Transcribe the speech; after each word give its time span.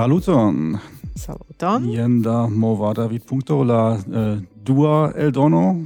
Saluton. 0.00 0.78
Saluton. 1.14 1.84
Ien 1.84 2.22
da 2.22 2.46
movada 2.48 3.04
vid 3.06 3.26
punto 3.28 3.62
la 3.62 3.98
uh, 3.98 4.38
dua 4.64 5.12
eldono. 5.12 5.76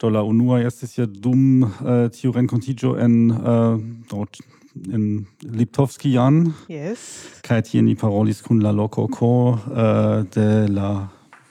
Do 0.00 0.08
la 0.08 0.22
unua 0.24 0.62
estis 0.64 0.96
ja 0.96 1.04
dum 1.04 1.60
uh, 1.62 2.08
tiu 2.08 2.32
renkontigio 2.32 2.94
en 2.96 3.28
eh, 3.28 3.36
uh, 3.36 3.76
dort 4.08 4.40
in 4.88 5.26
Liptovski 5.42 6.14
Jan. 6.14 6.54
Yes. 6.72 7.04
Kai 7.44 7.60
tie 7.60 7.82
ni 7.84 7.92
parolis 7.94 8.40
kun 8.40 8.62
la 8.64 8.72
loco 8.72 9.04
co 9.12 9.52
uh, 9.52 10.24
de 10.24 10.66
la 10.72 11.10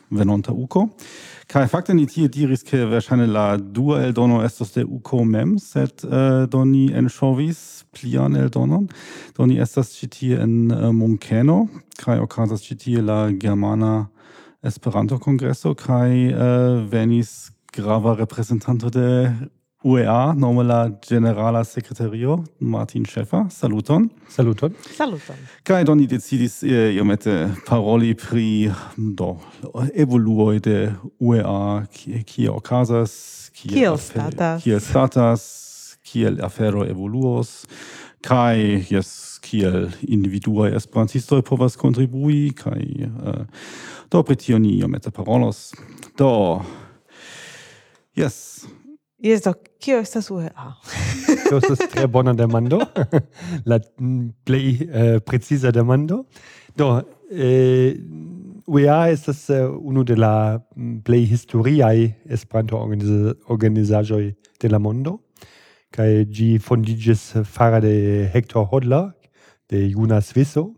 venonta 0.10 0.52
uco. 0.52 0.88
Kai 1.50 1.64
fakte 1.66 1.96
ni 1.98 2.04
tie 2.06 2.28
diris 2.30 2.62
ke 2.62 2.84
verŝajne 2.86 3.26
la 3.26 3.44
dua 3.58 4.04
eldono 4.06 4.44
estos 4.46 4.76
de 4.76 4.84
UKO 4.86 5.24
mem, 5.26 5.56
sed 5.58 6.04
uh, 6.06 6.44
do 6.46 6.62
ni 6.62 6.84
enŝovis 6.94 7.62
plian 7.90 8.38
eldonon. 8.38 8.84
Do 9.34 9.48
ni 9.50 9.58
estas 9.58 9.96
ĉi 9.98 10.10
tie 10.14 10.38
en 10.44 10.54
uh, 10.70 10.92
Munkeno 10.94 11.64
kaj 11.98 12.20
okazas 12.22 12.62
ĉi 12.68 12.78
tie 12.84 13.02
la 13.02 13.32
germana 13.34 14.12
Esperanto-kongreso 14.62 15.74
kaj 15.80 16.12
uh, 16.30 16.86
venis 16.92 17.50
grava 17.74 18.14
reprezentanto 18.22 18.94
de 18.94 19.10
UEA, 19.84 20.34
nome 20.36 20.64
la 20.64 20.90
Generala 21.02 21.64
Secretario, 21.64 22.44
Martin 22.60 23.06
Schäfer. 23.06 23.46
Saluton. 23.50 24.10
Saluton. 24.28 24.74
Saluton. 24.98 25.36
Kai 25.64 25.86
doni 25.86 26.08
decidis 26.08 26.64
eh, 26.64 26.92
iomete 26.98 27.48
paroli 27.66 28.12
pri 28.14 28.72
do, 28.98 29.38
evoluoi 29.96 30.60
de 30.60 30.92
UEA, 31.24 31.86
kie 32.28 32.50
ocasas, 32.52 33.14
kiel 33.56 33.96
statas, 33.98 34.66
kiel 34.66 34.82
statas, 34.84 35.46
kiel 36.04 36.42
afero 36.44 36.84
evoluos, 36.84 37.64
kai 38.20 38.84
yes 38.92 39.40
kiel 39.40 39.88
individuae 40.04 40.74
esperantistoi 40.76 41.40
povas 41.48 41.80
kontribui, 41.80 42.50
kai 42.52 42.84
uh, 43.08 43.32
eh, 43.32 43.64
do 44.12 44.24
pritioni 44.28 44.76
iomete 44.82 45.16
parolos. 45.16 45.70
Do, 46.20 46.60
yes, 48.20 48.68
Yes, 49.20 49.42
do, 49.44 49.52
kio 49.84 49.98
estas 50.00 50.30
UEA? 50.32 50.50
Ah. 50.56 50.78
Tio 51.28 51.58
estas 51.62 51.80
tre 51.92 52.08
bona 52.08 52.34
demando, 52.34 52.80
la 53.70 53.80
mm, 54.00 54.30
plej 54.48 54.68
uh, 54.86 54.96
eh, 54.96 55.20
preciza 55.20 55.72
demando. 55.76 56.26
Do, 56.78 57.02
eh, 57.32 58.00
UEA 58.68 59.10
estas 59.12 59.50
uh, 59.50 59.76
unu 59.84 60.04
de 60.08 60.16
la 60.16 60.60
mm, 60.76 61.02
plej 61.04 61.26
historiaj 61.34 62.14
Esperanto-organizaĵoj 62.30 64.24
de 64.62 64.72
la 64.72 64.80
mondo, 64.80 65.18
kaj 65.92 66.24
ĝi 66.32 66.60
fondiĝis 66.64 67.44
fara 67.44 67.84
de 67.84 68.30
Hector 68.32 68.72
Hodler, 68.72 69.12
de 69.68 69.84
juna 69.90 70.22
Sviso. 70.22 70.70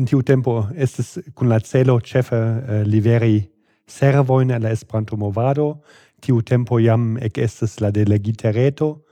In 0.00 0.08
tiu 0.08 0.22
tempo 0.22 0.62
estis 0.72 1.18
kun 1.34 1.52
la 1.52 1.60
celo 1.60 2.00
ĉefe 2.00 2.40
uh, 2.40 2.82
liveri 2.88 3.42
servoin 3.88 4.52
alla 4.52 4.70
Esperanto-movado, 4.70 5.80
tiu 6.20 6.42
tempo 6.42 6.78
jam 6.78 7.16
ec 7.22 7.38
estes 7.38 7.78
la 7.80 7.90
delegita 7.90 8.52
reto, 8.52 9.04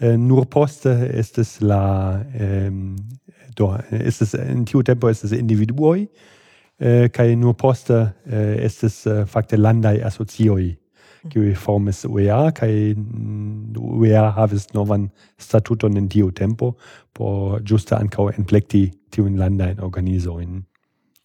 eh, 0.00 0.16
nur 0.16 0.46
poste 0.46 0.92
estes 1.18 1.60
la, 1.60 2.22
eh, 2.34 2.70
do, 3.56 3.72
estes, 3.90 4.34
in 4.34 4.64
tiu 4.64 4.82
tempo 4.82 5.08
estes 5.08 5.32
individuoi, 5.32 6.08
eh, 6.80 7.36
nur 7.36 7.54
poste 7.54 8.14
eh, 8.26 8.64
estes 8.64 9.06
eh, 9.06 9.24
facte 9.26 9.56
landai 9.56 10.00
asocioi, 10.02 10.76
mm. 11.24 11.30
kiu 11.30 11.54
formis 11.54 12.04
UEA, 12.04 12.50
cae 12.52 12.94
mm, 12.94 13.74
UEA 14.02 14.30
havis 14.36 14.68
novan 14.74 15.08
statuton 15.38 15.96
in 15.96 16.08
tiu 16.08 16.30
tempo, 16.30 16.76
por 17.12 17.60
giusta 17.62 17.98
ancao 17.98 18.30
enplecti 18.30 18.90
tiun 19.10 19.38
landain 19.38 19.80
organizoin. 19.80 20.64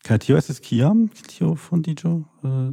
Kaj 0.07 0.17
tio 0.25 0.37
estis 0.39 0.61
kiam 0.63 1.07
tio 1.27 1.53
fondiĝo? 1.59 2.11
Uh, 2.43 2.71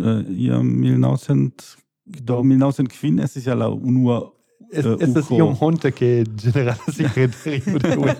uh, 0.00 0.22
iam 0.30 0.70
1900 0.82 1.76
do 2.04 2.40
1905 2.42 3.22
estis 3.24 3.46
ja 3.46 3.54
la 3.54 3.70
unua 3.70 4.20
Es, 4.70 4.84
äh, 4.84 4.96
es 4.98 5.14
ist 5.14 5.30
Jung 5.30 5.58
Honteke, 5.60 6.24
Generalsekretärin 6.24 7.78
der 7.82 7.98
UN. 7.98 8.16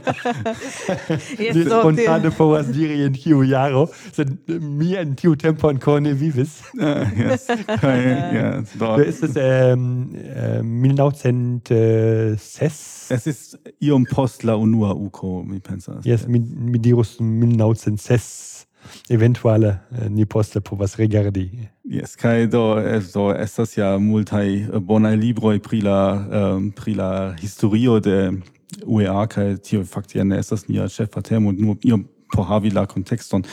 Jetzt 1.38 1.66
spontane 1.66 2.30
Powers 2.30 2.68
in 2.68 3.14
Hiu 3.14 3.42
Yaro 3.42 3.90
sind 4.12 4.48
äh, 4.48 4.58
mir 4.58 5.00
in 5.00 5.16
Tiu 5.16 5.34
Tempo 5.34 5.68
und 5.68 5.80
Corne 5.80 6.20
Vivis. 6.20 6.62
Ah, 6.78 7.06
ja, 7.16 8.96
ist 8.96 9.22
es 9.22 9.32
ähm, 9.36 10.14
äh, 10.14 10.62
Milnauzent 10.62 11.70
äh, 11.70 12.36
Ses. 12.36 13.06
Es 13.08 13.26
ist 13.26 13.58
Iom 13.80 14.04
Postla 14.04 14.54
Unua 14.54 14.92
Uko, 14.92 15.44
wie 15.48 15.60
pensas. 15.60 16.04
Yes, 16.04 16.26
Midirus 16.28 17.18
Milnauzent 17.20 18.00
1906. 18.00 18.53
eventuale 19.08 19.78
eh, 19.92 20.08
ni 20.10 20.24
poste 20.24 20.60
povas 20.60 20.96
regardi. 20.96 21.68
Yes, 21.84 22.16
kai 22.16 22.46
do, 22.46 22.78
eh, 22.78 23.00
do 23.14 23.30
estas 23.32 23.76
ja 23.76 23.98
multaj 23.98 24.48
eh, 24.48 24.78
bonaj 24.80 25.16
libroj 25.16 25.58
pri 25.62 25.80
la, 25.80 25.98
um, 26.56 26.70
pri 26.72 26.94
la 26.94 27.10
historio 27.40 28.00
de 28.00 28.32
UEA, 28.86 29.26
kai 29.26 29.56
tio 29.62 29.84
fakte 29.84 30.18
ja 30.18 30.24
ne 30.24 30.38
estas 30.38 30.68
nia 30.68 30.88
ĉefa 30.88 31.22
temo, 31.22 31.52
nur 31.52 31.76
iom 31.84 32.06
por 32.34 32.48
havi 32.48 32.70
la 32.70 32.86
kontekston. 32.86 33.44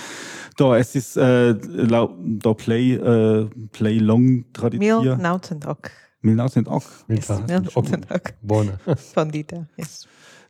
Do 0.57 0.71
estis 0.75 1.15
uh, 1.17 1.53
la, 1.91 2.05
do 2.43 2.53
play 2.53 2.95
uh, 2.97 3.49
play 3.77 3.99
long 3.99 4.43
traditio. 4.53 5.01
Mil 5.03 5.19
naŭcent 5.21 5.67
ok. 5.69 5.91
Mil 6.25 6.37
naŭcent 6.37 6.67
ok. 6.67 6.89
Yes, 7.09 7.29
mil 7.47 7.67
naŭcent 7.67 8.09
ok. 8.11 8.33
Bone. 8.41 8.77
Fondita, 9.13 9.65
Yes. 9.77 10.05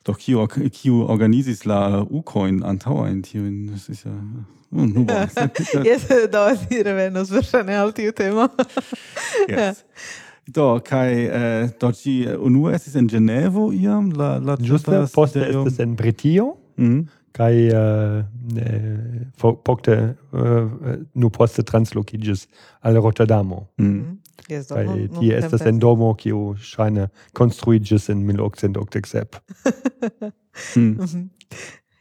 Doch 0.05 0.17
kiu, 0.17 0.47
kiu 0.73 1.03
organizis 1.05 1.65
la 1.69 2.01
ucoin 2.09 2.63
antaŭajn 2.63 3.21
das 3.69 3.89
ist 3.89 4.05
ja... 4.05 4.11
Uh, 4.11 4.61
nu 4.71 5.03
bone. 5.05 5.27
Jes, 5.83 6.07
do, 6.31 6.43
si 6.55 6.81
revenos 6.83 7.31
verŝajne 7.31 7.75
al 7.75 7.93
tiu 7.93 8.13
temo. 8.15 8.47
Yes. 9.49 9.83
Do, 10.47 10.79
kai 10.83 11.27
eh, 11.27 11.69
do 11.79 11.91
ci 11.91 12.23
äh, 12.25 12.35
es 12.73 12.81
estis 12.81 12.95
en 12.95 13.07
genevo 13.07 13.71
iam 13.71 14.11
la 14.11 14.37
la 14.39 14.55
Post 14.55 15.13
poste 15.13 15.43
estis 15.47 15.79
en 15.79 15.95
Britio. 15.95 16.57
Mm. 16.77 17.07
Kai 17.31 17.69
äh, 17.69 18.23
eh, 18.57 19.27
pokte 19.37 20.15
eh, 20.33 20.39
äh, 20.39 20.97
nu 21.13 21.29
poste 21.29 21.63
translokiĝis 21.63 22.47
al 22.81 22.95
Rotterdamo. 22.95 23.67
Mm. 23.77 24.20
Yes, 24.49 24.67
do, 24.69 24.75
kai 24.75 24.85
nun, 24.87 25.03
nun 25.05 25.19
tie 25.19 25.37
estas 25.37 25.65
en 25.69 25.79
domo 25.79 26.11
kiu 26.19 26.55
ŝajne 26.59 27.07
konstruiĝis 27.37 28.09
en 28.13 28.25
1987. 28.27 29.41
mm. 30.75 31.29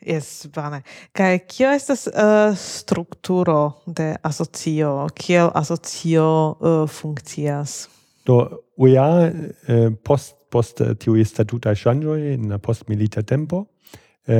Yes, 0.01 0.47
bone. 0.55 0.81
Kaj 1.13 1.39
kio 1.45 1.71
estas 1.77 2.07
uh, 2.09 2.57
strukturo 2.57 3.83
de 3.87 4.15
asocio? 4.25 5.09
Kiel 5.15 5.53
asocio 5.55 6.27
uh, 6.57 6.85
funkcias? 6.89 7.83
Do 8.25 8.41
UEA 8.81 9.09
uh, 9.29 9.35
eh, 9.69 9.91
post 10.05 10.41
post 10.51 10.83
tiuj 11.03 11.25
statutaj 11.31 11.77
ŝanĝoj 11.85 12.21
en 12.35 12.49
la 12.51 12.59
postmilita 12.63 13.23
tempo 13.23 13.63
uh, 13.63 14.35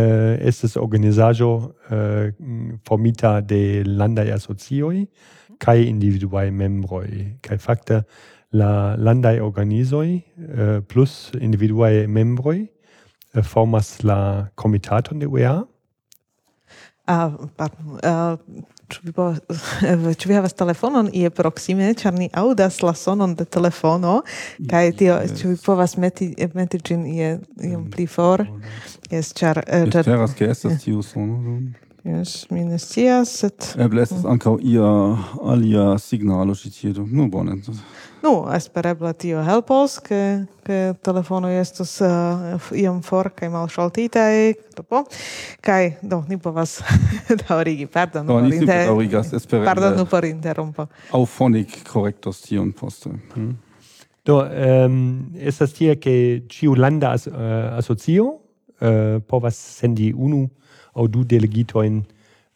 estas 0.51 0.77
organizaĵo 0.81 1.51
uh, 1.57 1.69
formita 2.89 3.39
de 3.41 3.83
landaj 3.87 4.33
asocioj 4.35 5.05
kai 5.61 5.87
individuai 5.89 6.51
membroi 6.51 7.37
kai 7.45 7.59
fakte 7.59 8.03
la 8.51 8.97
landai 8.99 9.39
organisoi 9.41 10.17
uh, 10.19 10.61
eh, 10.61 10.81
plus 10.83 11.31
individuae 11.41 12.07
membroi 12.07 12.65
uh, 12.65 13.43
formas 13.43 14.01
la 14.03 14.51
komitaton 14.55 15.19
de 15.19 15.27
UEA. 15.27 15.61
A, 17.07 17.31
pardon, 17.57 17.99
a, 18.03 18.37
ĉu 18.91 19.01
vi 19.07 19.13
povas 19.15 19.39
ĉu 20.19 20.31
vi 20.31 20.37
havas 20.37 20.55
telefonon? 20.59 21.11
Ie 21.15 21.31
proksime 21.35 21.93
ĉar 21.99 22.15
ni 22.17 22.29
aŭdas 22.43 22.81
la 22.83 22.95
sonon 22.99 23.35
de 23.39 23.47
telefono 23.47 24.21
kaj 24.71 24.93
tio 24.99 25.19
ĉu 25.37 25.53
vi 25.53 25.59
povas 25.65 25.97
meti 26.03 26.33
meti 26.55 26.81
ĝin 26.91 27.07
ie 27.07 27.31
iom 27.71 27.87
pli 27.91 28.07
for? 28.11 28.45
Mm. 28.47 28.75
Jes 29.15 29.33
ĉar 29.39 29.63
ĉar 29.67 30.03
esperas 30.03 30.35
ke 30.39 30.51
estas 30.51 30.83
tiu 30.85 31.03
sono 31.07 31.59
Yes, 32.05 32.47
mi 32.51 32.65
ne 32.65 32.79
scias, 32.79 33.33
sed... 33.43 33.73
Eble 33.77 34.03
estas 34.07 34.23
mm. 34.23 34.31
ankaŭ 34.33 34.55
ia 34.65 34.91
alia 35.53 35.99
signalo 36.01 36.55
ĉi 36.57 36.71
tie 36.73 36.93
do. 36.97 37.05
Nu, 37.05 37.29
bone. 37.29 37.59
Nu, 38.23 38.33
espereble 38.57 39.13
tio 39.21 39.43
helpos, 39.45 39.99
ke 40.05 40.21
ke 40.71 40.79
telefono 41.03 41.51
estus 41.51 41.97
uh, 42.05 42.09
eh, 42.55 42.69
iam 42.85 43.01
for 43.03 43.31
kaj 43.35 43.49
malŝaltitaj, 43.51 44.53
do 44.77 45.03
kaj 45.67 45.97
do 46.03 46.21
ni 46.29 46.39
povas 46.39 46.79
daŭrigi. 47.43 47.89
Pardon, 47.91 48.29
do, 48.29 48.39
ni 48.45 48.61
inter... 48.61 48.87
daŭrigas 48.91 49.33
espereble. 49.41 49.67
Pardon 49.67 50.07
por 50.11 50.29
interrompo. 50.29 50.87
Auphonic 51.17 51.81
correctos 51.89 52.45
tion 52.47 52.71
poste. 52.77 53.13
Hmm? 53.35 53.57
Do, 54.27 54.39
um, 54.45 55.01
estas 55.35 55.75
tie 55.75 55.97
ke 55.99 56.15
ciu 56.53 56.77
landa 56.79 57.15
as, 57.17 57.27
uh, 57.27 57.75
asocio 57.81 58.29
uh, 58.31 59.19
povas 59.27 59.59
sendi 59.81 60.13
unu 60.15 60.45
au 60.95 61.09
du 61.09 61.25
delegitoin 61.25 61.97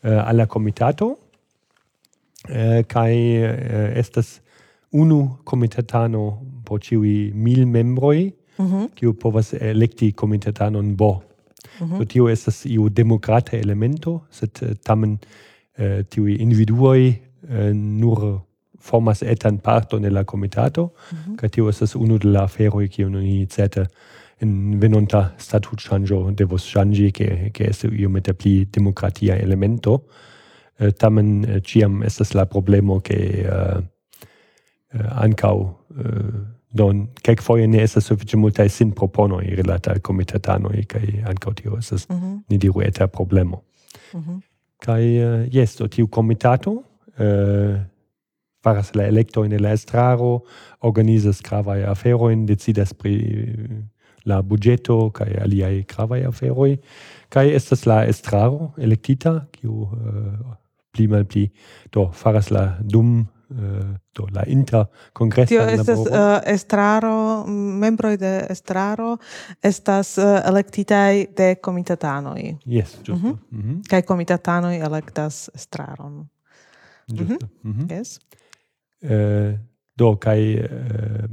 uh, 0.05 0.29
alla 0.29 0.47
comitato 0.47 1.19
komitato 2.47 3.09
eh, 3.09 3.43
uh, 3.43 3.99
estas 3.99 4.41
unu 4.93 5.39
comitatano 5.45 6.43
po 6.65 6.79
ciui 6.79 7.33
mil 7.35 7.67
membroj, 7.67 8.33
mm 8.59 8.67
-hmm. 8.67 8.89
kiu 8.95 9.13
povas 9.15 9.55
elekti 9.55 10.13
komitatanon 10.13 10.97
bo 10.97 11.23
Mm 11.81 11.87
-hmm. 11.91 11.99
So 11.99 12.05
tio 12.05 12.29
estas 12.29 12.67
iu 12.67 12.89
demokrata 12.89 13.57
elemento, 13.57 14.21
sed 14.31 14.51
eh, 14.63 14.77
tamen 14.85 15.19
uh, 15.79 16.05
tiui 16.09 16.35
individuoi 16.35 17.19
uh, 17.43 17.73
nur 17.75 18.41
formas 18.81 19.23
etan 19.23 19.59
parton 19.59 20.03
de 20.03 20.11
la 20.11 20.25
komitato, 20.25 20.93
mm 21.13 21.19
-hmm. 21.19 21.37
ca 21.37 21.49
tio 21.49 21.69
estas 21.69 21.97
unu 21.97 22.19
de 22.19 22.29
la 22.29 22.43
aferoj 22.43 22.89
kiun 22.89 23.13
ni 23.13 23.47
certe 23.47 23.87
venonta 24.41 25.35
statut 25.37 25.81
shangio 25.81 26.31
devos 26.31 26.73
changi 26.73 27.11
che 27.11 27.51
che 27.53 27.69
est 27.69 27.85
io 27.85 28.09
mette 28.09 28.35
pli 28.35 28.69
democratia 28.71 29.37
elemento 29.37 30.09
eh, 30.79 30.93
tamen 30.93 31.45
eh, 31.45 31.61
ciam 31.61 32.03
estas 32.03 32.33
la 32.33 32.47
problemo 32.47 33.01
che 33.01 33.15
eh, 33.15 33.83
eh 34.93 35.09
ancau 35.11 35.79
eh, 35.99 36.55
don 36.75 37.09
kek 37.23 37.43
foje 37.43 37.67
ne 37.67 37.83
estas 37.83 38.05
sufiĉe 38.05 38.37
multaj 38.37 38.69
sin 38.69 38.93
proponoj 38.93 39.45
rilate 39.57 39.91
al 39.91 40.01
komitatanoj 40.01 40.85
kaj 40.89 41.07
ankaŭ 41.31 41.55
tio 41.55 41.79
estas 41.79 42.09
mm 42.09 42.17
-hmm. 42.17 42.43
ni 42.49 42.59
diru 42.59 42.83
eta 42.83 43.07
problemo 43.07 43.63
mm 44.15 44.21
-hmm. 44.21 44.41
kaj 44.79 45.03
uh, 45.25 45.55
jes 45.55 45.77
do 45.79 45.89
tiu 45.89 46.07
komitato 46.07 46.71
uh, 46.71 47.81
faras 48.65 48.95
la 48.95 49.07
elektojn 49.07 49.51
de 49.51 49.59
la 49.59 49.73
estraro 49.73 50.41
organizas 50.81 51.43
gravaj 51.43 51.85
aferojn 51.85 52.47
decidas 52.47 52.95
pri 52.95 53.15
la 54.25 54.43
budgeto 54.43 55.11
kaj 55.11 55.37
aliaj 55.43 55.85
gravaj 55.95 56.25
aferoj 56.29 56.77
kaj 57.29 57.47
estas 57.55 57.87
la 57.87 58.05
estraro 58.05 58.73
elektita 58.79 59.47
kiu 59.53 59.73
uh, 59.73 60.57
pli 60.93 61.07
malpli 61.11 61.49
do 61.93 62.11
faras 62.13 62.51
la 62.51 62.65
dum 62.81 63.27
uh, 63.51 63.95
do 64.15 64.27
la 64.35 64.45
inter 64.47 64.85
congresso 65.13 65.49
Tio 65.49 65.63
estas 65.63 65.99
uh, 65.99 66.41
estraro 66.47 67.45
membro 67.81 68.17
de 68.17 68.47
estraro 68.51 69.17
estas 69.63 70.19
uh, 70.19 70.41
electitai 70.49 71.27
de 71.37 71.55
comitatanoi 71.55 72.57
Yes, 72.65 72.97
mhm. 72.97 73.05
ĝuste. 73.05 73.29
Mm 73.29 73.33
-hmm. 73.33 73.39
mm 73.51 73.63
-hmm. 73.63 73.89
kai 73.91 74.03
comitatanoi 74.03 74.77
electas 74.77 75.51
estraron. 75.55 76.29
Ĝuste. 77.13 77.47
Mm 77.63 77.73
-hmm. 77.73 77.97
Yes. 77.97 78.21
Uh, 79.03 79.59
do 79.99 80.17
kai 80.17 80.59
uh, 80.59 81.25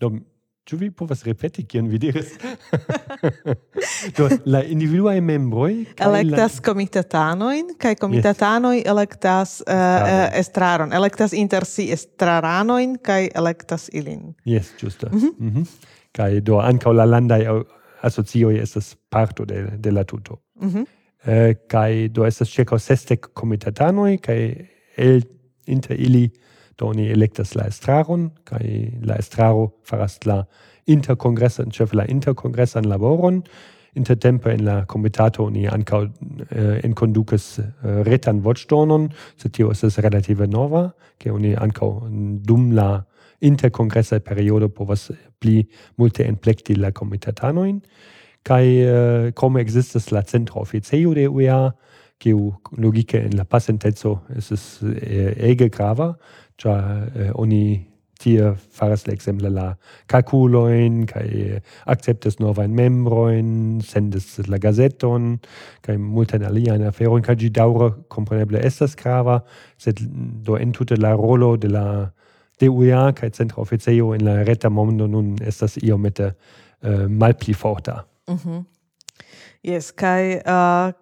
do 0.00 0.10
Ĉu 0.70 0.76
vi 0.78 0.88
povas 0.94 1.24
ripeti 1.26 1.64
kion 1.66 1.88
vi 1.90 1.98
diris? 1.98 2.28
Do 4.16 4.28
la 4.46 4.60
individuaj 4.62 5.16
membroj 5.26 5.72
elektas 6.06 6.60
la... 6.60 6.62
komitatanojn 6.68 7.72
kaj 7.82 7.96
komitatanoj 7.98 8.76
yes. 8.76 8.84
elektas 8.92 9.54
uh, 9.64 9.72
eh, 9.74 9.80
uh, 9.80 10.10
eh, 10.12 10.38
estraron, 10.38 10.92
elektas 10.94 11.34
inter 11.34 11.66
si 11.66 11.88
estraranojn 11.90 12.94
kaj 13.02 13.32
elektas 13.42 13.88
ilin. 13.92 14.28
Jes, 14.46 14.70
ĝuste. 14.78 15.08
Mm 15.10 15.18
-hmm. 15.18 15.32
mm 15.38 15.50
-hmm. 15.56 15.66
Kaj 16.12 16.40
do 16.40 16.60
ankaŭ 16.62 16.92
la 16.92 17.04
landaj 17.04 17.42
eh, 17.42 17.62
asocioj 18.00 18.62
estas 18.62 18.96
parto 19.08 19.44
de 19.44 19.66
de 19.76 19.90
la 19.90 20.04
tuto. 20.04 20.38
Mm 20.60 20.68
-hmm. 20.68 20.84
uh, 21.26 21.56
kaj 21.66 22.08
do 22.08 22.26
estas 22.26 22.48
ĉirkaŭ 22.48 22.78
sesdek 22.78 23.26
komitatanoj 23.34 24.18
kaj 24.18 24.54
el 24.96 25.22
inter 25.66 26.00
ili 26.00 26.30
Do 26.80 26.88
oni 26.88 27.10
elektas 27.12 27.52
la 27.54 27.66
estraron 27.68 28.30
kai 28.48 28.88
la 29.04 29.18
estraro 29.20 29.66
faras 29.84 30.16
la 30.24 30.44
interkongresan, 30.88 31.68
ĉefe 31.70 31.96
la 31.96 32.06
interkongresan 32.08 32.88
laboron. 32.88 33.42
Intertempe 33.98 34.52
in 34.54 34.64
la 34.64 34.84
komitato 34.86 35.44
oni 35.44 35.66
ankaŭ 35.68 36.00
eh, 36.04 36.78
enkondukas 36.86 37.46
eh, 37.58 37.70
retan 38.06 38.38
voĉdonon, 38.40 39.08
se 39.36 39.50
tio 39.50 39.72
estas 39.74 39.98
relative 39.98 40.46
nova, 40.46 40.92
ke 41.18 41.32
oni 41.34 41.56
ancau 41.58 42.06
dum 42.46 42.70
la 42.72 43.02
interkongresa 43.40 44.20
periodo 44.20 44.68
povas 44.68 45.10
pli 45.40 45.64
multe 45.98 46.24
enplekti 46.28 46.76
la 46.78 46.92
comitatanoin, 46.92 47.80
kai 48.46 48.64
eh, 48.78 49.32
come 49.34 49.60
ekzistas 49.60 50.12
la 50.14 50.22
centro 50.22 50.62
officio 50.62 51.14
de 51.14 51.26
UEA, 51.28 51.72
kiu 52.20 52.52
logike 52.76 53.18
en 53.24 53.36
la 53.36 53.44
pasinteco 53.44 54.20
es 54.36 54.50
eh, 54.84 55.34
ege 55.50 55.70
grava, 55.72 56.12
cioè 56.60 56.76
eh, 57.14 57.30
oni 57.34 57.90
tie 58.20 58.52
faras 58.76 59.06
la 59.06 59.14
exemple 59.14 59.48
la 59.48 59.76
calculoin, 60.06 61.06
kai 61.08 61.60
acceptes 61.88 62.36
novain 62.38 62.74
membroin, 62.76 63.80
sendes 63.80 64.36
la 64.46 64.58
gazeton, 64.60 65.38
kai 65.80 65.96
multain 65.96 66.44
aliaen 66.44 66.84
aferoin, 66.84 67.24
cae 67.24 67.38
gi 67.40 67.48
daure 67.56 67.94
componeble 68.12 68.60
estas 68.66 68.96
grava, 69.00 69.40
sed 69.80 70.02
do 70.44 70.58
entute 70.60 71.00
la 71.00 71.14
rolo 71.16 71.54
de 71.56 71.72
la 71.72 71.86
DUA 72.60 73.12
kai 73.16 73.30
centro 73.32 73.62
officio 73.62 74.12
in 74.12 74.24
la 74.24 74.42
reta 74.44 74.68
mondo 74.68 75.06
nun 75.06 75.36
estas 75.40 75.78
iomete 75.80 76.34
uh, 76.84 77.06
malpli 77.08 77.54
forta. 77.54 78.04
Mm. 78.28 78.66
Yes, 79.62 79.92
cae... 79.92 80.42
Uh, 80.44 80.52
ah, 80.52 80.92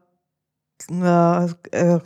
uh, 0.91 1.03
ah, 1.03 1.43
uh 1.43 1.51
eh, 1.73 1.99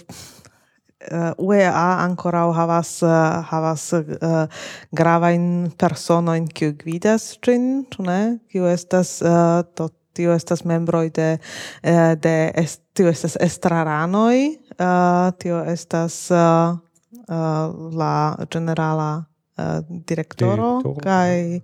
Eh, 1.10 1.32
UEA 1.38 1.98
ancora 2.04 2.44
havas 2.52 3.02
eh, 3.02 3.42
havas 3.50 3.92
eh, 3.92 4.04
uh, 4.22 4.46
grava 4.90 5.32
in 5.32 5.72
persona 5.76 6.36
in 6.36 6.46
kiu 6.46 6.76
gvidas 6.78 7.38
ĝin, 7.42 7.84
ĉu 7.90 8.06
ne? 8.06 8.38
Kiu 8.52 8.68
estas 8.70 9.18
uh, 9.22 9.64
to 9.74 9.88
tio 10.14 10.34
estas 10.34 10.64
membro 10.64 11.02
de 11.08 11.38
de 11.82 12.52
est, 12.54 12.82
tio 12.94 13.08
estas 13.08 13.36
estraranoi, 13.40 14.58
uh, 14.78 15.32
tio 15.38 15.64
estas 15.64 16.30
uh, 16.30 16.78
uh, 17.28 17.92
la 17.96 18.36
generala 18.50 19.24
uh, 19.58 19.80
direktoro 20.06 20.82
kaj 21.02 21.62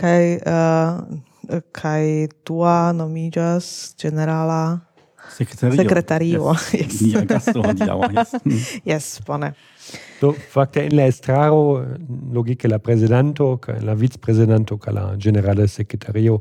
kaj 0.00 0.22
uh, 0.40 1.60
kaj 1.72 2.28
tua 2.44 2.92
nomiĝas 2.92 3.94
generala 4.00 4.80
Sekretario. 5.36 5.76
Sekretario. 5.76 6.54
Yes. 6.72 7.00
Nia 7.00 7.24
gasto 7.24 7.62
hodiaŭ. 7.62 7.98
Yes. 8.10 8.34
yes, 8.84 9.08
bone. 9.26 9.52
Do 10.20 10.32
fakte 10.32 10.80
mm. 10.80 10.84
mhm. 10.84 10.92
en 10.92 10.96
la 10.96 11.06
estraro 11.06 11.62
logike 12.32 12.68
la 12.68 12.78
prezidanto 12.78 13.56
kaj 13.62 13.80
la 13.84 13.94
vicprezidanto 13.94 14.78
kaj 14.78 14.94
la 14.94 15.06
generala 15.16 15.66
sekretario 15.68 16.40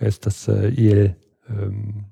estas 0.00 0.48
uh, 0.48 0.68
iel 0.78 1.10
um, 1.48 2.04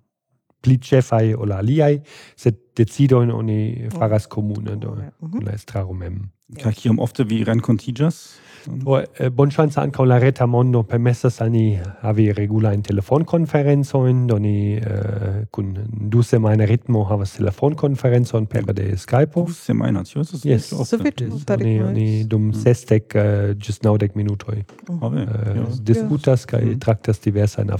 pli 0.60 0.78
ĉefaj 0.82 1.34
ol 1.38 1.52
aliaj, 1.54 2.00
sed 2.36 2.58
decidojn 2.76 3.30
oni 3.32 3.88
faras 3.94 4.26
komune 4.26 4.76
do 4.76 4.94
mm 4.94 5.10
-hmm. 5.20 5.46
la 5.46 5.52
estraro 5.52 5.92
mem. 5.92 6.30
Kaj 6.62 6.72
kiom 6.72 6.98
ofte 6.98 7.24
vi 7.24 7.44
renkontiĝas? 7.44 8.38
Hm. 8.68 9.04
Äh, 9.18 9.30
Bonŝanca 9.30 9.86
la 10.04 10.18
reta 10.18 10.46
mondo 10.46 10.82
permesas 10.82 11.40
al 11.40 11.50
ni 11.50 11.78
havi 12.02 12.32
regulajn 12.32 12.82
telefonkonferencojn, 12.82 14.26
do 14.28 14.38
ni 14.38 14.76
eh, 14.76 14.82
äh, 14.82 15.46
kun 15.50 15.74
du 15.90 16.22
semajna 16.22 16.66
ritmo 16.68 17.04
havas 17.08 17.32
telefonkonferencon 17.38 18.46
pere 18.46 18.74
de 18.74 18.96
Skypo. 18.96 19.46
Du 19.46 19.56
semajna, 19.56 20.04
ĉu 20.04 20.20
estas? 20.20 20.44
Jes, 20.44 20.68
sufiĉe. 20.90 21.30
Ni, 21.62 21.78
ni 21.94 22.24
dum 22.24 22.50
hm. 22.50 22.54
mm. 22.54 22.62
sesdek 22.62 23.16
ĝis 23.56 23.78
äh, 23.78 23.80
uh, 23.80 23.88
naŭdek 23.88 24.16
minutoj 24.18 24.62
oh. 24.88 25.00
Ah, 25.00 25.06
uh, 25.06 25.16
yeah. 25.16 25.80
diskutas 25.80 26.46
kaj 26.46 26.62
yeah. 26.62 26.74
Hm. 26.74 26.80
traktas 26.84 27.20
diversajn. 27.24 27.72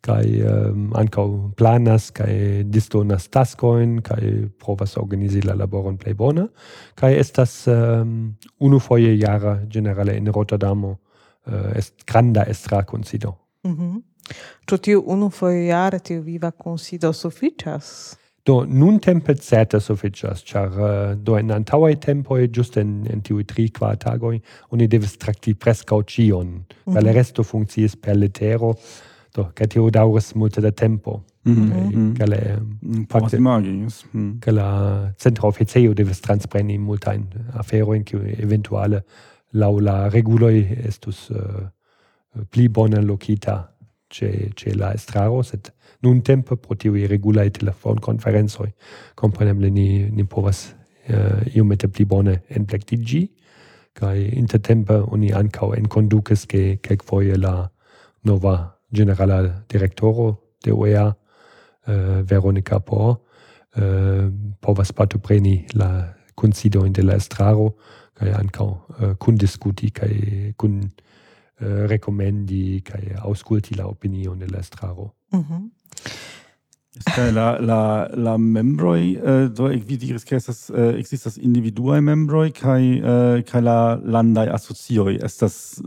kai 0.00 0.42
um, 0.42 0.92
ankaŭ 0.94 1.26
planas 1.56 2.10
kai 2.10 2.62
distonas 2.64 3.28
taskoin 3.28 3.98
kai 4.02 4.48
provas 4.58 4.96
organizi 4.96 5.42
la 5.42 5.54
laboron 5.54 5.98
plej 5.98 6.14
bona 6.14 6.48
kai 6.94 7.14
estas 7.18 7.66
um, 7.66 8.36
unufoje 8.60 9.18
jara 9.18 9.58
generale 9.66 10.16
in 10.16 10.32
Rotterdamo 10.32 10.90
uh, 10.90 11.52
eh, 11.52 11.78
est 11.78 12.06
granda 12.06 12.44
estra 12.48 12.84
consido 12.84 13.36
Mhm. 13.64 13.84
Mm 13.84 14.02
Ĉu 14.68 14.76
tiu 14.76 15.02
unufoje 15.06 15.66
jara 15.66 15.98
tiu 15.98 16.20
viva 16.22 16.50
consido 16.50 17.12
sufiĉas? 17.12 18.16
Do 18.46 18.64
nun 18.68 18.98
tempe 18.98 19.34
certe 19.34 19.80
suficias, 19.80 20.42
char 20.44 20.68
uh, 20.68 20.88
eh, 20.88 21.14
do 21.16 21.36
en 21.38 21.50
antauai 21.50 21.96
tempo 21.96 22.36
just 22.56 22.76
en, 22.76 23.06
en 23.10 23.22
tiuj 23.22 23.44
tri 23.44 23.68
kvar 23.68 23.96
tagoj, 23.96 24.40
oni 24.70 24.86
devis 24.86 25.16
trakti 25.16 25.54
preskaŭ 25.54 25.98
mm 25.98 26.04
-hmm. 26.04 26.94
la 26.94 27.00
mhm. 27.00 27.10
resto 27.10 27.42
funkciis 27.42 27.96
per 27.96 28.16
letero, 28.16 28.74
Do, 29.38 29.50
che 29.52 29.68
ti 29.68 29.78
daures 29.90 30.32
multe 30.32 30.60
da 30.60 30.72
tempo. 30.72 31.24
Mm 31.48 31.70
-hmm. 31.70 32.12
Che 32.12 32.26
le... 32.26 32.62
Posso 33.06 33.36
imagini, 33.36 33.82
yes. 33.82 34.04
Mm. 34.16 34.38
Che 34.40 34.50
la 34.50 35.12
centra 35.16 35.46
officeo 35.46 35.92
deves 35.92 36.20
transpreni 36.20 36.76
multain 36.78 37.28
aferoin, 37.52 38.02
che 38.02 38.16
eventuale 38.36 39.04
laula 39.50 40.08
reguloi 40.08 40.66
estus 40.84 41.28
uh, 41.28 41.68
pli 42.48 42.68
bona 42.68 43.00
locita 43.00 43.72
ce, 44.08 44.50
che 44.54 44.74
la 44.74 44.92
estraro, 44.92 45.42
set 45.42 45.72
nun 46.00 46.20
tempo 46.22 46.56
pro 46.56 46.74
tiui 46.74 47.06
regulai 47.06 47.50
telefonconferenzoi, 47.50 48.74
compreneble 49.14 49.70
ni, 49.70 50.10
ni 50.10 50.24
povas 50.24 50.74
uh, 51.06 51.48
iomete 51.54 51.88
pli 51.88 52.04
bone 52.04 52.42
enplectigi, 52.48 53.30
kai 53.92 54.36
intertempe 54.36 54.94
oni 54.94 55.30
en 55.30 55.48
enconduces 55.74 56.46
che 56.46 56.78
quelquefoie 56.80 57.36
la 57.36 57.70
nova 58.22 58.77
generala 58.90 59.64
direktoro 59.68 60.34
de 60.64 60.72
UEA, 60.72 61.06
uh, 61.06 61.14
eh, 61.92 62.22
Veronica 62.22 62.80
Por, 62.80 63.08
uh, 63.08 63.82
eh, 63.82 64.30
povas 64.60 64.92
partopreni 64.92 65.66
la 65.74 66.14
kunsidojn 66.34 66.92
de 66.92 67.02
la 67.02 67.16
estraro 67.16 67.74
kaj 68.18 68.32
ankaŭ 68.34 68.68
eh, 68.70 69.14
kundiskuti 69.18 69.90
kaj 69.90 70.12
kun 70.56 70.80
uh, 70.82 71.86
rekomendi 71.90 72.80
kaj 72.86 73.14
aŭskulti 73.22 73.78
la 73.78 73.86
opinion 73.86 74.38
de 74.38 74.46
la 74.46 74.58
estraro. 74.58 75.10
Mm 75.32 75.44
-hmm. 75.44 75.70
Kaj 77.06 77.30
la 77.32 77.58
la 77.60 78.08
la 78.14 78.36
membroi 78.36 79.14
eh, 79.16 79.48
do 79.56 79.68
ekvi 79.70 79.96
diris 79.96 80.24
ke 80.24 80.36
estas 80.36 80.70
eh, 80.70 80.96
ekzistas 80.98 81.36
individuaj 81.36 82.00
membroi 82.00 82.50
kaj 82.56 82.82
eh, 82.82 83.42
kaj 83.46 83.62
la 83.62 83.78
landaj 84.02 84.48
asocioj 84.54 85.18
estas 85.24 85.80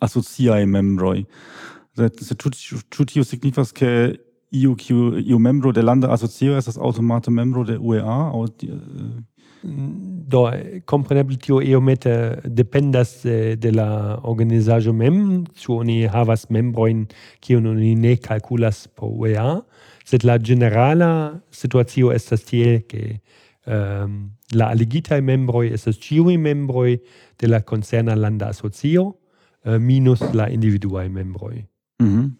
asociaj 0.00 0.66
membroi 0.66 1.24
se 1.96 2.34
tu, 2.34 2.50
tu 2.88 3.04
tio 3.04 3.24
signifas 3.24 3.72
ke 3.72 4.16
iu 4.52 4.74
kiu 4.76 5.18
iu 5.18 5.38
membro 5.38 5.72
de 5.72 5.82
landa 5.82 6.12
asocio 6.12 6.56
estas 6.56 6.76
automate 6.76 7.30
membro 7.30 7.64
de 7.64 7.78
UEA 7.78 8.16
aŭ 8.32 8.46
mm, 9.62 9.90
do 10.28 10.44
kompreneble 10.84 11.36
tio 11.36 11.60
iomete 11.60 12.40
dependas 12.44 13.24
eh, 13.24 13.56
de 13.56 13.70
la 13.72 14.18
organizaĵo 14.22 14.92
mem 14.92 15.44
ĉu 15.56 15.78
oni 15.80 16.06
havas 16.06 16.48
membrojn 16.50 17.06
kiun 17.40 17.66
oni 17.66 17.94
ne 17.94 18.16
kalkulas 18.16 18.88
por 18.88 19.12
UEA 19.12 19.62
sed 20.04 20.24
la 20.24 20.38
generala 20.38 21.40
situacio 21.50 22.12
estas 22.12 22.44
tiel 22.44 22.82
ke 22.88 23.20
um, 23.66 24.30
la 24.52 24.68
aligitaj 24.74 25.20
membroj 25.20 25.68
estas 25.72 25.98
ĉiuj 26.02 26.36
membroj 26.38 26.98
de 27.40 27.48
la 27.48 27.60
koncerna 27.60 28.14
landa 28.14 28.48
asocio 28.52 29.04
uh, 29.08 29.78
minus 29.78 30.20
la 30.34 30.48
individuaj 30.50 31.08
membroj. 31.08 31.71
Mhm. 32.02 32.30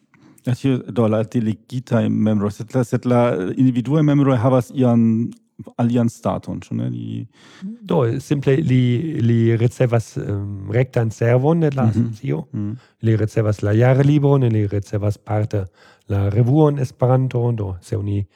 hier 0.58 0.78
do 0.92 1.06
la 1.06 1.22
delegitaj 1.22 2.08
membroj, 2.08 2.50
sed 2.50 2.74
la 2.74 2.84
sed 2.84 3.04
la 3.06 3.20
individuaj 3.56 4.02
membroj 4.02 4.36
havas 4.36 4.72
ian 4.74 5.30
alian 5.78 6.08
staton, 6.08 6.60
ĉu 6.60 6.74
ne? 6.74 6.88
Li... 6.90 7.26
Do 7.62 8.02
simple 8.20 8.56
li 8.56 9.20
li 9.22 9.56
ricevas 9.56 10.16
um, 10.16 10.70
rektan 10.74 11.10
servon 11.10 11.60
de 11.60 11.70
la 11.76 11.86
mhm. 11.86 11.90
asocio, 11.90 12.44
mm 12.52 12.70
-hmm. 12.70 12.76
li 13.02 13.16
ricevas 13.16 13.62
la 13.62 13.72
jarlibron, 13.72 14.42
li 14.42 14.66
ricevas 14.66 15.18
parte 15.18 15.64
la 16.08 16.28
revuon 16.28 16.78
Esperanto, 16.78 17.52
do 17.52 17.76
se 17.80 17.96
oni 17.96 18.26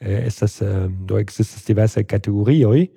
eh, 0.00 0.26
estas 0.26 0.60
um, 0.60 1.06
do 1.06 1.18
existas 1.18 1.64
diverse 1.64 2.04
kategorioj 2.04 2.88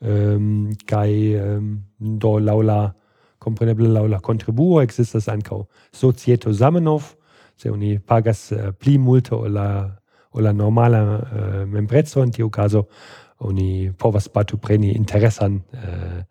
um, 0.00 0.72
kai 0.86 1.34
um, 1.40 1.82
do 1.98 2.38
laŭ 2.38 2.62
la 2.62 2.92
kompreneble 3.38 3.88
laŭ 3.88 4.06
la 4.08 4.20
kontribuo 4.20 4.82
ekzistas 4.82 5.28
ankaŭ 5.28 5.64
Societo 5.92 6.52
Zamenhof, 6.52 7.14
se 7.56 7.70
oni 7.70 7.98
pagas 7.98 8.52
eh, 8.52 8.72
pli 8.72 8.98
multe 8.98 9.34
ol 9.34 9.52
la 9.52 9.68
ol 10.34 10.42
la 10.42 10.52
normala 10.52 11.02
eh, 11.02 11.38
uh, 11.38 11.66
membreco 11.70 12.22
en 12.22 12.30
tiu 12.30 12.50
caso 12.50 12.88
oni 13.38 13.90
povas 13.98 14.28
partopreni 14.28 14.94
interesan 14.96 15.60
eh, 15.72 16.18
uh, 16.18 16.22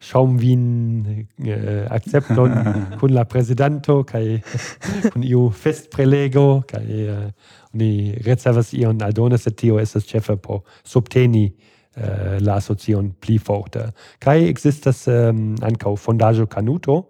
Schaumwien 0.00 1.26
äh, 1.44 1.86
accepton 1.90 2.52
kun 3.00 3.10
la 3.10 3.24
Presidento, 3.24 4.04
kai 4.04 4.40
kun 5.12 5.24
iu 5.26 5.50
fest 5.50 5.90
prelego 5.90 6.62
kai 6.68 7.08
äh, 7.10 7.32
ni 7.72 8.14
ricevas 8.24 8.72
ion 8.72 9.02
aldone 9.02 9.34
et 9.34 9.56
tio 9.56 9.78
estas 9.78 10.06
Chefe 10.06 10.36
po 10.36 10.62
subteni 10.84 11.52
äh, 11.96 12.38
la 12.38 12.54
asocion 12.54 13.12
pli 13.20 13.38
forte. 13.38 13.92
Kai 14.20 14.48
existas 14.48 15.08
ähm, 15.08 15.56
ankaŭ 15.60 15.96
fondajo 15.96 16.46
Canuto, 16.46 17.08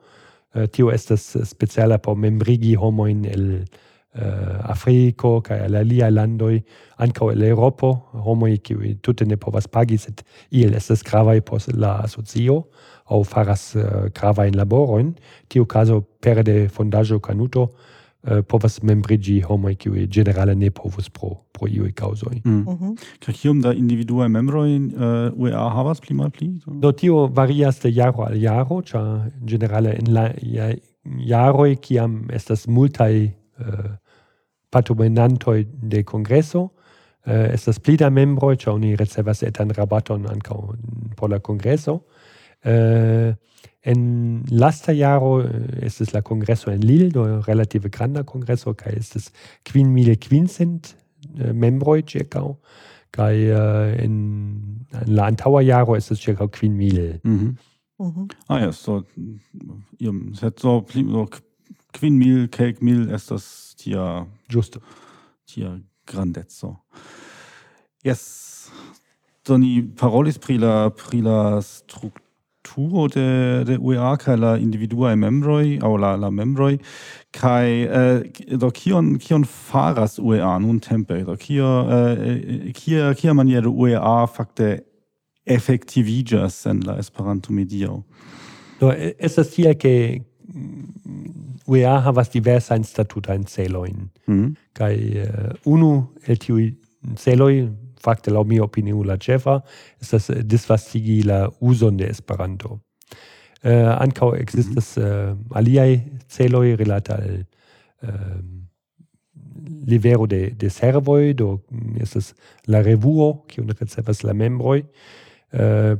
Eh, 0.58 0.66
tio 0.66 0.90
estas 0.90 1.36
speciala 1.44 1.98
por 1.98 2.16
membrigi 2.16 2.74
homoin 2.74 3.24
el 3.24 3.44
eh, 4.14 4.58
Afriko 4.62 5.40
kaj 5.44 5.58
al 5.66 5.76
aliaj 5.82 6.10
landoj, 6.10 6.54
ankaŭ 7.04 7.30
el 7.32 7.44
Eŭropo, 7.50 7.90
homoj 8.26 8.56
kiuj 8.64 8.96
tute 9.04 9.26
ne 9.28 9.36
povas 9.36 9.68
pagi, 9.68 9.98
sed 9.98 10.22
iel 10.50 10.74
estas 10.74 11.04
gravaj 11.06 11.40
por 11.46 11.62
la 11.74 11.98
asocio 12.06 12.62
aŭ 13.06 13.22
faras 13.24 13.70
eh, 13.76 14.08
gravajn 14.14 14.58
laborojn. 14.58 15.14
Tiu 15.48 15.66
kazo 15.66 16.00
pere 16.20 16.42
de 16.42 16.58
fondaĵo 16.68 17.20
Kanuto 17.20 17.68
Eh, 18.28 18.42
povas 18.44 18.82
membrigi 18.84 19.38
homoj 19.40 19.72
kiuj 19.80 20.02
ĝenerale 20.12 20.52
ne 20.58 20.68
povus 20.74 21.06
pro 21.08 21.30
pro 21.56 21.68
iuj 21.70 21.92
kaŭzoj. 21.96 22.42
Mm. 22.44 22.52
Mm 22.52 22.66
-hmm. 22.66 22.96
Kaj 23.24 23.34
kiom 23.34 23.60
da 23.60 23.72
individuaj 23.72 24.28
membroj 24.28 24.74
eh, 24.76 24.80
uh, 24.82 25.38
UEA 25.38 25.68
havas 25.74 26.00
pli 26.00 26.16
malpli? 26.16 26.48
Do 26.66 26.92
tio 26.92 27.26
varias 27.26 27.80
de 27.82 27.90
jaro 27.90 28.22
al 28.24 28.36
jaro, 28.36 28.82
ĉar 28.82 29.30
ĝenerale 29.44 29.96
en 29.98 30.12
la 30.14 30.28
jaroj 31.04 31.76
kiam 31.76 32.28
estas 32.30 32.66
multaj 32.66 33.24
eh, 33.24 33.30
uh, 33.60 33.84
partomenantoj 34.70 35.66
de 35.82 36.02
kongreso, 36.02 36.60
uh, 36.60 36.72
estas 37.52 37.78
pli 37.78 37.96
da 37.96 38.10
membroj, 38.10 38.56
ĉar 38.56 38.74
oni 38.74 38.96
ricevas 38.96 39.42
etan 39.42 39.70
rabaton 39.70 40.26
ankaŭ 40.26 40.74
por 41.16 41.30
la 41.30 41.38
kongreso. 41.38 41.94
Uh, 42.64 43.34
En 43.88 44.44
lasta 44.50 44.92
jaro 44.92 45.40
äh, 45.40 45.80
es 45.80 46.12
la 46.12 46.20
kongreso 46.20 46.70
en 46.70 46.82
Lille, 46.82 47.08
der 47.08 47.48
relative 47.48 47.88
granda 47.88 48.22
kongreso, 48.22 48.74
kaj 48.74 48.92
estis 48.98 49.30
kvin 49.64 49.94
mil 49.94 50.10
kvincent 50.20 50.90
eh, 51.38 51.48
äh, 51.48 51.54
membroj 51.56 52.02
ĉirkaŭ, 52.10 52.50
kaj 53.16 53.38
eh, 53.38 53.54
äh, 53.56 54.04
en, 54.04 54.18
en 54.92 55.14
la 55.16 55.30
antaŭa 55.32 55.62
jaro 55.64 55.96
estis 55.96 56.20
ĉirkaŭ 56.20 56.50
kvin 56.58 56.76
mil. 56.76 57.00
Mm 57.24 57.38
-hmm. 57.38 57.54
mm. 58.04 58.28
Ah 58.48 58.60
ja, 58.60 58.72
so 58.72 59.02
ihr 59.98 60.12
seid 60.34 60.60
so, 60.60 60.84
so 60.92 61.26
kvin 61.92 62.18
mil, 62.18 62.48
kelk 62.48 62.82
ist 62.82 63.30
das 63.30 63.74
tia 63.78 64.26
Justo. 64.50 64.80
tia 65.46 65.80
grandeco. 66.06 66.76
Yes, 68.04 68.70
do 69.48 69.56
ni 69.56 69.82
parolis 69.82 70.38
prila, 70.38 70.90
prila 70.90 71.62
struktur. 71.62 72.27
strukturo 72.68 73.08
de 73.08 73.64
de 73.64 73.78
UEA 73.78 74.16
kaj 74.16 74.36
la 74.36 74.56
individuaj 74.56 75.16
membroj 75.16 75.78
aŭ 75.82 75.96
la 75.96 76.16
la 76.16 76.30
membroj. 76.30 76.78
Kaj 77.30 77.82
eh, 77.82 78.22
do 78.56 78.70
kion 78.70 79.18
kion 79.18 79.44
faras 79.44 80.18
UEA 80.18 80.58
nuntempe? 80.58 81.24
Do 81.24 81.36
kio 81.36 81.86
eh, 81.90 82.72
kia 82.74 83.14
kia 83.14 83.32
maniero 83.32 83.70
UEA 83.70 84.26
fakte 84.26 84.80
efektiviĝas 85.46 86.66
en 86.66 86.82
la 86.86 86.98
Esperanto 86.98 87.52
medio? 87.52 88.02
Do 88.80 88.92
estas 89.18 89.50
tiel 89.50 89.74
ke 89.74 90.20
mm, 90.54 91.64
UEA 91.66 92.00
havas 92.00 92.30
diversajn 92.30 92.84
statutajn 92.84 93.44
celojn. 93.44 94.10
Mm. 94.26 94.54
kaj 94.72 94.94
uh, 94.94 95.28
unu 95.66 96.06
el 96.26 96.36
tiuj 96.38 96.72
celoj 97.18 97.66
fakte 98.02 98.30
laŭ 98.30 98.44
mia 98.44 98.64
opinio 98.64 99.02
la 99.04 99.16
ĉefa 99.16 99.60
estas 100.00 100.30
eh, 100.30 100.42
disvastigi 100.42 101.22
la 101.22 101.48
uzon 101.60 101.96
de 101.96 102.10
Esperanto. 102.10 102.78
Eh, 103.62 103.72
uh, 103.72 103.94
ankaŭ 103.98 104.32
mhm. 104.32 104.40
ekzistas 104.40 104.96
mm 104.96 105.02
-hmm. 105.02 105.32
uh, 105.32 105.56
aliaj 105.56 106.00
celoj 106.28 106.76
rilate 106.76 107.12
al 107.12 107.44
uh, 108.02 108.08
livero 109.86 110.26
de, 110.26 110.50
de 110.56 110.70
servoi, 110.70 111.34
do 111.34 111.60
mm, 111.70 111.96
estas 112.00 112.34
la 112.66 112.82
revuo, 112.82 113.44
kiun 113.48 113.70
ricevas 113.80 114.22
la 114.22 114.32
membroi, 114.32 114.84
uh, 115.52 115.98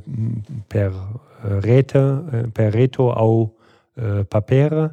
per 0.67 0.91
rete, 1.61 2.01
per 2.53 2.73
reto 2.73 3.11
au 3.11 3.55
uh, 3.95 4.23
papere, 4.29 4.89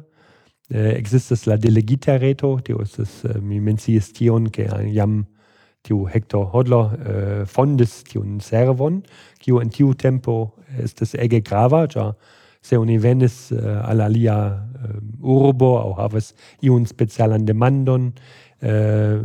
eh, 0.69 0.97
existas 0.97 1.45
la 1.45 1.57
delegita 1.57 2.17
reto, 2.17 2.59
tio 2.63 2.81
estes, 2.81 3.23
uh, 3.23 3.39
mi 3.41 3.59
menciis 3.59 4.11
tion, 4.13 4.49
ke 4.51 4.67
jam 4.93 5.21
tiu 5.87 6.05
Hector 6.11 6.51
Hodler 6.53 6.91
äh, 6.93 7.41
eh, 7.41 7.45
fondis 7.45 8.03
tiun 8.07 8.39
servon, 8.43 9.01
kiu 9.39 9.61
in 9.63 9.71
tiu 9.71 9.93
tempo 9.93 10.53
estes 10.83 11.15
ege 11.15 11.41
grava, 11.41 11.85
ja 11.93 12.11
se 12.61 12.77
oni 12.77 12.97
venis 12.99 13.51
eh, 13.55 13.89
al 13.89 14.01
alia 14.01 14.37
eh, 14.83 14.97
urbo 15.21 15.77
au 15.79 15.93
havas 15.97 16.33
iun 16.61 16.85
specialan 16.85 17.45
demandon, 17.47 18.11
eh, 18.61 19.15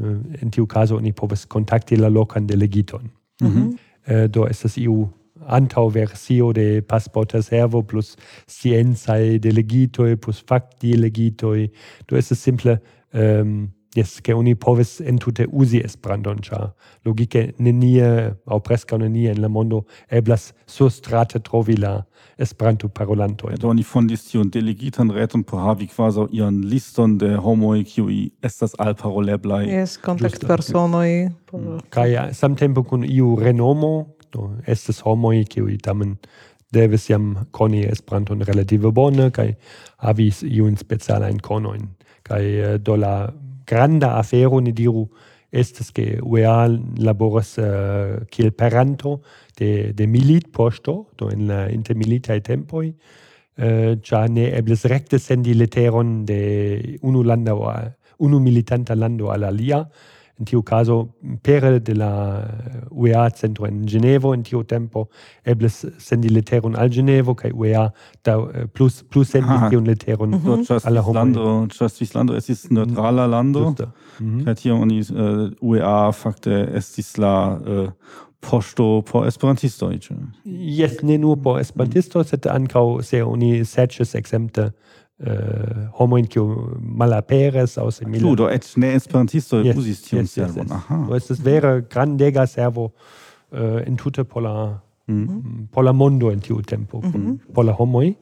in 0.42 0.52
tiu 0.54 0.66
caso 0.66 0.96
oni 0.96 1.12
povas 1.12 1.46
contacti 1.46 1.96
la 1.96 2.08
locan 2.08 2.46
delegiton. 2.46 3.10
Mm 3.40 3.48
-hmm. 3.48 3.76
eh, 4.06 4.28
do 4.28 4.46
estes 4.46 4.76
iu 4.76 5.08
antau 5.48 5.88
versio 5.88 6.52
de 6.52 6.80
passporta 6.82 7.42
servo 7.42 7.82
plus 7.82 8.16
scienzae 8.46 9.38
delegitoi 9.38 10.16
plus 10.16 10.44
fact 10.46 10.82
delegitoi. 10.82 11.70
Do 12.08 12.16
estes 12.16 12.42
simple... 12.42 12.78
Ähm, 13.14 13.68
jes, 13.96 14.20
ke 14.24 14.34
oni 14.34 14.54
povis 14.54 15.00
entute 15.00 15.46
usi 15.52 15.82
Esperanton, 15.84 16.40
ĉar 16.44 16.70
logike 17.04 17.52
nenie 17.58 18.32
au 18.46 18.60
presca 18.60 18.98
nenie 18.98 19.32
in 19.32 19.42
la 19.42 19.48
mondo 19.48 19.84
eblas 20.10 20.52
surstrate 20.66 21.42
trovi 21.44 21.76
la 21.76 22.02
esperanto 22.38 22.88
parolanto. 22.88 23.50
Do 23.60 23.68
oni 23.68 23.82
fondis 23.82 24.24
tion 24.30 24.50
delegitan 24.50 25.10
reton 25.10 25.44
por 25.44 25.60
havi 25.60 25.86
quasi 25.86 26.26
ian 26.32 26.62
liston 26.70 27.18
de 27.18 27.36
homoi 27.36 27.84
qui 27.84 28.32
estas 28.42 28.74
contact 28.76 29.02
personoi 29.02 30.00
kontaktpersonoj. 30.02 31.28
Mm. 31.52 31.80
Kaj 31.90 32.32
samtempo 32.32 32.82
kun 32.82 33.04
iu 33.04 33.36
renomo, 33.36 34.06
do 34.32 34.50
estes 34.66 35.00
homoi 35.00 35.44
qui 35.44 35.78
tamen 35.78 36.16
devis 36.72 37.10
jam 37.10 37.46
koni 37.50 37.84
Esperanton 37.84 38.40
relative 38.40 38.92
bone 38.92 39.30
kai 39.30 39.54
havis 39.98 40.42
iun 40.42 40.76
specialajn 40.76 41.40
konojn. 41.40 41.88
Kaj 42.22 42.44
eh, 42.44 42.78
do 42.78 42.96
la 42.96 43.32
granda 43.72 44.16
afero, 44.20 44.60
ni 44.60 44.72
diru, 44.76 45.06
estes 45.52 45.90
che 45.92 46.18
UEA 46.22 46.66
laboras 47.04 47.56
uh, 47.60 48.24
kiel 48.32 48.52
peranto 48.52 49.20
de, 49.58 49.92
de 49.92 50.06
milit 50.06 50.48
posto, 50.50 51.10
do 51.16 51.28
in 51.30 51.46
la 51.46 51.66
intermilitae 51.70 52.40
tempoi, 52.40 52.88
uh, 52.88 53.64
eh, 53.64 53.98
ja 54.00 54.24
ne 54.28 54.48
ebles 54.56 54.86
recte 54.88 55.20
sendi 55.20 55.52
leteron 55.54 56.24
de 56.24 56.98
unu, 57.02 57.22
landa, 57.22 57.52
unu 58.18 58.40
militanta 58.40 58.96
lando 58.96 59.28
al 59.30 59.44
lia 59.52 59.82
in 60.42 60.46
tiu 60.50 60.62
caso 60.62 61.08
pere 61.42 61.78
de 61.78 61.94
la 61.94 62.12
eh, 62.42 62.80
UEA 62.90 63.30
centro 63.30 63.66
in 63.66 63.86
Genevo 63.86 64.34
in 64.34 64.42
tiu 64.42 64.62
tempo 64.64 65.08
eble 65.44 65.68
sendi 65.68 66.28
leteron 66.28 66.74
al 66.76 66.90
Genevo 66.90 67.34
kai 67.34 67.52
UEA 67.52 67.92
da 68.24 68.34
eh, 68.54 68.66
plus 68.66 69.02
plus 69.02 69.30
sendi 69.30 69.54
ah. 69.54 69.68
tiun 69.70 69.86
leteron 69.86 70.30
mm 70.30 70.40
-hmm. 70.44 70.64
So, 70.64 70.78
al 70.84 70.94
la 70.94 71.02
lando 71.14 71.66
ĉar 71.66 71.88
Svislando 71.88 72.36
estis 72.36 72.70
mhm. 72.70 73.30
lando 73.30 73.74
mm 74.20 74.40
-hmm. 74.40 74.82
oni 74.82 75.00
uh, 75.00 75.50
UEA 75.60 76.12
fakte 76.12 76.68
estis 76.74 77.18
la 77.18 77.58
uh, 77.66 77.88
poŝto 78.40 79.02
por 79.02 79.26
esperantisto 79.26 79.90
ĉu 80.04 80.14
ne 81.02 81.18
nur 81.18 81.36
por 81.42 81.60
esperantistoj 81.60 82.24
sed 82.24 82.46
ankaŭ 82.46 83.02
se 83.02 83.22
oni 83.22 83.64
serĉas 83.64 84.14
eh, 85.26 85.88
homo 85.98 86.16
in 86.16 86.26
kiu 86.26 86.46
malaperes 86.80 87.78
aus 87.78 88.00
simile. 88.00 88.20
Plu, 88.20 88.36
do 88.36 88.48
et 88.48 88.66
ne 88.76 88.94
esperantisto 88.96 89.62
yes, 89.62 89.76
usis 89.76 90.02
tiun 90.06 90.22
yes, 90.22 90.32
servon. 90.38 90.66
Yes, 90.66 90.88
yes. 90.90 91.04
Do 91.08 91.16
estas 91.16 91.44
vere 91.44 91.74
grandega 91.90 92.46
servo 92.46 92.92
eh, 93.52 93.82
in 93.86 93.96
tute 93.96 94.24
pola, 94.24 94.80
mhm. 95.06 95.16
mm 95.16 95.28
-hmm. 95.28 95.66
pola 95.72 95.92
mondo 95.92 96.30
in 96.30 96.40
tiu 96.40 96.62
tempo, 96.62 97.00
mm 97.00 97.12
-hmm. 97.12 97.38
pola 97.54 97.72
homoi. 97.72 98.16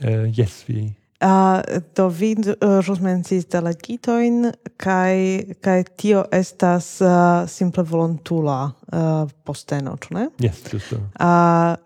Eh, 0.00 0.32
yes, 0.38 0.64
vi 0.66 0.94
Uh, 1.22 1.60
do 1.92 2.06
vi 2.08 2.32
uh, 2.32 2.78
ĵus 2.80 3.02
mencis 3.04 3.44
delegitoin, 3.52 4.46
kai, 4.80 5.52
kai 5.60 5.82
tio 6.00 6.22
estas 6.32 6.86
uh, 7.04 7.44
simple 7.44 7.84
volontula 7.84 8.70
uh, 8.88 9.28
posteno, 9.44 9.98
ču 10.00 10.14
ne? 10.16 10.30
Yes, 10.40 10.62
justo. 10.72 10.96
Uh, 11.20 11.76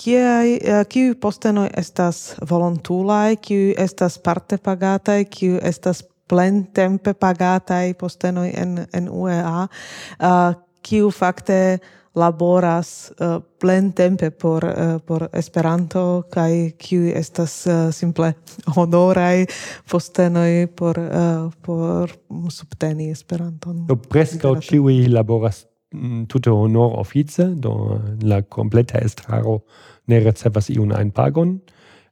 kiai 0.00 0.56
eh, 0.56 0.84
kiu 0.88 1.14
postenoj 1.20 1.68
estas 1.76 2.34
volontulai 2.50 3.36
kiu 3.36 3.74
estas 3.78 4.18
parte 4.18 4.58
pagatai 4.58 5.24
kiu 5.24 5.58
estas 5.62 6.04
plen 6.30 6.66
tempe 6.74 7.14
pagataj 7.14 7.94
postenoj 7.98 8.50
en 8.54 8.86
en 8.94 9.08
UEA, 9.10 9.62
uh, 9.66 10.54
kiu 10.82 11.10
fakte 11.10 11.78
laboras 12.14 13.12
uh, 13.20 13.42
plentempe 13.60 14.30
por 14.30 14.64
uh, 14.64 14.98
por 15.06 15.28
Esperanto 15.32 16.22
kaj 16.30 16.72
kiu 16.78 17.10
estas 17.14 17.66
uh, 17.66 17.90
simple 17.94 18.32
honoraj 18.76 19.46
postenoj 19.90 20.66
por 20.76 20.98
uh, 20.98 21.50
por 21.62 22.14
subteni 22.50 23.10
Esperanton. 23.10 23.86
Do 23.86 23.96
preskaŭ 23.96 24.56
ĉiuj 24.66 25.08
laboras 25.10 25.64
Mm, 25.92 26.26
tute 26.26 26.50
honor 26.50 26.98
office, 26.98 27.42
do 27.56 28.00
la 28.22 28.42
completa 28.42 28.98
estraro 28.98 29.64
ne 30.06 30.20
ricevas 30.20 30.70
iun 30.70 30.92
ein 30.92 31.10
pagon. 31.10 31.60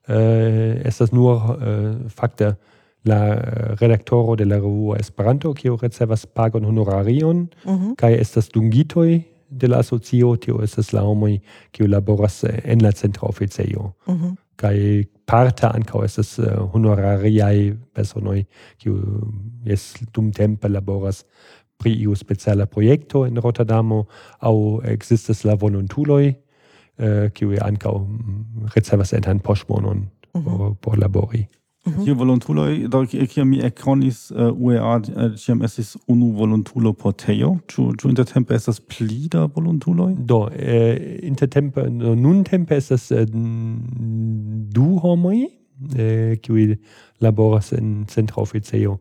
Uh, 0.08 0.80
estas 0.88 1.12
nur 1.12 1.36
uh, 1.36 2.08
fakte 2.08 2.56
la 3.04 3.18
redaktoro 3.80 4.34
de 4.36 4.44
la 4.44 4.56
revuo 4.56 4.96
Esperanto, 4.96 5.52
kiu 5.54 5.76
ricevas 5.76 6.26
pagon 6.26 6.64
honorarion, 6.64 7.48
mm 7.64 7.74
-hmm. 7.74 7.94
kaj 7.96 8.14
estas 8.14 8.48
dungitoj 8.48 9.22
de 9.50 9.68
la 9.68 9.78
asocio, 9.78 10.36
tio 10.36 10.62
estas 10.62 10.92
la 10.92 11.02
homoj, 11.02 11.38
kiu 11.70 11.86
laboras 11.86 12.44
eh, 12.44 12.60
en 12.64 12.82
la 12.82 12.92
centra 12.92 13.28
oficejo. 13.28 13.92
Mm 14.06 14.14
-hmm. 14.14 14.36
Kaj 14.56 15.04
parte 15.24 15.66
ankaŭ 15.66 16.04
estas 16.04 16.40
honorariaj 16.72 17.74
personoj, 17.94 18.44
kiu 18.78 18.94
mm, 18.94 19.70
es 19.72 19.94
dumtempe 20.14 20.68
laboras 20.68 21.24
pri 21.78 21.92
iu 21.92 22.14
speciala 22.14 22.66
projekto 22.66 23.24
en 23.26 23.38
Rotterdamo 23.38 24.04
au 24.40 24.80
existas 24.84 25.44
la 25.44 25.54
volontuloi 25.54 26.34
eh, 26.98 27.30
kiu 27.34 27.50
ankau 27.50 27.66
ankaŭ 27.68 27.98
mm, 27.98 28.68
ricevas 28.74 29.14
han 29.26 29.38
poŝmonon 29.38 29.98
mm 30.34 30.40
-hmm. 30.40 30.74
por, 30.80 30.98
labori. 30.98 31.46
Mm 31.86 31.92
-hmm. 31.92 32.04
Tie 32.04 32.12
volontuloj, 32.12 32.88
do 32.88 33.06
kiam 33.06 33.48
mi 33.48 33.60
ekkonis 33.60 34.30
uh, 34.30 34.40
eh, 34.40 34.52
UEA, 34.52 34.96
eh, 34.96 35.36
ĉiam 35.36 35.62
estis 35.62 35.96
unu 36.06 36.32
volontulo 36.32 36.92
por 36.92 37.12
Teo. 37.12 37.58
Ĉu 37.68 37.92
ĉu 37.96 38.08
intertempe 38.08 38.54
estas 38.54 38.80
pli 38.80 39.28
da 39.32 39.48
volontuloj? 39.54 40.14
Do, 40.18 40.48
eh, 40.56 41.18
intertempe, 41.22 41.90
no, 41.90 42.14
nuntempe 42.14 42.76
estas 42.76 43.10
eh, 43.10 43.26
du 44.74 44.98
homoi, 45.02 45.48
eh, 45.98 46.36
kiuj 46.42 46.76
laboras 47.20 47.72
in 47.72 48.04
centra 48.08 48.42
oficejo. 48.42 48.98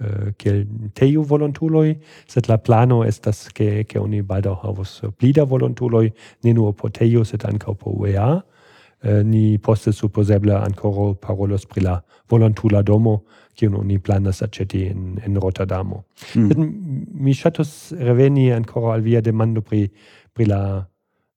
Eh, 0.00 0.32
kiel 0.36 0.64
teiu 0.98 1.22
volontuloi, 1.22 1.92
sed 2.26 2.48
la 2.50 2.56
plano 2.58 3.04
estas 3.04 3.46
che 3.52 3.84
che 3.86 3.98
oni 3.98 4.22
balda 4.22 4.58
havos 4.62 5.02
plida 5.16 5.44
volontuloi 5.44 6.12
ne 6.42 6.52
nur 6.52 6.74
por 6.74 6.90
teiu 6.90 7.22
sed 7.24 7.44
ankaŭ 7.44 7.74
por 7.78 7.94
UEA. 7.94 8.42
Eh, 9.04 9.22
ni 9.22 9.58
poste 9.58 9.92
supposeble 9.92 10.54
ancora 10.54 11.14
parolos 11.14 11.66
pri 11.66 11.82
la 11.82 12.02
volontula 12.28 12.82
domo, 12.82 13.24
kiun 13.54 13.74
oni 13.74 13.98
planas 13.98 14.42
aceti 14.42 14.86
in, 14.86 15.20
in 15.26 15.36
Rotterdamo. 15.36 16.04
Mm. 16.34 16.48
Sed 16.48 16.58
mi 17.20 17.34
ŝatus 17.34 17.92
reveni 17.98 18.50
ancora 18.52 18.94
al 18.94 19.02
via 19.02 19.20
demando 19.20 19.60
pri, 19.60 19.90
pri 20.32 20.46
la 20.46 20.88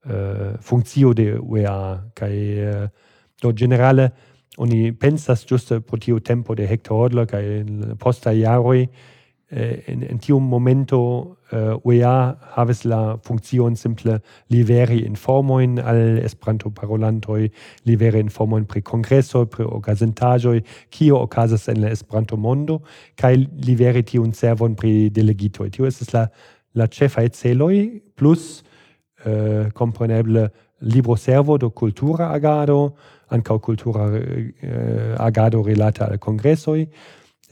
eh, 0.05 0.13
uh, 0.13 0.57
funzio 0.61 1.13
de 1.13 1.37
UEA, 1.37 2.11
kai 2.13 2.37
uh, 2.63 2.87
do 3.41 3.53
generale 3.53 4.11
Oni 4.57 4.91
pensas 4.91 5.45
giusto 5.45 5.81
pro 5.81 5.97
tiu 5.97 6.19
tempo 6.19 6.55
de 6.55 6.67
Hector 6.67 6.97
Hodler 6.97 7.27
kai 7.29 7.43
in 7.59 7.95
posta 7.99 8.31
jaroj 8.33 8.87
eh, 9.51 9.83
in, 9.87 10.03
in 10.03 10.19
tiu 10.19 10.39
momento 10.39 11.37
eh, 11.51 11.75
UEA 11.83 12.35
havis 12.55 12.83
la 12.85 13.17
funktion 13.23 13.75
simple 13.75 14.19
liveri 14.49 15.05
informojn 15.05 15.79
al 15.79 16.19
esperanto 16.25 16.69
parolantoi 16.69 17.51
liveri 17.85 18.19
informojn 18.19 18.65
pri 18.65 18.81
congresso 18.81 19.45
pri 19.45 19.63
okazintaĵoj, 19.63 20.61
kio 20.89 21.21
okazas 21.21 21.67
en 21.67 21.81
la 21.81 21.89
Esperanto-mondo 21.89 22.81
kai 23.15 23.35
liveri 23.65 24.03
tiun 24.03 24.33
servon 24.33 24.75
pri 24.75 25.09
delegitoj. 25.09 25.69
Tio 25.69 25.85
estas 25.85 26.13
la 26.13 26.27
la 26.77 26.87
ĉefaj 26.87 27.29
celoj 27.33 27.77
plus 28.15 28.63
eh, 29.25 29.69
kompreneble 29.73 30.49
libroservo 30.81 31.57
do 31.57 31.69
cultura 31.69 32.31
agado, 32.33 32.91
anca 33.29 33.59
cultura 33.59 34.09
eh, 34.15 35.15
agado 35.17 35.61
relata 35.61 36.05
al 36.05 36.19
congressoi, 36.19 36.89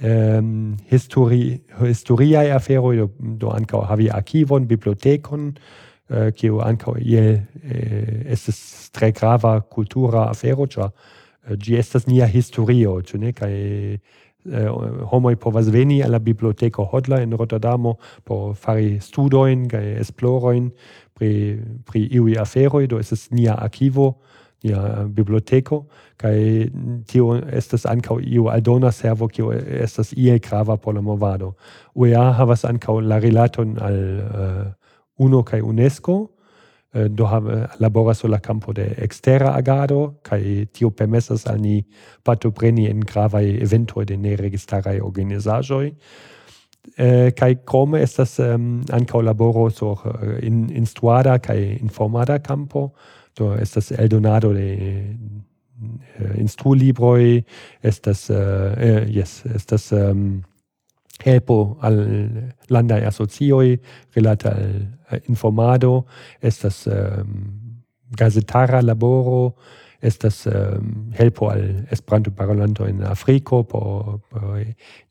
ähm, 0.01 0.77
histori, 0.89 1.61
historiae 1.81 2.51
aferoi, 2.51 2.97
do, 2.97 3.09
do 3.19 3.49
anca 3.49 3.87
havi 3.89 4.09
archivon, 4.09 4.67
bibliotecon, 4.67 5.53
eh, 5.55 5.85
äh, 6.09 6.31
kiu 6.31 6.59
anca 6.59 6.93
iel 6.99 7.47
äh, 7.63 7.69
eh, 7.69 8.31
estes 8.31 8.91
tre 8.91 9.11
grava 9.11 9.61
cultura 9.61 10.29
afero, 10.29 10.67
ĉar 10.67 10.91
äh, 10.91 11.55
ĝi 11.57 11.77
estas 11.79 12.07
nia 12.07 12.27
historio, 12.29 12.99
ĉu 13.01 13.21
ne? 13.21 13.33
Kaj 13.33 13.53
eh, 13.55 14.67
homoi 15.11 15.35
povas 15.35 15.71
veni 15.73 16.03
alla 16.03 16.19
la 16.19 16.85
Hodler 16.91 17.21
in 17.21 17.33
Rotterdamo 17.33 17.97
por 18.23 18.55
fari 18.55 18.99
studoin, 18.99 19.67
kaj 19.67 19.99
esploroin, 19.99 20.71
pri, 21.13 21.59
pri 21.85 22.07
iui 22.11 22.37
aferoi, 22.37 22.87
do 22.87 22.99
estas 22.99 23.31
nia 23.31 23.55
archivo, 23.55 24.21
ja 24.65 25.05
biblioteko 25.07 25.85
kai 26.17 26.69
tio 27.07 27.35
estas 27.53 27.85
ankaŭ 27.85 28.19
iu 28.23 28.47
aldona 28.49 28.91
servo 28.91 29.27
kiu 29.27 29.51
estas 29.53 30.13
iel 30.17 30.39
grava 30.39 30.77
por 30.77 30.95
la 30.95 31.01
movado. 31.01 31.53
UEA 31.95 32.31
havas 32.37 32.65
ankaŭ 32.65 32.99
la 33.01 33.19
rilaton 33.19 33.75
al 33.81 33.99
uh, 34.19 35.25
UNO 35.25 35.43
kaj 35.43 35.61
UNESCO, 35.61 36.15
uh, 36.93 37.07
do 37.09 37.25
have, 37.25 37.67
laboras 37.79 38.19
sur 38.19 38.29
la 38.29 38.39
campo 38.39 38.73
de 38.73 38.87
extera 38.97 39.55
agado 39.55 40.15
kai 40.23 40.67
tio 40.73 40.89
permesas 40.89 41.47
al 41.47 41.59
ni 41.61 41.83
partopreni 42.23 42.87
en 42.89 42.99
gravaj 42.99 43.45
eventoj 43.61 44.05
de 44.05 44.17
neregistaraj 44.17 44.99
organizaĵoj. 45.01 45.87
Uh, 45.87 45.95
eh, 46.97 47.31
kai 47.35 47.55
krome 47.65 48.01
estas 48.01 48.39
um, 48.39 48.83
ankaŭ 48.93 49.21
laboro 49.21 49.69
sur 49.69 49.99
uh, 50.05 50.37
in, 50.41 50.69
instruada 50.69 51.39
kaj 51.39 51.57
informada 51.81 52.39
campo 52.39 52.91
Do 53.35 53.53
estas 53.59 53.91
eldonado 53.91 54.53
de 54.53 54.67
eh, 54.73 55.15
uh, 56.19 56.39
instrulibroj 56.39 57.43
estas 57.81 58.29
uh, 58.29 58.37
eh, 58.37 58.89
eh, 58.89 59.07
yes 59.09 59.43
estas 59.55 59.91
um, 59.91 59.99
ehm, 59.99 60.41
helpo 61.23 61.77
al 61.81 61.99
landaj 62.69 63.05
asocioj 63.05 63.77
rilate 64.15 64.49
al 64.49 65.19
informado 65.27 66.05
estas 66.41 66.87
um, 66.87 66.93
ehm, 66.93 67.43
gazetara 68.17 68.81
laboro 68.81 69.55
estas 70.01 70.45
um, 70.45 70.53
ähm, 70.53 71.13
helpo 71.17 71.49
al 71.49 71.85
Esperanto 71.91 72.31
parolanto 72.31 72.85
en 72.85 73.03
Afriko 73.03 73.63
por, 73.63 74.21
por 74.29 74.59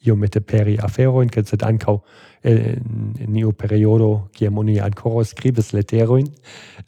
iomete 0.04 0.40
peri 0.40 0.76
aferojn 0.78 1.28
kaj 1.32 1.44
sed 1.48 1.64
ankaŭ 1.66 1.98
en, 2.44 3.14
en 3.20 3.36
iu 3.40 3.52
periodo 3.52 4.28
kiam 4.36 4.58
oni 4.60 4.78
ankoraŭ 4.84 5.24
skribis 5.24 5.72
leterojn 5.72 6.28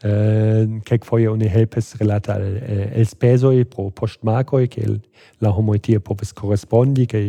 eh, 0.05 0.67
kelkfoje 0.85 1.31
oni 1.31 1.49
helpis 1.49 1.95
rilate 2.01 2.33
al 2.33 2.47
eh, 2.57 3.01
elspezoj 3.01 3.65
pro 3.73 3.89
poŝtmarkoj 3.91 4.67
kiel 4.69 4.99
la 5.41 5.53
homoj 5.57 5.79
tie 5.89 6.01
povis 6.01 6.33
korespondi 6.37 7.07
kaj 7.07 7.25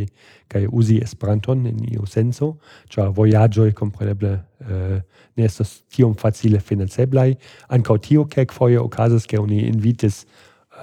kaj 0.47 0.67
uzi 0.71 0.97
Esperanton 1.03 1.65
en 1.67 1.80
iu 1.91 2.06
senso 2.08 2.53
ĉar 2.93 3.12
vojaĝoj 3.15 3.71
kompreneble 3.75 4.38
uh, 4.63 4.99
ne 5.38 5.45
estas 5.45 5.82
tiom 5.93 6.15
facile 6.17 6.60
financeblaj. 6.60 7.36
Ankaŭ 7.73 7.97
tio 8.08 8.25
kelkfoje 8.32 8.80
okazas 8.80 9.27
ke 9.30 9.39
oni 9.39 9.65
invitis 9.67 10.23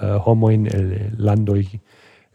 uh, 0.01 0.17
homoin 0.25 0.65
el 0.65 1.11
landoi 1.17 1.67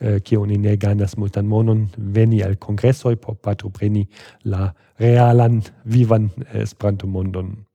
eh, 0.00 0.20
che 0.22 0.36
uh, 0.36 0.42
oni 0.42 0.58
ne 0.58 0.76
ganas 0.76 1.16
multan 1.16 1.46
monon 1.46 1.88
veni 1.96 2.42
al 2.42 2.58
congressoi 2.58 3.16
por 3.16 3.36
partopreni 3.36 4.08
la 4.42 4.74
realan 4.96 5.62
vivan 5.84 6.30
Esperanto 6.52 7.06
mondon. 7.06 7.66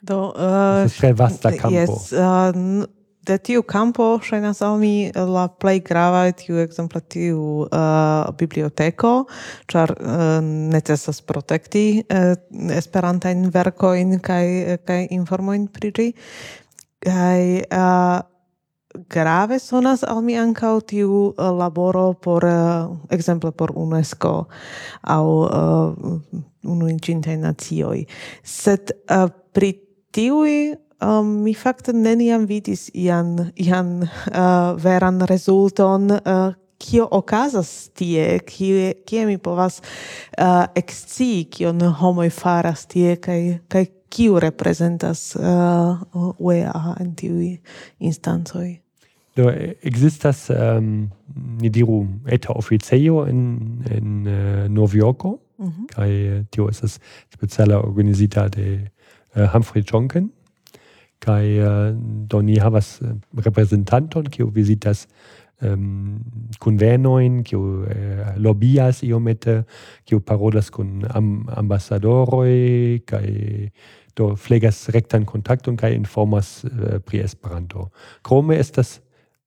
Do 0.00 0.32
uh, 0.36 0.88
tre 0.98 1.12
vasta 1.12 1.50
campo. 1.52 1.76
Yes, 1.76 2.12
uh, 2.12 2.86
de 3.26 3.36
tiu 3.38 3.62
campo 3.68 4.06
ŝajnas 4.24 4.62
al 4.64 4.78
mi 4.80 4.94
la 5.14 5.46
plej 5.60 5.82
grava 5.84 6.22
tiu 6.36 6.60
ekzemple 6.62 7.02
tiu 7.12 7.66
uh, 7.66 8.30
biblioteko, 8.40 9.12
ĉar 9.70 9.92
uh, 9.98 10.38
necesas 10.72 11.20
protekti 11.20 11.84
uh, 12.00 12.32
esperantajn 12.78 13.50
verkojn 13.54 14.18
kaj 14.24 14.46
kaj 14.88 15.00
informojn 15.18 15.68
pri 15.74 15.92
ĝi. 15.98 16.08
Kaj 17.04 17.40
uh, 17.68 18.20
grave 18.94 19.58
sonas 19.58 20.02
al 20.02 20.22
mi 20.22 20.36
ankaŭ 20.38 20.80
tiu 20.80 21.10
uh, 21.10 21.50
laboro 21.54 22.12
por 22.12 22.44
eh, 22.44 22.54
uh, 22.54 22.96
ekzemple 23.10 23.52
por 23.52 23.72
UNESCO 23.74 24.32
aŭ 25.02 25.24
uh, 25.24 25.50
eh, 25.50 26.40
unu 26.62 26.88
incintaj 26.90 27.36
nacioj 27.36 28.04
sed 28.42 28.90
uh, 28.90 29.28
pri 29.52 29.72
tiuj 30.10 30.74
um, 31.00 31.42
mi 31.44 31.54
fakte 31.54 31.92
neniam 31.92 32.46
vidis 32.46 32.90
ian 32.94 33.52
ian 33.54 34.02
uh, 34.02 34.74
veran 34.82 35.20
rezulton 35.20 36.10
uh, 36.10 36.52
kio 36.80 37.06
okazas 37.10 37.90
tie, 37.94 38.38
kie, 38.46 38.94
kie 39.04 39.26
mi 39.28 39.36
povas 39.38 39.82
uh, 39.84 40.64
ekscii, 40.74 41.44
kion 41.52 41.82
homoj 42.00 42.30
faras 42.32 42.86
tie, 42.88 43.18
kaj, 43.20 43.40
kaj 43.68 43.84
kiu 44.10 44.38
reprezentas 44.42 45.36
uh, 45.36 46.00
UEA 46.38 46.96
en 47.00 47.14
tiuj 47.14 47.58
instancoj. 47.98 48.80
Do 49.36 49.50
existas 49.86 50.48
um, 50.50 51.08
ni 51.62 51.70
diru 51.70 52.02
eta 52.26 52.52
oficejo 52.58 53.26
en 53.30 53.40
en 53.90 54.26
uh, 54.26 54.66
Novjorko 54.68 55.38
mm 55.58 55.68
-hmm. 55.68 55.86
kaj 55.94 56.38
uh, 56.38 56.44
tio 56.50 56.68
estas 56.68 57.00
speciala 57.34 57.78
organizita 57.78 58.48
de 58.48 58.90
uh, 59.36 59.52
Humphrey 59.52 59.84
Jonken 59.92 60.30
kaj 61.18 61.60
uh, 61.60 61.96
do 62.28 62.42
ni 62.42 62.58
havas 62.58 63.00
uh, 63.02 63.08
reprezentanton 63.44 64.24
kiu 64.24 64.50
vizitas 64.50 65.06
um, 65.62 65.68
ähm 65.68 66.20
convenoin 66.58 67.42
kiu 67.42 67.60
uh, 67.60 67.86
lobbyas 68.36 69.02
iomete 69.02 69.64
kiu 70.04 70.20
parolas 70.20 70.70
kun 70.70 71.04
am, 71.14 71.48
ambasadoroj 71.56 73.00
kaj 73.06 73.26
do 74.14 74.36
flegas 74.36 74.88
rectan 74.94 75.26
und 75.26 75.76
kai 75.76 75.94
informas 75.94 76.64
uh, 76.64 76.98
pri 77.00 77.20
Esperanto. 77.20 77.90
Krome 78.22 78.56
estas 78.56 79.00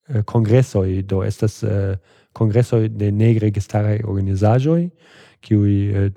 uh, 0.09 0.23
kongresoj, 0.23 1.03
do 1.03 1.23
estas 1.23 1.63
uh, 1.63 1.97
kongresoj 2.33 2.89
de 2.89 3.11
neregistaraj 3.11 4.01
organizaĵoj, 4.03 4.89
kiuj 5.41 5.73
uh, 5.91 6.11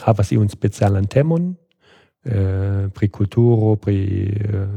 havas 0.00 0.32
iun 0.32 0.48
specialan 0.48 1.06
temon 1.06 1.54
uh, 2.24 2.90
pri 2.94 3.08
kulturo, 3.08 3.76
pri 3.76 4.30
uh, 4.54 4.68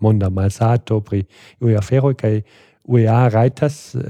monda 0.00 0.30
malsato, 0.30 1.00
pri 1.00 1.24
iuj 1.60 1.76
afero 1.76 2.14
kai 2.14 2.42
UEA 2.88 3.28
rajtas 3.28 3.94
uh, 3.94 4.02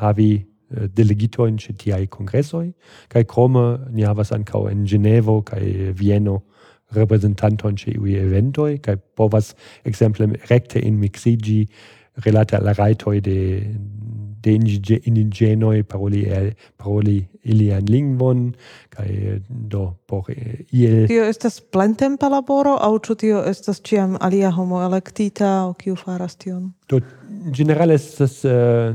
havi 0.00 0.44
delegito 0.74 1.46
in 1.46 1.58
citiai 1.58 2.06
congressoi, 2.06 2.72
kai 3.08 3.24
krome 3.24 3.78
ni 3.92 4.02
havas 4.02 4.32
ancao 4.32 4.68
en 4.68 4.86
Genevo, 4.86 5.42
kai 5.42 5.92
Vieno, 5.94 6.42
representanton 6.96 7.76
ce 7.76 7.90
iuj 7.90 8.14
eventoi, 8.20 8.78
kai 8.78 8.96
povas 9.16 9.54
exemple, 9.84 10.28
recte 10.50 10.78
in 10.78 10.98
mixigi 10.98 11.68
relate 12.26 12.56
alla 12.56 12.72
raitoi 12.72 13.20
de 13.20 13.38
de 14.44 15.00
indigenoi 15.04 15.82
paroli 15.82 16.26
paroli 16.76 17.28
ilian 17.42 17.84
lingvon 17.88 18.54
kai 18.88 19.40
do 19.48 19.94
por 20.06 20.28
iel 20.72 21.06
tio 21.08 21.24
estas 21.24 21.60
plentempa 21.60 22.28
laboro 22.28 22.76
au 22.76 22.98
ĉu 22.98 23.14
tio 23.22 23.40
estas 23.48 23.80
ĉiam 23.80 24.18
alia 24.20 24.50
homo 24.50 24.82
elektita 24.84 25.48
aŭ 25.62 25.72
kiu 25.80 25.96
faras 25.96 26.36
tion? 26.36 26.72
Do 26.88 27.00
generale 27.56 27.94
estas 27.94 28.44
uh, 28.44 28.94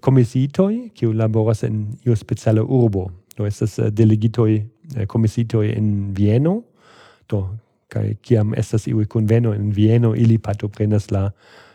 komisitoj 0.00 0.90
kiu 0.94 1.12
laboras 1.12 1.62
en 1.62 1.86
iu 2.04 2.16
speciala 2.16 2.62
urbo. 2.62 3.08
Do 3.36 3.46
estas 3.46 3.78
eh, 3.78 3.90
delegitoj 3.90 4.50
komisitoj 5.08 5.70
en 5.72 6.12
Vieno. 6.14 6.62
Do 7.28 7.48
kai 7.88 8.16
kiam 8.22 8.54
estas 8.54 8.86
iu 8.86 9.04
kunveno 9.08 9.54
en 9.54 9.70
Vieno 9.70 10.14
ili 10.14 10.38
partoprenas 10.38 11.10
la 11.10 11.30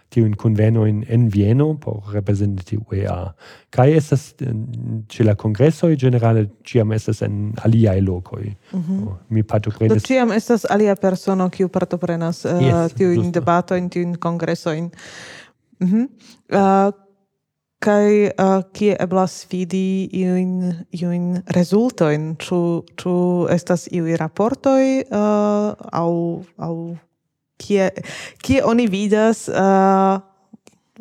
tiun 0.09 0.33
kunvenoin 0.33 1.03
en 1.07 1.29
Vieno 1.29 1.77
por 1.77 2.01
reprezenti 2.13 2.77
UEA. 2.77 3.33
kai 3.69 3.93
estas 3.93 4.33
eh, 4.41 4.53
ce 5.09 5.23
la 5.23 5.35
kongresoj 5.35 5.95
generale 5.95 6.47
ĉiam 6.63 6.91
estas 6.91 7.21
en 7.21 7.53
aliaj 7.63 8.01
lokoj. 8.01 8.55
Mm 8.73 8.79
-hmm. 8.79 8.99
so, 8.99 9.17
mi 9.29 9.43
partoprenas... 9.43 9.97
Do 9.97 10.07
ĉiam 10.07 10.31
estas 10.31 10.65
alia 10.69 10.95
persono 10.95 11.49
kiu 11.49 11.67
partoprenas 11.67 12.45
uh, 12.45 12.51
yes, 12.51 12.93
tiujn 12.93 13.31
debatojn, 13.31 13.89
congresso 14.19 14.73
in 14.73 14.89
Mm 15.79 15.87
-hmm. 15.87 16.03
uh, 16.03 16.59
ah, 16.59 16.91
kai 17.79 18.27
uh, 18.27 18.61
kie 18.75 18.95
eblas 18.99 19.45
vidi 19.51 20.09
iun 20.21 20.85
iun 20.95 21.27
rezultojn? 21.55 22.33
Ĉu 22.43 22.61
ĉu 22.99 23.13
estas 23.55 23.87
iuj 23.91 24.17
raportoj 24.19 24.83
uh, 25.07 25.71
au 26.01 26.15
au 26.57 26.75
kie 27.59 27.89
kie 28.43 28.63
oni 28.63 28.87
vidas 28.91 29.47
uh, 29.47 30.19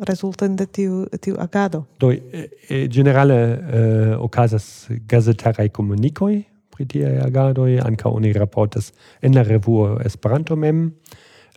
rezultojn 0.07 0.55
de 0.55 0.65
tiu 0.65 1.05
tiu 1.19 1.35
agado? 1.39 1.83
Do 1.99 2.11
e, 2.11 2.87
generale 2.87 3.39
uh, 3.43 4.15
okazas 4.23 4.87
gazetaraj 5.07 5.69
komunikoj 5.75 6.43
pri 6.71 6.87
tiaj 6.87 7.17
agadoj. 7.25 7.81
Ankaŭ 7.83 8.15
oni 8.15 8.31
raportas 8.33 8.93
en 9.21 9.35
la 9.35 9.43
revuo 9.43 9.97
Esperanto 10.05 10.55
mem 10.55 10.93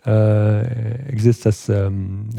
uh, 0.07 0.63
existas 1.07 1.69
ähm, 1.69 2.29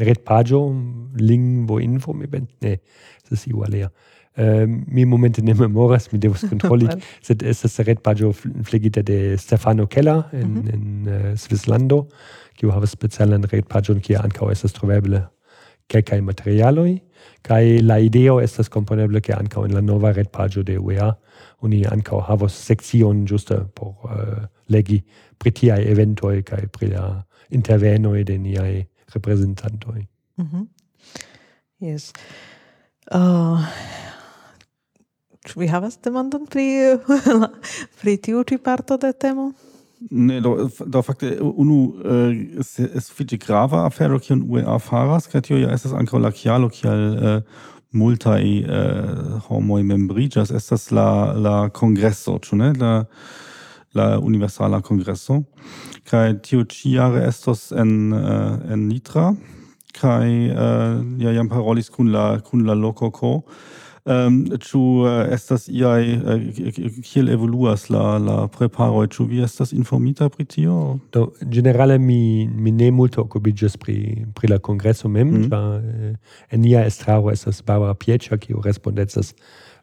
lingvo 1.15 1.79
info 1.79 2.13
mi 2.13 2.27
ben 2.27 2.47
ne 2.61 2.79
estas 3.23 3.47
iu 3.47 3.63
alia 3.63 3.89
Uh, 4.37 4.43
ehm, 4.43 4.83
mi 4.87 5.05
momente 5.05 5.41
ne 5.41 5.53
memoras, 5.53 6.11
mi 6.11 6.19
devus 6.19 6.41
kontrolli, 6.51 6.89
sed 7.23 7.43
estas 7.43 7.79
retpaĝo 7.79 8.33
flegita 8.67 9.01
de 9.01 9.37
Stefano 9.37 9.85
Keller 9.87 10.25
in, 10.33 10.39
mm 10.39 10.61
-hmm. 10.61 10.73
in 10.73 11.07
uh, 11.07 11.13
eh, 11.13 11.37
Svislando, 11.37 12.07
kiu 12.57 12.71
havas 12.71 12.91
specialan 12.91 13.43
retpaĝon, 13.43 14.01
kie 14.01 14.17
ankaŭ 14.17 14.51
estas 14.51 14.73
troveble 14.73 15.23
kelkaj 15.87 16.21
materialoj, 16.21 16.99
kaj 17.41 17.81
la 17.81 17.97
ideo 17.99 18.39
estas 18.41 18.69
komponeble, 18.69 19.21
ke 19.21 19.33
ankaŭ 19.33 19.65
en 19.65 19.73
la 19.73 19.81
nova 19.81 20.11
retpaĝo 20.11 20.63
de 20.63 20.77
UEA 20.79 21.13
oni 21.65 21.85
ankaŭ 21.85 22.19
havos 22.27 22.55
sekcion 22.67 23.25
ĝuste 23.25 23.57
por 23.75 23.93
uh, 24.03 24.45
legi 24.67 25.03
pri 25.37 25.51
tiaj 25.51 25.81
eventoj 25.91 26.41
kaj 26.43 26.67
pri 26.73 26.91
la 26.93 27.05
intervenoi 27.49 28.23
de 28.23 28.37
niai 28.37 28.87
representantoi. 29.13 30.07
Mm 30.35 30.47
-hmm. 30.51 30.67
Yes. 31.79 32.11
Uh, 33.11 33.59
vi 35.55 35.67
havas 35.67 35.97
demandon 36.01 36.45
pri 36.45 36.97
pri 38.01 38.17
tiu 38.17 38.43
ĉi 38.43 38.57
parto 38.57 38.97
de 38.97 39.11
temo? 39.13 39.51
Ne, 40.11 40.41
do, 40.41 40.69
do 40.85 41.01
fakte 41.01 41.37
unu 41.41 41.77
uh, 41.83 42.65
sufiĉe 43.01 43.37
grava 43.37 43.85
afero 43.85 44.19
kiun 44.19 44.43
UEA 44.49 44.79
faras, 44.79 45.27
kaj 45.27 45.41
tio 45.41 45.57
ja 45.57 45.71
estas 45.73 45.93
ankaŭ 45.93 46.19
la 46.19 46.31
kialo 46.31 46.69
kial 46.69 47.05
uh, 47.13 47.41
multaj 47.91 48.43
uh, 48.59 49.41
homoj 49.47 49.83
membriĝas 49.83 50.51
estas 50.51 50.91
la 50.91 51.33
la 51.33 51.69
kongreso, 51.69 52.39
ĉu 52.39 52.55
ne? 52.55 52.73
La 52.79 52.93
la 53.95 54.19
universala 54.19 54.81
kongreso 54.81 55.43
Kai 56.05 56.35
tio 56.41 56.63
ci 56.63 56.91
jare 56.93 57.25
estos 57.25 57.71
en 57.71 58.13
uh, 58.13 58.71
en 58.71 58.87
Nitra. 58.87 59.33
Kai 59.93 60.51
uh, 60.51 61.01
ja 61.17 61.31
jam 61.33 61.49
parolis 61.49 61.89
kun 61.89 62.11
la 62.11 62.39
kun 62.39 62.65
la 62.65 62.73
loco 62.73 63.09
co 63.11 63.43
ähm 64.07 64.45
um, 64.51 64.57
chu 64.59 64.77
uh, 65.01 65.07
eh, 65.07 65.33
estas 65.33 65.67
iai 65.67 66.13
uh, 66.13 67.01
kiel 67.01 67.27
evoluas 67.29 67.89
la 67.89 68.19
la 68.19 68.47
preparo 68.47 69.07
chu 69.07 69.25
vi 69.25 69.41
estas 69.41 69.73
informita 69.73 70.29
pri 70.29 70.45
tio? 70.45 70.99
Do 71.11 71.33
generale 71.41 71.97
mi 71.97 72.47
mi 72.47 72.71
ne 72.71 72.91
multe 72.91 73.21
okupiĝas 73.21 73.77
pri 73.77 74.25
pri 74.35 74.47
la 74.47 74.59
kongreso 74.59 75.09
mem 75.09 75.27
mm. 75.27 75.49
ĉar 75.49 75.81
en 76.51 76.61
nia 76.61 76.85
estraro 76.85 77.31
estas 77.31 77.63
Barbara 77.65 77.93
Pieĉa 77.93 78.37
kiu 78.37 78.61
respondecas 78.61 79.33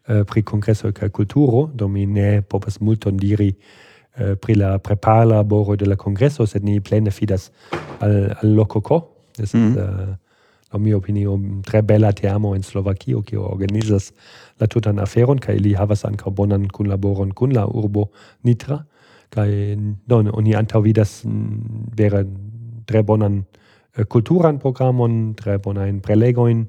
eh, 0.07 0.23
pri 0.25 0.43
kongreso 0.43 0.93
kaj 0.93 1.09
kulturo. 1.09 1.71
Do 1.75 1.89
mi 1.89 2.07
ne 2.07 2.43
povas 2.43 2.81
multon 2.81 3.17
diri 3.17 3.55
eh, 4.17 4.35
pri 4.37 4.55
la 4.55 4.79
preparlaboro 4.79 5.77
de 5.77 5.87
la 5.87 5.97
congresso, 5.97 6.47
sed 6.47 6.65
ni 6.65 6.81
plene 6.81 7.11
fidas 7.11 7.51
al, 8.01 8.37
al 8.43 8.55
lococo. 8.55 9.09
This 9.37 9.55
mm 9.55 9.61
mm-hmm. 9.61 9.77
uh, 9.77 10.11
eh, 10.11 10.17
la 10.73 10.79
mia 10.79 10.97
opinio, 10.97 11.39
tre 11.61 11.83
bella 11.83 12.13
teamo 12.13 12.55
in 12.55 12.63
Slovakio, 12.63 13.21
che 13.21 13.37
organizas 13.37 14.13
la 14.57 14.67
tutan 14.67 14.99
aferon, 14.99 15.39
kai 15.39 15.57
ili 15.57 15.75
havas 15.75 16.05
ankaŭ 16.05 16.33
bonan 16.33 16.67
kunlaboron 16.69 17.33
kun 17.33 17.53
la 17.53 17.67
urbo 17.67 18.09
Nitra, 18.43 18.79
kai 19.29 19.77
non, 20.09 20.31
oni 20.33 20.55
antaŭvidas 20.57 21.23
mm, 21.25 21.93
vera 21.97 22.25
tre 22.87 23.03
bonan 23.03 23.43
eh, 23.97 24.05
kulturan 24.05 24.59
programon, 24.59 25.35
tre 25.37 25.59
bonan 25.59 26.01
prelegoin 26.01 26.67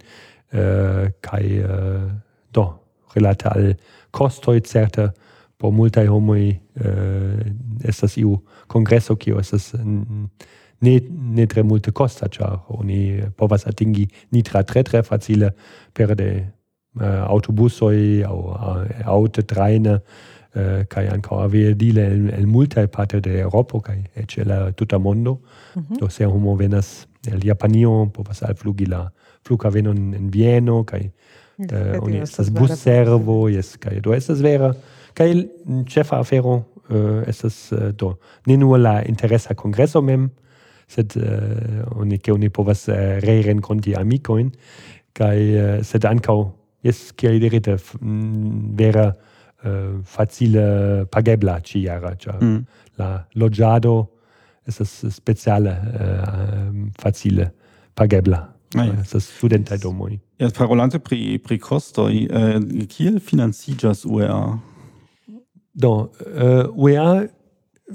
eh, 0.51 1.11
kaj 1.21 1.43
eh, 1.43 2.07
do, 2.53 2.67
relate 3.15 3.49
al 3.49 3.73
costoi 4.11 4.61
certe 4.61 5.11
por 5.63 5.71
multae 5.71 6.09
homoi 6.11 6.49
uh, 6.51 7.39
estas 7.87 8.17
iu 8.19 8.41
congresso 8.67 9.15
kio 9.15 9.39
estas 9.39 9.71
ne 10.83 10.99
ne 11.35 11.45
tre 11.47 11.63
multe 11.63 11.91
costa, 11.91 12.27
char 12.27 12.59
oni 12.67 13.23
povas 13.37 13.67
atingi 13.67 14.07
nitra 14.31 14.63
tre 14.63 14.83
tre 14.83 15.03
facile 15.03 15.53
per 15.93 16.15
de 16.15 16.29
eh, 16.33 17.21
aŭtobusoj 17.27 17.97
aŭ 18.27 18.37
aŭte 19.15 19.45
trajne 19.47 19.93
eh, 19.95 20.01
eh 20.53 20.83
kaj 20.89 21.05
ankaŭ 21.15 21.39
aviadile 21.45 22.05
el, 22.15 22.29
el 22.39 22.47
multae 22.47 22.87
parte 22.87 23.21
de 23.21 23.39
Europo 23.39 23.79
kai 23.81 24.03
eĉ 24.15 24.37
la 24.45 24.71
tuta 24.71 24.97
mondo. 24.97 25.39
Mm 25.75 25.81
-hmm. 25.81 25.99
do 25.99 26.09
se 26.09 26.25
homo 26.25 26.55
venas 26.55 27.07
el 27.27 27.39
Japanio 27.47 28.09
povas 28.13 28.43
alflugi 28.43 28.85
la 28.85 29.11
flughavenon 29.47 30.13
in 30.13 30.29
Vieno 30.29 30.83
kai 30.83 31.11
uh, 31.57 32.03
oni 32.03 32.17
estas 32.17 32.49
busservo 32.49 33.49
jes 33.49 33.77
kai 33.77 33.99
do 34.01 34.13
estas 34.13 34.41
vera 34.41 34.73
kai 35.15 35.49
chefa 35.89 36.19
afero 36.19 36.55
uh, 36.89 37.23
estas 37.27 37.71
uh, 37.71 37.91
do 37.91 38.15
ne 38.47 38.57
nur 38.57 38.77
la 38.77 39.01
interesa 39.05 39.55
congresso 39.55 40.01
mem, 40.01 40.29
sed 40.87 41.15
uh, 41.17 41.99
oni 41.99 42.19
ke 42.19 42.33
oni 42.33 42.49
povas 42.49 42.87
uh, 42.87 43.19
re-renkonti 43.23 43.95
amikojn 43.97 44.51
kaj 45.13 45.37
uh, 45.37 45.83
sed 45.85 46.05
ankaŭ 46.05 46.39
jes 46.83 47.11
kiel 47.15 47.39
dirite 47.39 47.77
vera 48.77 49.07
uh, 49.11 50.01
facile 50.03 51.05
pagebla 51.11 51.59
ĉi-jara, 51.63 52.15
ĉar 52.19 52.41
mm. 52.41 52.57
la 52.99 53.11
loĝado 53.39 53.95
estas 54.67 55.05
speciale 55.11 55.71
uh, 55.71 56.89
facile 56.99 57.51
pagebla. 57.95 58.49
Ah, 58.73 58.87
ja. 58.87 58.93
das 59.05 59.27
studentaj 59.37 59.77
domoj. 59.77 60.15
Ja, 60.41 60.49
parolante 60.49 60.99
pri 60.99 61.37
pri 61.37 61.59
kostoj, 61.61 62.13
uh, 62.25 62.55
kiel 62.89 63.19
financiĝas 63.21 64.05
UEA? 64.05 64.39
Do, 65.73 65.89
uh, 65.89 66.07
eh, 66.35 66.65
UEA 66.75 67.27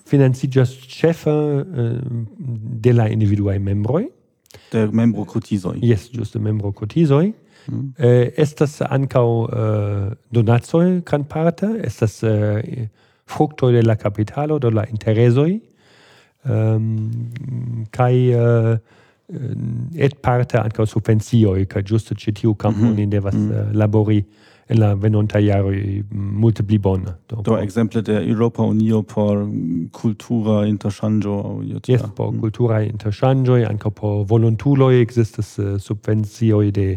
financigas 0.07 0.71
cefa 0.89 1.31
uh, 1.31 1.61
eh, 1.61 2.01
de 2.81 2.93
la 2.93 3.09
individuae 3.09 3.59
membroi. 3.59 4.09
De 4.73 4.89
membro 4.93 5.25
cotisoi. 5.25 5.79
Yes, 5.83 6.11
giuste 6.13 6.39
membro 6.39 6.73
cotisoi. 6.73 7.35
Mm. 7.69 7.93
Uh, 7.99 8.27
estas 8.37 8.81
ancau 8.83 9.47
uh, 9.47 10.11
donazoi 10.31 11.03
gran 11.05 11.25
parte, 11.25 11.67
estas 11.85 12.23
uh, 12.23 12.59
fructo 13.27 13.71
de 13.71 13.83
la 13.83 13.97
capitalo, 13.97 14.59
de 14.59 14.71
la 14.71 14.85
interesoi, 14.91 15.63
um, 16.49 17.11
kai 17.91 18.35
uh, 18.35 18.77
et 19.95 20.15
parte 20.23 20.57
ancau 20.57 20.87
subvencioi, 20.87 21.67
kai 21.67 21.83
just 21.85 22.15
citiu 22.17 22.55
campo 22.55 22.87
mm 22.87 22.97
-hmm. 22.97 23.09
devas 23.09 23.35
mm. 23.35 23.51
uh, 23.51 23.73
labori 23.73 24.25
en 24.69 24.81
la 24.81 24.95
venonta 24.95 25.41
jaro 25.41 25.71
mm, 25.71 26.41
multe 26.41 26.63
pli 26.63 26.79
bona. 26.79 27.17
Do, 27.29 27.41
do 27.43 27.57
exemple 27.59 28.03
de 28.03 28.13
Europa 28.13 28.63
Unio 28.63 29.03
por 29.03 29.45
mm, 29.47 29.89
cultura 29.93 30.67
interŝanĝo 30.69 31.39
aŭ 31.39 31.55
jes 31.71 31.89
yes, 31.89 32.05
por 32.17 32.33
mm. 32.33 32.41
kulturaj 32.43 32.85
interŝanĝoj 32.91 33.63
por 33.95 34.27
volontuloj 34.29 35.01
ekzistas 35.01 35.59
uh, 35.59 35.79
subvencioj 35.81 36.71
de 36.71 36.89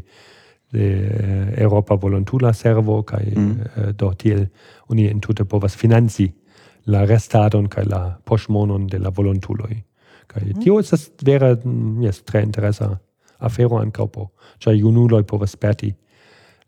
de 0.72 0.84
eh, 0.88 1.54
uh, 1.54 1.62
Europa 1.62 1.96
Volontula 1.96 2.54
Servo 2.54 3.02
kaj 3.04 3.26
mm. 3.36 3.50
uh, 3.52 3.90
do 3.96 4.14
tiel 4.14 4.46
oni 4.88 5.08
entute 5.08 5.44
povas 5.46 5.76
financi 5.76 6.32
la 6.86 7.06
restadon 7.06 7.68
kaj 7.68 7.86
la 7.86 8.18
poŝmonon 8.26 8.88
de 8.88 9.00
la 9.00 9.10
volontuloj. 9.10 9.82
Kaj 10.28 10.44
mm. 10.46 10.62
tio 10.64 10.80
estas 10.80 11.10
vera 11.22 11.56
mm, 11.56 12.04
yes, 12.04 12.24
tre 12.24 12.44
interesa 12.44 12.98
afero 13.40 13.82
ankaŭ 13.82 14.08
po, 14.08 14.30
ĉar 14.60 14.76
junuloj 14.76 15.24
povas 15.24 15.56
perti 15.56 15.94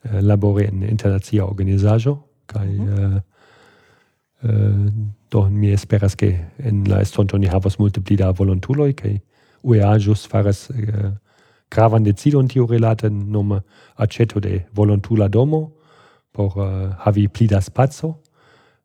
eh, 0.04 0.22
labori 0.22 0.66
en 0.66 0.84
internacia 0.84 1.46
organizajo 1.46 2.18
kaj 2.46 2.68
mm 2.68 2.88
-hmm. 2.88 3.16
eh, 3.16 3.22
eh, 4.50 4.92
do 5.32 5.50
mi 5.50 5.72
esperas 5.72 6.16
ke 6.16 6.40
en 6.60 6.84
la 6.88 7.02
estonto 7.02 7.38
ni 7.38 7.48
havas 7.48 7.80
multe 7.80 8.02
pli 8.02 8.16
da 8.16 8.32
volontuloj 8.32 8.94
kaj 8.94 9.20
UEA 9.64 9.98
ĵus 10.00 10.28
faras 10.28 10.70
uh, 10.70 10.76
gravan 11.72 12.04
decidon 12.04 12.48
tiurilate 12.48 13.10
nome 13.10 13.62
aĉeto 13.96 14.40
de 14.40 14.66
volontula 14.76 15.28
domo 15.28 15.72
por 16.32 16.58
uh, 16.58 16.94
havi 17.06 17.28
pli 17.28 17.48
da 17.48 17.62
spaco 17.62 18.14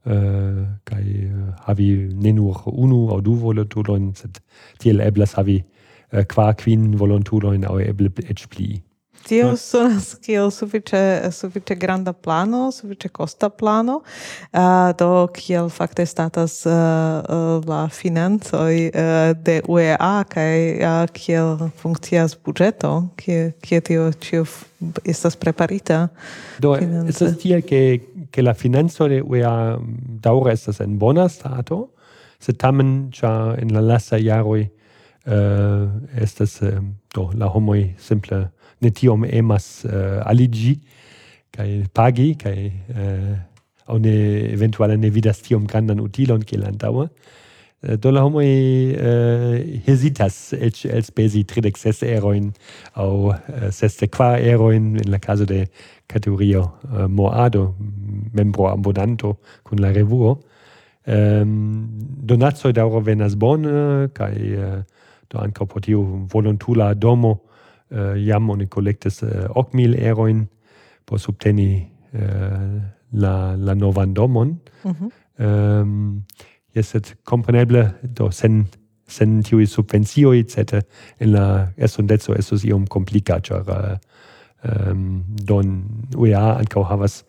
eh, 0.07 0.65
kaj 0.85 1.05
uh, 1.27 1.55
havi 1.67 1.89
ne 2.15 2.33
nur 2.33 2.63
unu 2.67 3.09
aŭ 3.13 3.21
du 3.21 3.35
volontulojn, 3.35 4.13
sed 4.15 4.39
tiel 4.79 5.01
eblas 5.01 5.35
havi 5.37 5.59
uh, 6.13 6.23
kvar 6.29 6.55
kvin 6.61 6.95
volontulojn 6.97 7.65
aŭ 7.69 7.81
eble 7.85 8.13
eĉ 8.25 8.47
pli 8.49 8.83
tio 9.29 9.51
ah. 9.53 9.57
sonas 9.61 10.15
kiel 10.25 10.51
sufiĉe 10.55 11.01
sufiĉe 11.33 11.77
granda 11.81 12.13
plano, 12.13 12.69
sufiĉe 12.73 13.11
kosta 13.13 13.49
plano. 13.49 14.01
Uh, 14.53 14.91
do 14.99 15.27
kiel 15.37 15.69
fakte 15.73 16.07
statas 16.07 16.61
uh, 16.67 16.73
la 17.69 17.83
financoj 17.93 18.89
uh, 18.89 19.33
de 19.37 19.61
UEA 19.69 20.25
kaj 20.33 20.57
uh, 20.79 21.03
kiel 21.13 21.69
funkcias 21.83 22.37
budĝeto, 22.45 22.93
kie 23.21 23.53
kie 23.65 23.81
tio 23.85 24.11
ĉio 24.13 24.47
estas 25.05 25.37
preparita. 25.37 26.07
Do 26.63 26.77
estas 26.79 27.37
tiel 27.43 27.63
ke 27.67 28.01
ke 28.31 28.43
la 28.43 28.55
financo 28.55 29.09
de 29.09 29.23
UEA 29.23 29.79
daŭre 30.25 30.53
estas 30.53 30.81
en 30.85 30.99
bona 30.99 31.29
stato, 31.33 31.87
sed 32.41 32.59
tamen 32.61 33.11
ĉar 33.15 33.57
en 33.63 33.73
la 33.75 33.83
lasta 33.85 34.19
jaroj 34.21 34.61
uh, 34.63 35.89
estas 36.21 36.61
uh, 36.63 36.79
do 37.15 37.31
la 37.35 37.49
homoj 37.55 37.95
simple 37.99 38.47
ne 38.81 38.91
tiom 38.91 39.25
emas 39.25 39.85
uh, 39.85 40.21
aligi 40.27 40.79
kai 41.55 41.85
pagi 41.95 42.35
kai 42.39 42.59
eh, 42.69 43.03
uh, 43.03 43.37
au 43.89 43.99
ne 43.99 44.15
eventuale 44.53 44.97
ne 44.97 45.11
vidas 45.11 45.41
tiom 45.43 45.67
grandan 45.67 46.01
utilon 46.01 46.45
kiel 46.45 46.67
antaŭe. 46.69 47.09
Eh, 47.83 47.97
do 47.97 48.11
la 48.11 48.25
homoj 48.27 48.49
uh, 48.99 49.55
hesitas 49.87 50.37
eĉ 50.53 50.85
elspezi 50.99 51.45
tridek 51.49 51.79
ses 51.81 52.03
erojn 52.03 52.51
aŭ 52.99 53.09
uh, 53.31 53.39
sesdek 53.75 54.13
kvar 54.17 54.43
erojn 54.43 54.97
en 54.99 55.11
la 55.15 55.21
kazo 55.23 55.47
de 55.49 55.65
kategorio 56.11 56.65
uh, 56.67 57.07
moado 57.07 57.75
membro 58.35 58.69
abonanto 58.73 59.39
kun 59.65 59.81
la 59.85 59.93
revuo. 59.95 60.39
Um, 61.09 61.87
donacoj 62.29 62.75
daŭre 62.77 63.01
venas 63.07 63.37
bone 63.41 64.11
kaj 64.13 64.35
do 65.33 65.39
ankaŭ 65.41 65.67
por 65.71 65.81
tiu 65.81 66.03
volontula 66.33 66.93
domo 66.95 67.39
Eh, 67.91 68.27
jam 68.27 68.51
oni 68.51 68.67
collectis 68.69 69.23
hoc 69.55 69.71
eh, 69.73 69.77
mil 69.77 69.95
eroin 69.97 70.43
por 71.07 71.19
subteni 71.19 71.89
eh, 72.13 72.81
la, 73.13 73.57
la 73.57 73.75
novan 73.75 74.15
domon. 74.15 74.59
Mm 74.85 74.91
-hmm. 74.91 75.45
um, 75.45 76.25
yes, 76.77 76.95
et 76.95 77.17
compreneble, 77.25 77.95
do 78.03 78.31
sen 78.31 78.67
sen 79.07 79.43
tiui 79.43 79.67
subvencioi, 79.67 80.39
etc 80.39 80.85
in 81.21 81.33
la 81.33 81.69
esondezzo 81.77 82.35
estus 82.35 82.65
iom 82.65 82.87
complica, 82.87 83.41
char 83.41 83.65
um, 83.69 83.99
ehm, 84.63 85.23
don 85.49 85.85
UEA 86.17 86.59
ancau 86.59 86.85
havas 86.85 87.25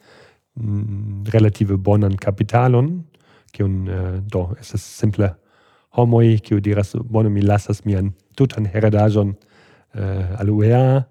mm, 0.56 1.24
relative 1.34 1.78
bonan 1.78 2.18
capitalon, 2.18 3.06
kiun 3.54 3.88
uh, 3.88 4.20
do, 4.34 4.56
es 4.60 4.74
simple 4.82 5.36
homoi, 5.90 6.40
kiu 6.40 6.60
diras, 6.60 6.96
bono 7.10 7.30
mi 7.30 7.42
lasas 7.42 7.86
mian 7.86 8.14
tutan 8.36 8.66
heredajon 8.66 9.36
Eh, 9.96 10.02
uh, 10.02 10.40
al 10.40 10.50
UEA 10.50 10.98
uh, 10.98 11.04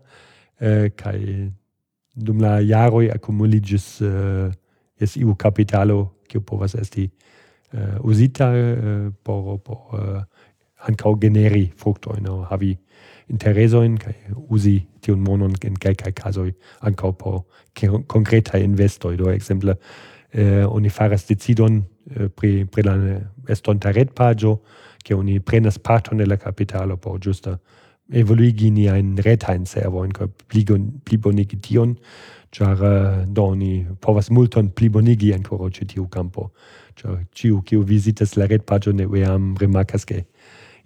eh, 0.60 0.90
kai 0.94 1.50
dum 2.14 2.38
la 2.40 2.60
jaroi 2.62 3.10
accumuligis 3.10 4.00
uh, 4.00 4.06
eh, 4.46 4.52
es 5.02 5.16
iu 5.16 5.34
capitalo, 5.34 6.14
kiu 6.28 6.42
povas 6.42 6.74
esti 6.74 7.08
uh, 7.74 7.98
usita 8.06 8.52
uh, 8.52 9.10
por, 9.22 9.58
por 9.62 9.98
uh, 9.98 10.22
ancau 10.86 11.16
generi 11.18 11.72
fructoin, 11.76 12.22
no? 12.22 12.44
havi 12.50 12.76
interesoin, 13.28 13.96
kai 13.98 14.14
usi 14.48 14.86
tion 15.02 15.20
monon 15.20 15.54
in 15.64 15.74
calcae 15.74 16.12
casoi 16.12 16.54
ancau 16.80 17.12
por 17.12 17.44
concreta 18.06 18.58
investoi, 18.58 19.16
do 19.16 19.30
exemple, 19.30 19.74
uh, 20.34 20.66
oni 20.70 20.88
faras 20.88 21.26
decidon 21.26 21.82
uh, 21.82 22.28
pri, 22.28 22.64
pri 22.64 22.82
la 22.82 22.96
estonta 23.48 23.90
red 23.90 24.14
pagio, 24.14 24.60
che 25.04 25.14
oni 25.14 25.40
prenas 25.40 25.78
parton 25.78 26.18
de 26.18 26.26
la 26.26 26.36
capitalo 26.36 26.96
por 26.96 27.18
giusta 27.18 27.58
evoluigi 28.12 28.70
niain 28.70 29.16
retain 29.24 29.66
servoin, 29.66 30.12
pligon 30.48 30.90
plibonigi 31.04 31.60
tion, 31.60 31.96
char 32.52 32.82
eh, 32.82 33.22
uh, 33.22 33.26
doni 33.26 33.86
povas 34.00 34.30
multon 34.30 34.70
plibonigi 34.70 35.32
ancora 35.34 35.70
ce 35.70 35.84
tiu 35.84 36.06
campo. 36.08 36.50
Char 36.96 37.24
ciu 37.34 37.62
kiu 37.62 37.82
visitas 37.82 38.36
la 38.36 38.46
red 38.46 38.64
pagine 38.64 39.06
weam 39.06 39.54
remarcas 39.60 40.04
che 40.04 40.24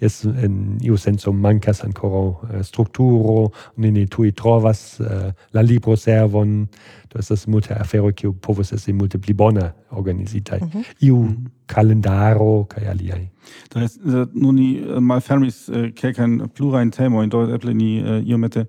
es 0.02 0.24
in 0.24 0.78
iu 0.82 0.96
senso 0.96 1.32
mancas 1.32 1.84
ancora 1.84 2.34
eh, 2.50 2.62
strukturo, 2.62 3.52
ni 3.76 3.90
ne 3.90 4.06
tui 4.06 4.32
trovas 4.32 4.98
eh, 5.00 5.32
la 5.52 5.62
libro 5.62 5.96
servon, 5.96 6.68
do 7.12 7.18
estas 7.18 7.46
multe 7.46 7.74
afero 7.74 8.12
kiu 8.12 8.32
povus 8.32 8.72
esti 8.72 8.92
multe 8.92 9.18
pli 9.18 9.34
bona 9.34 9.72
organizitaj 9.90 10.60
mm 10.60 10.68
-hmm. 10.68 10.84
iu 11.00 11.16
mm 11.16 11.28
-hmm. 11.28 11.50
kalendaro 11.66 12.64
kaj 12.64 12.88
aliaj 12.88 13.28
do 13.74 13.80
es 13.80 13.98
uh, 14.04 14.26
nun 14.34 14.54
ni 14.54 14.80
uh, 14.80 14.98
malfermis 14.98 15.68
uh, 15.68 16.48
plurajn 16.54 16.90
temojn 16.90 17.28
do 17.28 17.54
eble 17.54 17.74
ni 17.74 18.02
uh, 18.02 18.28
iomete 18.28 18.60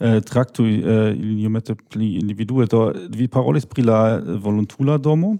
uh, 0.00 0.18
traktui 0.30 0.82
uh, 0.82 1.40
iomete 1.42 1.74
pli 1.74 2.14
individue 2.14 2.66
do 2.66 2.92
vi 3.10 3.28
parolis 3.28 3.66
pri 3.66 3.82
la 3.82 4.20
voluntula 4.42 4.98
domo 4.98 5.36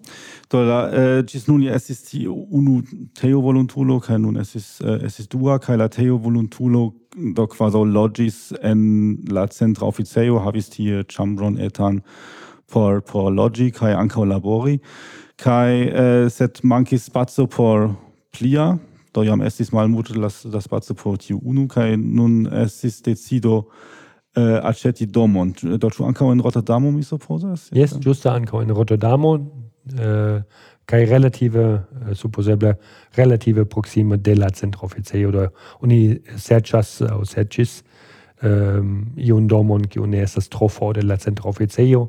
do 0.50 0.62
la 0.62 0.88
uh, 0.88 1.24
ĝis 1.26 1.48
nun 1.48 1.62
estis 1.62 2.02
tiu 2.02 2.46
unu 2.50 2.82
teo 3.20 3.40
voluntulo 3.40 4.00
kaj 4.00 4.18
nun 4.18 4.36
estis 4.36 4.80
uh, 4.80 5.04
estis 5.04 5.28
dua 5.28 5.58
kaj 5.58 5.76
la 5.76 5.88
teo 5.88 6.16
voluntulo 6.16 6.92
do 7.34 7.46
quasi 7.46 7.84
logis 7.84 8.52
en 8.62 9.18
la 9.30 9.46
centra 9.46 9.86
officio 9.86 10.38
havis 10.38 10.68
tie 10.68 11.04
chambron 11.04 11.58
etan 11.58 12.00
por 12.72 13.00
por 13.02 13.30
logi 13.32 13.70
kai 13.70 13.92
ankaŭ 13.94 14.26
labori. 14.28 14.78
Kai 15.38 15.72
eh, 15.88 16.28
set 16.30 16.62
manki 16.64 16.98
spazio 16.98 17.46
por 17.46 17.90
plia 18.32 18.78
do 19.14 19.24
jam 19.24 19.40
estis 19.42 19.72
malmulte 19.72 20.18
las 20.18 20.42
das 20.42 20.64
spazio 20.64 20.94
por 20.94 21.16
tiu 21.18 21.40
unu 21.44 21.68
kai 21.68 21.96
nun 21.96 22.46
estis 22.64 23.02
decido 23.02 23.68
eh, 24.36 24.60
aceti 24.62 25.06
domon. 25.06 25.54
Do 25.62 25.90
ĉu 25.90 26.08
ankaŭ 26.10 26.32
en 26.32 26.42
Rotterdamo 26.44 26.90
mi 26.90 27.02
supozas? 27.02 27.68
Jes 27.72 27.96
ĝuste 27.98 28.30
ankaŭ 28.30 28.62
en 28.62 28.74
Rotterdamo 28.74 29.36
eh, 29.98 30.42
kai 30.88 31.04
relative 31.04 31.64
eh, 32.06 32.10
äh, 32.10 32.14
supposeble 32.14 32.78
relative 33.16 33.64
proxime 33.64 34.18
de 34.18 34.34
la 34.34 34.50
centro 34.50 34.84
oficejo 34.84 35.30
do 35.30 35.48
oni 35.80 36.18
serĉas 36.36 37.00
eh, 37.02 37.12
aŭ 37.12 37.24
serĉis 37.24 37.82
eh, 38.42 38.80
iun 39.28 39.46
domon 39.46 39.84
kiu 39.84 40.06
ne 40.06 40.22
estas 40.22 40.48
tro 40.48 40.68
for 40.68 40.94
de 40.94 41.02
la 41.02 41.16
centro 41.16 41.48
oficejo 41.48 42.08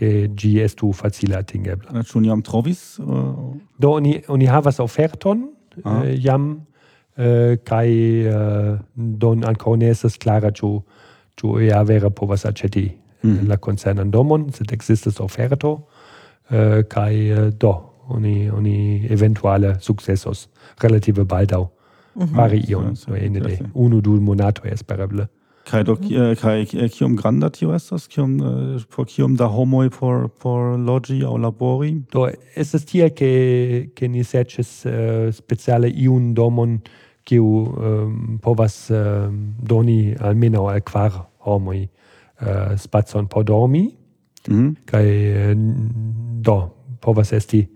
ke 0.00 0.30
gi 0.36 0.54
estu 0.64 0.92
facile 0.96 1.36
atingebla. 1.36 1.90
Äh, 1.92 2.00
la 2.00 2.06
ĉu 2.08 2.24
jam 2.24 2.42
trovis? 2.46 2.98
Uh... 2.98 3.52
Do 3.80 3.92
oni 3.98 4.16
oni 4.28 4.48
havas 4.48 4.80
oferton 4.80 5.48
ah. 5.84 6.02
eh, 6.04 6.16
jam 6.24 6.50
eh, 7.16 7.58
kaj 7.64 7.88
eh, 7.90 8.78
don 8.96 9.44
ankaŭ 9.44 9.76
ne 9.76 9.90
estas 9.92 10.16
klara 10.22 10.50
ĉu 10.50 10.72
ĉu 11.40 11.58
ja 11.64 11.82
vere 11.88 12.10
povas 12.10 12.44
aĉeti 12.44 12.86
mm. 13.22 13.48
la 13.48 13.56
koncernan 13.56 14.10
domon, 14.10 14.50
sed 14.52 14.72
ekzistas 14.72 15.20
oferto 15.20 15.76
eh, 16.50 16.82
kaj 16.88 17.14
eh, 17.14 17.50
do 17.60 17.74
oni 18.10 18.50
oni 18.50 19.06
eventuale 19.10 19.76
sukcesos 19.80 20.48
relative 20.82 21.24
baldaŭ. 21.24 21.66
Mm 22.14 22.22
-hmm. 22.22 22.36
Fari 22.36 22.64
ion, 22.68 22.96
so 22.96 23.14
ene 23.14 23.40
de 23.40 23.58
unu 23.74 24.00
du 24.00 24.20
monato 24.20 24.62
espereble. 24.64 25.26
Kai 25.68 25.82
do 25.84 25.94
mm. 25.94 26.36
kai 26.40 26.62
eh, 26.64 26.88
kiom 26.88 27.16
granda 27.16 27.50
tio 27.52 27.74
estas 27.76 28.06
kiom 28.08 28.38
eh, 28.40 28.84
por 28.88 29.06
kiom 29.06 29.36
da 29.36 29.46
homoj 29.52 29.90
por 29.92 30.28
por 30.40 30.78
logi 30.78 31.20
aŭ 31.24 31.36
labori 31.40 31.92
do 32.12 32.26
estas 32.56 32.86
tie 32.88 33.10
ke 33.10 33.30
ke 33.94 34.08
ni 34.08 34.24
serĉas 34.24 34.72
speciale 35.36 35.90
iun 35.90 36.32
domon 36.34 36.80
kiu 37.24 37.44
um, 37.44 38.38
povas 38.42 38.90
uh, 38.90 39.28
doni 39.62 40.14
almenaŭ 40.18 40.64
al 40.72 40.80
kvar 40.80 41.12
homoj 41.46 41.82
uh, 41.84 42.76
spacon 42.80 43.28
por 43.28 43.44
dormi 43.44 43.84
mm. 44.48 44.70
kaj 44.86 45.06
do 46.40 46.58
povas 47.00 47.32
esti 47.32 47.66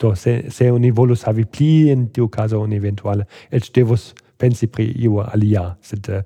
do 0.00 0.14
se 0.16 0.42
se 0.50 0.70
oni 0.72 0.90
volus 0.90 1.22
havi 1.28 1.44
pli 1.44 1.90
en 1.92 2.06
tiu 2.08 2.28
kazo 2.28 2.62
oni 2.64 2.76
eventuale 2.76 3.26
eĉ 3.52 3.70
devus 3.74 4.14
pensi 4.38 4.66
pri 4.66 4.92
iu 4.96 5.20
alia, 5.20 5.76
sed 5.80 6.08
uh, 6.08 6.22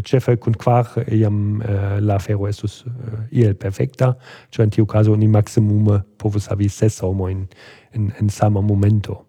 cefe 0.00 0.36
cun 0.40 0.54
quar 0.54 0.86
eh, 0.96 1.16
iam 1.20 1.60
uh, 1.60 1.98
la 2.00 2.18
fero 2.18 2.48
estus 2.48 2.84
uh, 2.86 2.92
iel 3.30 3.54
perfecta, 3.54 4.14
cio 4.50 4.64
in 4.64 4.70
tiu 4.70 4.86
caso 4.86 5.16
ni 5.16 5.28
maximum 5.28 6.02
povus 6.18 6.48
havi 6.48 6.68
ses 6.68 7.00
homo 7.02 7.28
in, 7.28 7.46
in 7.94 8.28
sama 8.28 8.60
momento. 8.60 9.26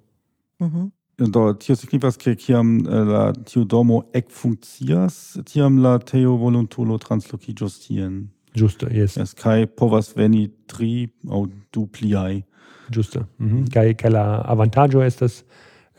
Mm 0.60 0.68
-hmm. 0.68 0.92
Do, 1.18 1.54
tio 1.54 1.76
signifas 1.76 2.18
che 2.18 2.36
ciam 2.36 2.84
la 2.88 3.32
tiu 3.46 3.66
domo 3.66 4.04
ec 4.14 4.30
funccias, 4.30 5.40
tiam 5.46 5.78
la 5.82 6.00
teo 6.00 6.38
voluntulo 6.38 6.98
translocigios 6.98 7.80
tien. 7.80 8.30
Giusto, 8.56 8.88
yes. 8.90 9.18
Es 9.18 9.34
kai 9.34 9.66
povas 9.66 10.14
veni 10.16 10.52
tri 10.66 11.10
au 11.30 11.48
du 11.72 11.88
pliai. 11.88 12.44
Giusto. 12.90 13.28
Mm 13.40 13.50
-hmm. 13.50 13.70
Kai, 13.74 13.96
kai 13.96 14.12
la 14.12 14.42
avantaggio 14.42 15.02
estas 15.02 15.44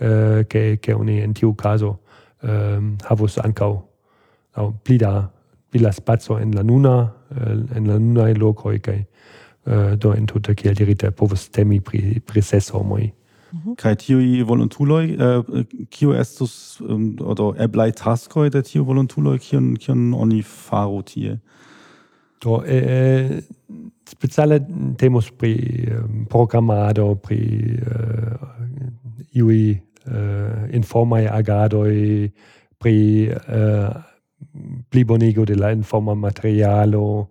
uh, 0.00 0.44
che, 0.48 0.78
che 0.80 0.92
oni 0.92 1.22
in 1.22 1.32
tiu 1.32 1.54
caso 1.54 2.03
um, 2.44 2.96
havus 3.08 3.38
ankaŭ 3.38 3.72
au 4.54 4.72
pli 4.84 4.98
da 4.98 5.28
pli 5.70 5.80
in 5.80 6.42
en 6.42 6.54
la 6.54 6.62
nuna 6.62 6.96
uh, 7.02 7.76
en 7.76 7.86
la 7.86 7.98
nunaj 7.98 8.34
lokoj 8.34 8.78
kai 8.78 9.04
uh, 9.66 9.72
eh, 9.72 9.96
do 9.96 10.12
entute 10.12 10.54
kiel 10.54 10.74
dirite 10.74 11.10
povus 11.10 11.48
temi 11.48 11.80
pri 11.80 12.20
pri 12.20 12.42
ses 12.42 12.68
homoj. 12.68 13.12
Mhm. 13.54 13.74
Kaj 13.78 13.94
tiuj 13.94 14.42
volontuloj, 14.42 15.04
eh, 15.04 15.64
kio 15.90 16.14
estus, 16.14 16.80
ähm, 16.80 17.16
oder 17.20 17.54
eblai 17.62 17.92
taskoi 17.92 18.50
de 18.50 18.62
tiu 18.62 18.84
volontuloj, 18.84 19.38
kion, 19.38 19.76
kion 19.76 20.14
oni 20.14 20.42
faru 20.42 21.02
tie? 21.02 21.38
Do, 22.42 22.62
eh, 22.66 23.42
speciale 24.10 24.60
temos 24.98 25.30
pri 25.30 25.54
um, 25.98 26.26
programado, 26.26 27.14
pri 27.14 27.38
uh, 27.80 28.36
iui 29.34 29.80
informai 30.74 31.26
agadoi 31.30 32.30
pri 32.78 32.96
eh, 33.30 33.34
uh, 33.56 33.94
plibonigo 34.90 35.44
de 35.44 35.54
la 35.54 35.70
informa 35.72 36.14
materialo, 36.14 37.28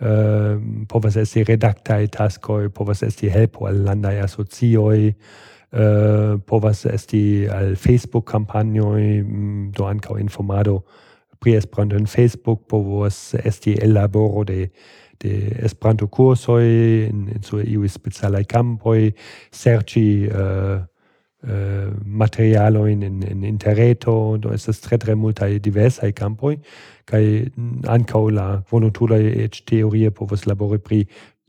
uh, 0.00 0.86
povas 0.88 1.16
esti 1.16 1.44
redaktaj 1.44 2.06
taskoi 2.14 2.68
povas 2.68 3.02
esti 3.02 3.30
helpo 3.30 3.66
al 3.66 3.82
landai 3.84 4.20
asocioi 4.22 5.08
uh, 5.08 5.16
eh, 5.72 6.38
povas 6.46 6.84
esti 6.86 7.48
al 7.50 7.76
Facebook-kampanjoj, 7.76 9.22
mm, 9.22 9.70
do 9.76 9.88
ankaŭ 9.88 10.18
informado 10.20 10.82
pri 11.40 11.56
Esperanto 11.56 11.96
en 11.96 12.06
Facebook, 12.06 12.68
povas 12.68 13.34
esti 13.44 13.78
elaboro 13.82 14.44
de 14.44 14.68
de 15.22 15.56
Esperanto 15.62 16.06
kursoj 16.06 16.64
en, 17.08 17.28
en 17.34 17.42
su 17.42 17.60
iuj 17.60 17.88
specialaj 17.88 18.44
kampoj, 18.50 19.12
serĉi 19.54 20.06
uh, 20.26 20.82
Eh, 21.44 21.90
materialo 22.04 22.84
materialoin 22.84 23.02
in, 23.02 23.20
in 23.22 23.42
interreto, 23.42 24.36
do 24.38 24.52
estas 24.52 24.78
tre 24.78 24.96
tre 24.96 25.16
multae 25.16 25.58
diversae 25.58 26.12
campoi, 26.12 26.60
kai 27.04 27.50
ancao 27.82 28.28
la 28.30 28.62
volontulae 28.70 29.32
et 29.42 29.58
teorie 29.66 30.12
povos 30.12 30.46
labori 30.46 30.78
pri 30.78 31.00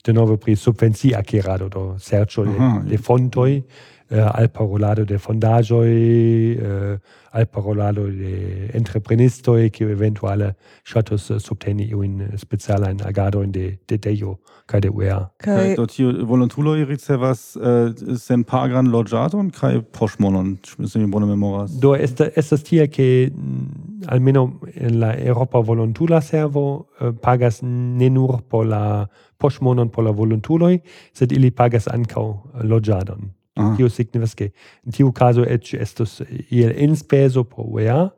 de 0.03 0.11
novo 0.11 0.37
pri 0.37 0.55
subvenci 0.55 1.13
acquirado, 1.13 1.69
do 1.69 1.95
sercio 1.99 2.43
de, 2.43 2.89
de 2.89 2.97
fontoi, 2.97 3.63
eh, 4.09 4.19
al 4.19 4.49
parolado 4.49 5.05
de 5.05 5.17
fondajoi, 5.17 6.57
eh, 6.57 6.97
al 7.31 7.45
parolado 7.45 8.05
de 8.07 8.69
entreprenistoi, 8.73 9.69
che 9.69 9.83
eventuale 9.89 10.55
shatus 10.83 11.29
eh, 11.29 11.39
subteni 11.39 11.89
in 11.91 13.01
agado 13.05 13.41
in 13.43 13.51
de, 13.51 13.79
de 13.87 13.97
DEIO 13.97 14.39
kai 14.65 14.79
de 14.81 14.89
UEA. 14.89 15.31
Kai 15.37 15.75
do 15.75 15.85
tiu 15.85 16.11
volontuloi 16.27 16.85
ricevas 16.87 17.55
eh, 17.55 17.91
sen 18.17 18.43
pagran 18.43 18.91
loggiadon 18.91 19.51
kai 19.51 19.81
poshmonon, 19.81 20.57
se 20.85 20.99
mi 20.99 21.07
bone 21.07 21.25
memoras. 21.25 21.71
Do, 21.79 21.95
estas 21.95 22.37
est 22.37 22.65
tia 22.67 22.87
che 22.87 23.31
mm, 23.31 24.07
almeno 24.07 24.59
in 24.75 24.99
la 24.99 25.13
Europa 25.17 25.59
volontula 25.59 26.21
servo 26.21 26.87
eh, 26.99 27.11
pagas 27.11 27.61
ne 27.63 28.09
nur 28.09 28.41
por 28.47 28.65
la 28.65 29.07
posmonon 29.37 29.89
por 29.89 30.03
la 30.03 30.11
volontuloi, 30.11 30.81
sed 31.13 31.31
ili 31.31 31.51
pagas 31.51 31.87
ancau 31.87 32.43
loggiadon. 32.63 33.33
Ah. 33.55 33.75
Tio 33.75 33.87
signifas 33.87 34.33
che 34.33 34.51
in 34.83 34.91
tiu 34.91 35.11
caso 35.11 35.43
ec 35.45 35.73
estos 35.73 36.23
iel 36.49 36.73
enspeso 36.75 37.43
po 37.43 37.63
UEA, 37.69 38.11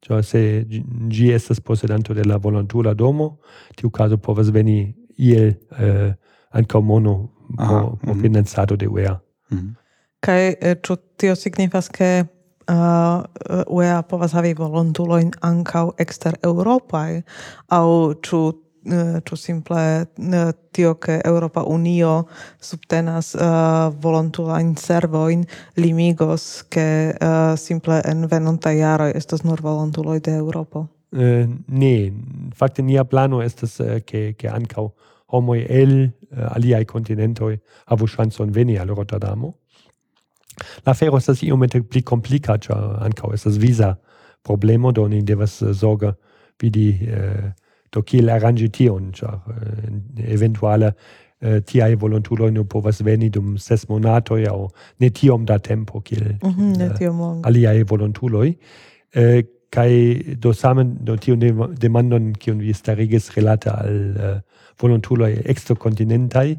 cioè 0.00 0.22
se 0.22 0.66
gi 1.08 1.30
estas 1.32 1.60
posedanto 1.60 2.12
de 2.12 2.24
la 2.24 2.36
volontula 2.36 2.94
domo, 2.94 3.38
tiu 3.74 3.90
caso 3.90 4.18
povas 4.18 4.50
veni 4.50 4.94
iel 5.16 5.56
eh, 5.78 6.12
anca 6.50 6.80
mono 6.80 7.30
pro, 7.56 7.96
po 7.96 8.14
mm 8.14 8.20
-hmm. 8.20 8.76
de 8.76 8.86
UEA. 8.86 9.20
Mm 9.50 9.58
-hmm. 9.58 9.74
Kai 10.20 10.56
eh, 10.60 10.76
ĉu 10.82 10.96
tio 11.16 11.34
signifas 11.34 11.88
che 11.88 12.26
uh, 12.68 13.22
eh, 13.50 13.64
UEA 13.66 14.02
povas 14.02 14.32
havi 14.32 14.54
volontuloin 14.54 15.30
ankaŭ 15.40 15.90
ekster 15.98 16.38
Eŭropaj 16.42 17.22
aŭ 17.68 18.14
ĉu 18.22 18.40
ĉu 19.24 19.36
simple 19.36 20.06
tio 20.72 20.94
ke 21.00 21.20
Europa 21.24 21.62
Unio 21.62 22.24
subtenas 22.60 23.34
uh, 23.34 23.94
volontulajn 24.02 24.74
servojn 24.76 25.44
limigos 25.76 26.64
ke 26.68 27.14
uh, 27.14 27.54
simple 27.58 28.00
en 28.04 28.26
venontaj 28.30 28.74
jaroj 28.78 29.12
estas 29.14 29.44
nur 29.44 29.62
volontuloj 29.62 30.20
de 30.20 30.36
Eŭropo? 30.42 30.86
Uh, 31.12 31.48
ne, 31.68 32.12
fakte 32.56 32.82
nia 32.82 33.04
plano 33.04 33.42
estas 33.42 33.80
uh, 33.80 34.00
ke 34.04 34.34
ke 34.38 34.50
ankaŭ 34.50 34.88
homoj 35.32 35.60
el 35.68 35.94
uh, 36.04 36.48
aliaj 36.52 36.84
kontinentoj 36.84 37.56
havu 37.86 38.06
ŝancon 38.06 38.52
veni 38.52 38.78
al 38.78 38.88
Rotterdamo. 38.88 39.54
La 40.86 40.94
fero 40.94 41.18
estas 41.18 41.42
iomete 41.42 41.82
pli 41.82 42.02
komplika, 42.02 42.58
ĉar 42.58 43.00
ankaŭ 43.02 43.32
estas 43.34 43.56
visa 43.58 43.94
problemo, 44.42 44.92
do 44.92 45.08
ni 45.08 45.22
devas 45.22 45.62
uh, 45.62 45.72
zorge 45.72 46.12
vidi 46.60 46.90
uh, 47.08 47.50
do 47.94 48.02
kiel 48.02 48.30
arrangi 48.34 48.68
tion, 48.74 49.12
char 49.14 49.38
eh, 49.54 50.32
eventuale 50.34 50.92
eh, 51.40 51.60
tiai 51.62 51.94
volontuloi 51.94 52.50
nu 52.52 52.64
povas 52.64 53.02
veni 53.06 53.30
dum 53.30 53.56
ses 53.56 53.86
monatoi 53.88 54.46
au 54.50 54.68
ne 55.00 55.10
tiom 55.10 55.44
da 55.46 55.58
tempo 55.58 56.00
kiel 56.00 56.38
mm 56.42 56.50
-hmm, 56.50 56.76
ne 56.78 56.84
eh, 56.84 56.94
tiom 56.98 57.20
eh, 57.20 57.46
aliai 57.48 57.84
volontuloi. 57.84 58.56
Eh, 59.14 59.42
kai 59.70 60.36
do 60.38 60.52
samen 60.52 60.96
do 61.04 61.16
tion 61.16 61.40
demandon 61.80 62.32
kiun 62.32 62.58
vi 62.58 62.72
starigis 62.72 63.30
relate 63.36 63.70
al 63.70 64.16
eh, 64.16 64.40
volontuloi 64.80 65.32
extracontinentai, 65.44 66.56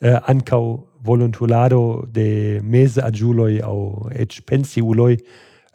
eh, 0.00 0.18
ancau 0.26 0.86
volontulado 1.04 2.06
de 2.12 2.60
mese 2.62 2.98
adjuloi 3.02 3.60
au 3.60 4.08
ec 4.14 4.40
pensiuloi 4.46 5.16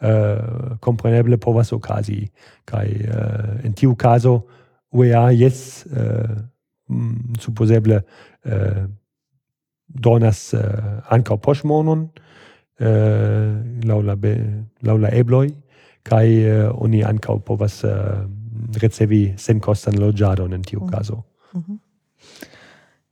eh, 0.02 0.38
compreneble 0.80 1.36
povas 1.36 1.72
ocasi. 1.72 2.30
Kai 2.64 2.88
eh, 2.88 3.66
in 3.66 3.72
tiu 3.74 3.94
caso, 3.94 4.42
UEA 4.92 5.30
yes, 5.30 5.86
uh, 5.86 5.98
eh, 5.98 6.36
mm, 6.88 7.36
supposeble 7.38 8.00
uh, 8.00 8.52
eh, 8.52 8.86
donas 9.86 10.52
uh, 10.54 10.60
ankaŭ 11.10 11.38
posmonon, 11.42 12.08
uh, 12.80 13.86
laula, 13.86 14.16
be, 14.16 14.34
laula 14.82 15.10
ebloi, 15.14 15.50
kai 16.02 16.26
uh, 16.46 16.70
oni 16.82 17.04
ankaŭ 17.04 17.38
povas 17.46 17.82
uh, 17.84 18.24
ricevi 18.82 19.34
senkostan 19.38 19.98
loĝadon 19.98 20.54
in 20.54 20.62
tiu 20.62 20.80
mm. 20.84 20.90
caso. 20.90 21.22
Mm 21.52 21.62
-hmm. 21.66 21.78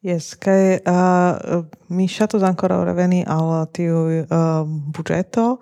Yes, 0.01 0.35
kai 0.35 0.79
uh, 0.87 1.65
mi 1.89 2.09
shatus 2.09 2.43
ancora 2.43 2.85
reveni 2.85 3.25
al 3.27 3.67
tiu 3.73 3.97
uh, 4.23 4.69
budgeto, 4.95 5.59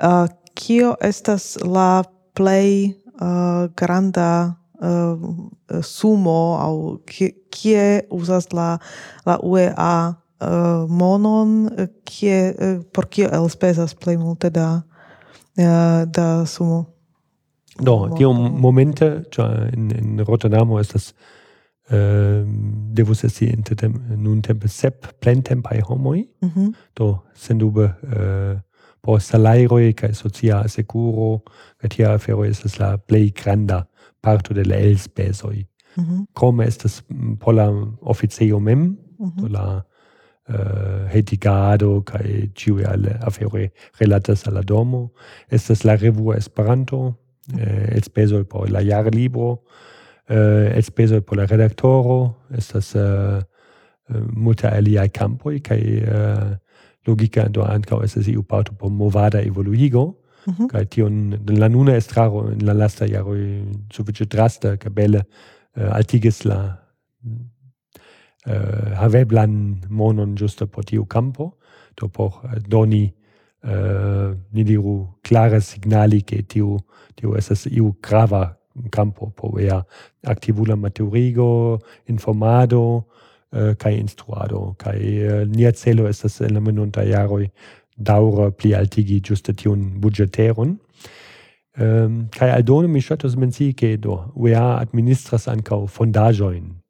Uh, 0.00 0.26
kio 0.54 0.94
estas 1.00 1.58
la 1.62 2.02
play 2.34 2.94
uh, 3.20 3.68
granda 3.76 4.59
uh, 4.80 5.82
sumo 5.82 6.58
au 6.60 7.00
kie 7.50 8.02
usas 8.10 8.52
la 8.52 8.78
la 9.26 9.38
UEA 9.42 10.14
uh, 10.40 10.88
monon 10.88 11.70
kie 12.04 12.54
uh, 12.58 12.80
por 12.92 13.08
kio 13.08 13.28
elspezas 13.28 13.94
plej 13.94 14.18
multe 14.18 14.50
da 14.50 14.82
uh, 15.58 16.04
da 16.06 16.46
sumo. 16.46 16.86
Do, 17.80 18.06
no, 18.06 18.14
tio 18.16 18.32
momente, 18.32 19.26
cioè 19.30 19.70
in, 19.72 19.90
in 19.90 20.24
Rotterdamo 20.24 20.80
estas 20.80 21.14
Uh, 21.92 22.46
devus 22.94 23.24
esti 23.24 23.48
intertem, 23.50 23.96
nun 24.16 24.40
tempe 24.40 24.68
sep 24.68 25.08
plentempai 25.18 25.80
homoi, 25.80 26.28
mm 26.40 26.48
-hmm. 26.48 26.74
do 26.94 27.18
sendube 27.34 27.94
äh, 28.02 28.60
po 29.02 29.18
salairoi 29.18 29.92
kai 29.92 30.14
socia 30.14 30.68
securo, 30.68 31.42
kaj 31.80 31.88
tia 31.90 32.12
afero 32.12 32.44
es 32.44 32.78
la 32.78 32.96
plei 32.96 33.32
granda 33.32 33.86
parto 34.22 34.54
de 34.54 34.64
la 34.64 34.76
elspesoi. 34.76 35.66
Mm 35.96 36.04
-hmm. 36.04 36.26
Come 36.32 36.66
estas 36.66 37.04
por 37.40 37.54
la 37.54 37.68
officio 38.00 38.58
mem, 38.58 38.78
mm 38.78 38.96
-hmm. 39.18 39.40
do 39.40 39.48
la 39.48 39.84
eh, 40.48 40.54
uh, 40.54 41.14
hetigado 41.14 42.02
cae 42.02 42.50
ciui 42.54 42.84
alle 42.84 43.18
aferoj 43.20 43.70
relatas 44.00 44.46
alla 44.46 44.62
domo. 44.62 45.12
Estas 45.48 45.84
la 45.84 45.96
revuo 45.96 46.34
Esperanto, 46.34 46.98
mm 46.98 47.58
-hmm. 47.58 47.60
eh, 47.60 47.96
elspesoi 47.96 48.44
por 48.44 48.70
la 48.70 48.84
jarlibro, 48.84 49.62
eh, 50.30 50.76
elspezoj 50.76 51.20
por 51.20 51.36
la 51.36 51.46
redaktoro, 51.46 52.34
estas 52.50 52.94
uh, 52.94 53.02
eh, 54.08 54.22
multe 54.32 54.68
aliaj 54.68 55.08
campoi 55.08 55.60
kaj 55.60 55.80
uh, 55.80 56.08
eh, 56.08 56.56
logika 57.06 57.48
do 57.48 57.62
ankaŭ 57.62 58.02
estas 58.04 58.28
iu 58.28 58.42
parto 58.42 58.72
por 58.72 58.90
movada 58.90 59.42
evoluigo. 59.42 60.19
Mm 60.46 60.68
Kaj 60.68 60.84
tion 60.88 61.38
la 61.58 61.68
nuna 61.68 61.96
estraro 61.96 62.46
en 62.52 62.64
la 62.64 62.72
lasta 62.72 63.06
jaro 63.06 63.34
sufiĉe 63.92 64.24
drasta 64.24 64.76
kaj 64.76 64.90
bele 64.90 65.20
uh, 65.76 65.90
altigis 65.92 66.44
la 66.44 66.76
uh, 68.46 68.96
haveblan 68.96 69.82
monon 69.88 70.36
ĝuste 70.36 70.66
por 70.66 70.84
tiu 70.84 71.04
kampo, 71.04 71.52
do 72.00 72.08
por 72.08 72.40
eh, 72.44 72.60
doni 72.68 73.12
uh, 73.64 74.34
ni 74.52 74.64
diru 74.64 75.08
klare 75.22 75.60
signali 75.60 76.22
ke 76.22 76.42
tiu 76.42 76.78
tiu 77.14 77.36
estas 77.36 77.66
iu 77.66 77.94
grava 78.02 78.56
campo 78.90 79.30
po 79.36 79.50
vea 79.56 79.82
activula 80.26 80.76
maturigo, 80.76 81.78
informado, 82.06 83.04
uh, 83.52 83.74
kai 83.78 83.98
instruado, 83.98 84.74
kai 84.78 85.00
uh, 85.26 85.44
nia 85.48 85.72
celo 85.72 86.08
estas 86.08 86.40
en 86.40 86.54
la 86.54 86.60
minunta 86.60 87.04
jaroi 87.04 87.50
daure 88.00 88.50
pli 88.52 88.74
altigi 88.74 89.20
giuste 89.20 89.52
tiun 89.52 90.00
budgeteron. 90.00 90.78
Ehm, 91.76 92.04
um, 92.04 92.28
kai 92.34 92.50
aldone 92.50 92.88
mi 92.88 93.00
shatus 93.00 93.36
mensi 93.36 93.74
che 93.74 93.96
do 93.96 94.32
UEA 94.34 94.78
administras 94.80 95.46
ancau 95.48 95.86
fondajoin. 95.86 96.80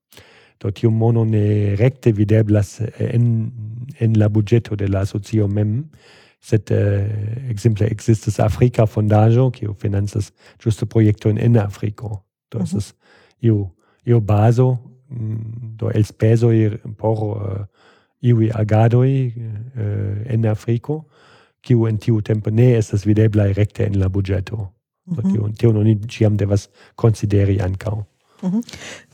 Do 0.61 0.71
tiu 0.71 0.91
mono 0.91 1.25
ne 1.25 1.75
recte 1.75 2.13
videblas 2.13 2.81
eh, 2.81 3.15
en, 3.15 3.53
en 3.99 4.19
la 4.19 4.29
budgeto 4.29 4.77
de 4.77 4.89
la 4.89 5.05
socio 5.05 5.49
mem, 5.49 5.91
sed 6.41 6.71
eh, 6.71 7.51
exemple 7.51 7.87
existes 7.87 8.41
Africa 8.41 8.87
fondajo, 8.87 9.51
kiu 9.51 9.75
finanzas 9.75 10.33
giuste 10.63 10.87
proiectoin 10.87 11.39
in 11.39 11.59
Afriko. 11.59 12.25
Do 12.51 12.59
mm 12.59 12.65
-hmm. 12.65 12.77
es 12.79 12.95
iu, 13.41 13.71
iu 14.05 14.21
baso, 14.21 14.79
mm, 15.09 15.77
do 15.77 15.91
elspesoi 15.91 16.79
por 16.97 17.23
uh, 17.23 17.65
iui 18.23 18.51
agadoi 18.55 19.33
eh, 19.77 20.33
en 20.35 20.47
Africo, 20.47 21.05
kiu 21.61 21.87
en 21.89 21.99
tiu 21.99 22.21
tempo 22.21 22.51
ne 22.51 22.75
estas 22.77 23.05
videblai 23.09 23.53
recte 23.53 23.85
en 23.87 23.99
la 24.01 24.09
budgeto. 24.09 24.57
Mm 25.07 25.17
-hmm. 25.17 25.33
Tion, 25.33 25.53
tion 25.53 25.75
non 25.75 26.09
ciam 26.09 26.37
devas 26.37 26.69
consideri 26.95 27.61
ancao. 27.61 28.07
Mm 28.43 28.51
-hmm. 28.51 28.63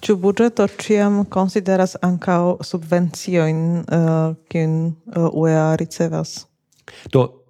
Ciu 0.03 0.17
budgeto 0.17 0.67
ciam 0.67 1.25
consideras 1.25 1.97
ancao 2.03 2.59
subvencioin 2.61 3.85
eh, 3.93 4.35
kiujn 4.49 4.95
uh, 5.07 5.23
uh, 5.23 5.25
eh, 5.25 5.31
UEA 5.33 5.77
ricevas? 5.77 6.47
Do 7.13 7.43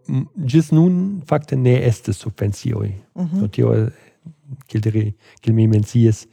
gis 0.46 0.70
nun 0.70 1.22
fakte 1.26 1.56
ne 1.56 1.86
estis 1.86 2.16
subvencioi. 2.16 2.94
Mm 3.14 3.24
-hmm. 3.24 3.40
Do 3.40 3.48
tio 3.48 3.90
kiel 4.68 4.82
diri 4.82 5.14
kiel 5.40 5.54
mi 5.54 5.66
mencias 5.66 6.26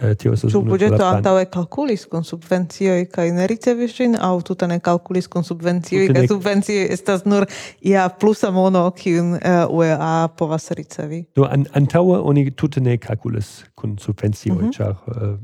Eh, 0.00 0.14
tio 0.18 0.32
estas 0.34 0.50
Ĉu 0.50 0.60
buĝeto 0.66 1.04
antaŭe 1.06 1.44
kalkulis 1.54 2.02
kun 2.10 2.24
subvencioj 2.26 3.04
kaj 3.12 3.28
ne 3.36 3.44
ricevis 3.46 3.92
ĝin 3.94 4.16
aŭ 4.18 4.32
tute 4.42 4.66
ne 4.66 4.80
kalkulis 4.82 5.28
kun 5.30 5.44
subvencioj 5.46 6.08
kaj 6.16 6.24
subvencioj 6.32 6.88
estas 6.96 7.22
nur 7.30 7.46
ja 7.86 8.08
plusa 8.08 8.50
mono 8.50 8.82
kiun 8.98 9.36
eh, 9.36 9.60
uh, 9.62 9.76
UEA 9.78 10.08
povas 10.34 10.66
ricevi? 10.74 11.20
Do 11.38 11.46
an, 11.46 11.68
antaŭe 11.78 12.16
oni 12.26 12.48
tute 12.58 12.82
ne 12.82 12.96
kalkulis 12.98 13.52
kun 13.78 13.94
subvencioj 14.02 14.56
mm 14.56 14.64
-hmm. 14.64 14.72
ĉar 14.74 14.90
eh, 14.90 15.28
uh, 15.28 15.38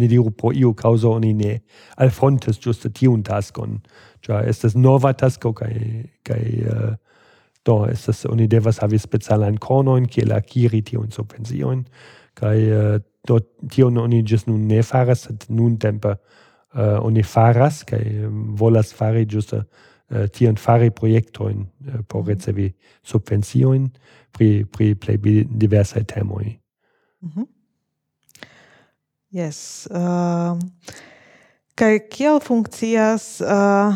ne 0.00 0.08
diru 0.08 0.30
pro 0.30 0.54
io 0.54 0.72
causa 0.72 1.08
oni 1.08 1.34
ne 1.34 1.60
alfrontes 1.96 2.56
juste 2.66 2.88
tiun 2.88 3.22
taskon 3.22 3.82
ĉar 4.24 4.48
estas 4.48 4.74
nova 4.74 5.12
tasko 5.12 5.52
kaj 5.52 5.76
kaj 6.22 6.42
uh, 6.72 6.96
do 7.66 7.86
estas 7.92 8.24
oni 8.24 8.46
devas 8.46 8.78
havi 8.78 8.98
specialan 8.98 9.56
konon 9.56 10.06
kiel 10.06 10.32
akiri 10.32 10.82
tiun 10.82 11.10
subvenciojn 11.10 11.84
kaj 12.34 12.58
do 13.28 13.38
tion 13.70 13.98
oni 13.98 14.22
ĝis 14.22 14.46
nun 14.46 14.66
ne 14.68 14.82
faras, 14.82 15.26
sed 15.28 15.44
nuntempe 15.48 16.14
uh, 16.14 16.18
eh, 16.74 16.98
oni 17.02 17.22
faras 17.22 17.82
kaj 17.84 18.00
eh, 18.00 18.28
volas 18.58 18.94
fari 18.96 19.26
ĝuste 19.26 19.60
uh, 19.60 20.26
tion 20.32 20.56
fari 20.56 20.90
projektojn 20.90 21.60
uh, 21.60 22.00
por 22.08 22.22
mhm. 22.22 22.30
ricevi 22.30 22.72
subvenciojn 23.02 23.90
pri 24.32 24.64
pri 24.64 24.94
plej 24.94 25.44
diversaj 25.50 26.04
temoj. 26.04 26.58
Mm 27.20 27.30
-hmm. 27.34 27.46
Yes. 29.30 29.86
Ehm, 29.90 30.02
uh, 30.02 30.58
kai 31.74 32.00
kiel 32.10 32.40
funkcias 32.40 33.40
uh, 33.40 33.94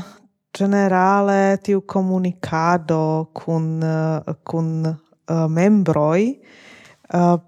generale 0.58 1.56
tiu 1.62 1.80
komunikado 1.80 3.30
kun 3.32 3.82
uh, 3.82 4.34
kun 4.44 4.86
uh, 4.86 5.48
membroj 5.50 6.38
uh, 7.14 7.40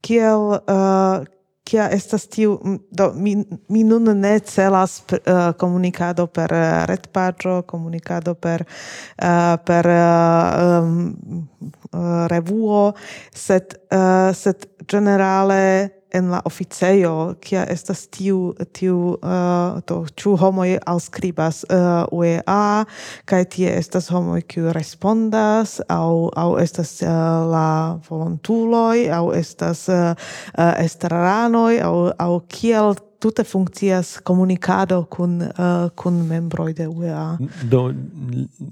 kiel 0.00 0.56
uh, 0.56 1.26
kia 1.70 1.86
estas 1.92 2.26
tiu 2.26 2.56
do 2.90 3.12
mi, 3.14 3.36
mi 3.68 3.84
nun 3.84 4.10
ne 4.20 4.38
celas 4.40 5.02
uh, 5.12 5.52
komunikado 5.58 6.26
per 6.26 6.52
uh, 6.52 6.82
retpaĝo 6.90 7.60
komunikado 7.66 8.34
per 8.34 8.64
uh, 8.66 9.54
per 9.64 9.86
uh, 9.86 10.82
um, 10.82 11.46
uh, 11.92 12.26
revuo 12.32 12.92
sed 13.34 13.76
uh, 13.92 14.34
sed 14.34 14.66
generale 14.90 15.99
en 16.12 16.30
la 16.30 16.40
oficejo 16.44 17.34
kia 17.40 17.64
estas 17.70 18.06
tiu 18.08 18.54
tiu 18.72 18.96
uh, 19.14 19.80
to 19.86 20.04
ĉu 20.16 20.36
homoj 20.40 20.78
alskribas 20.86 21.64
uh, 21.68 22.04
UEA 22.12 22.84
kaj 23.24 23.44
tie 23.54 23.74
estas 23.78 24.10
homoj 24.10 24.40
kiu 24.50 24.72
respondas 24.76 25.78
aŭ 25.88 26.30
aŭ 26.36 26.50
estas 26.62 26.96
uh, 27.02 27.10
la 27.52 27.68
volontuloj 28.08 29.06
aŭ 29.20 29.24
estas 29.38 29.86
uh, 29.88 30.10
uh, 30.14 30.72
estraranoj 30.84 31.78
aŭ 31.84 31.94
aŭ 32.18 32.32
kiel 32.48 32.94
tute 33.20 33.44
funkcias 33.44 34.18
komunikado 34.24 35.04
kun 35.04 35.42
uh, 35.42 35.90
kun 35.94 36.22
membroj 36.26 36.72
de 36.72 36.86
UEA. 36.88 37.38
Do 37.62 37.82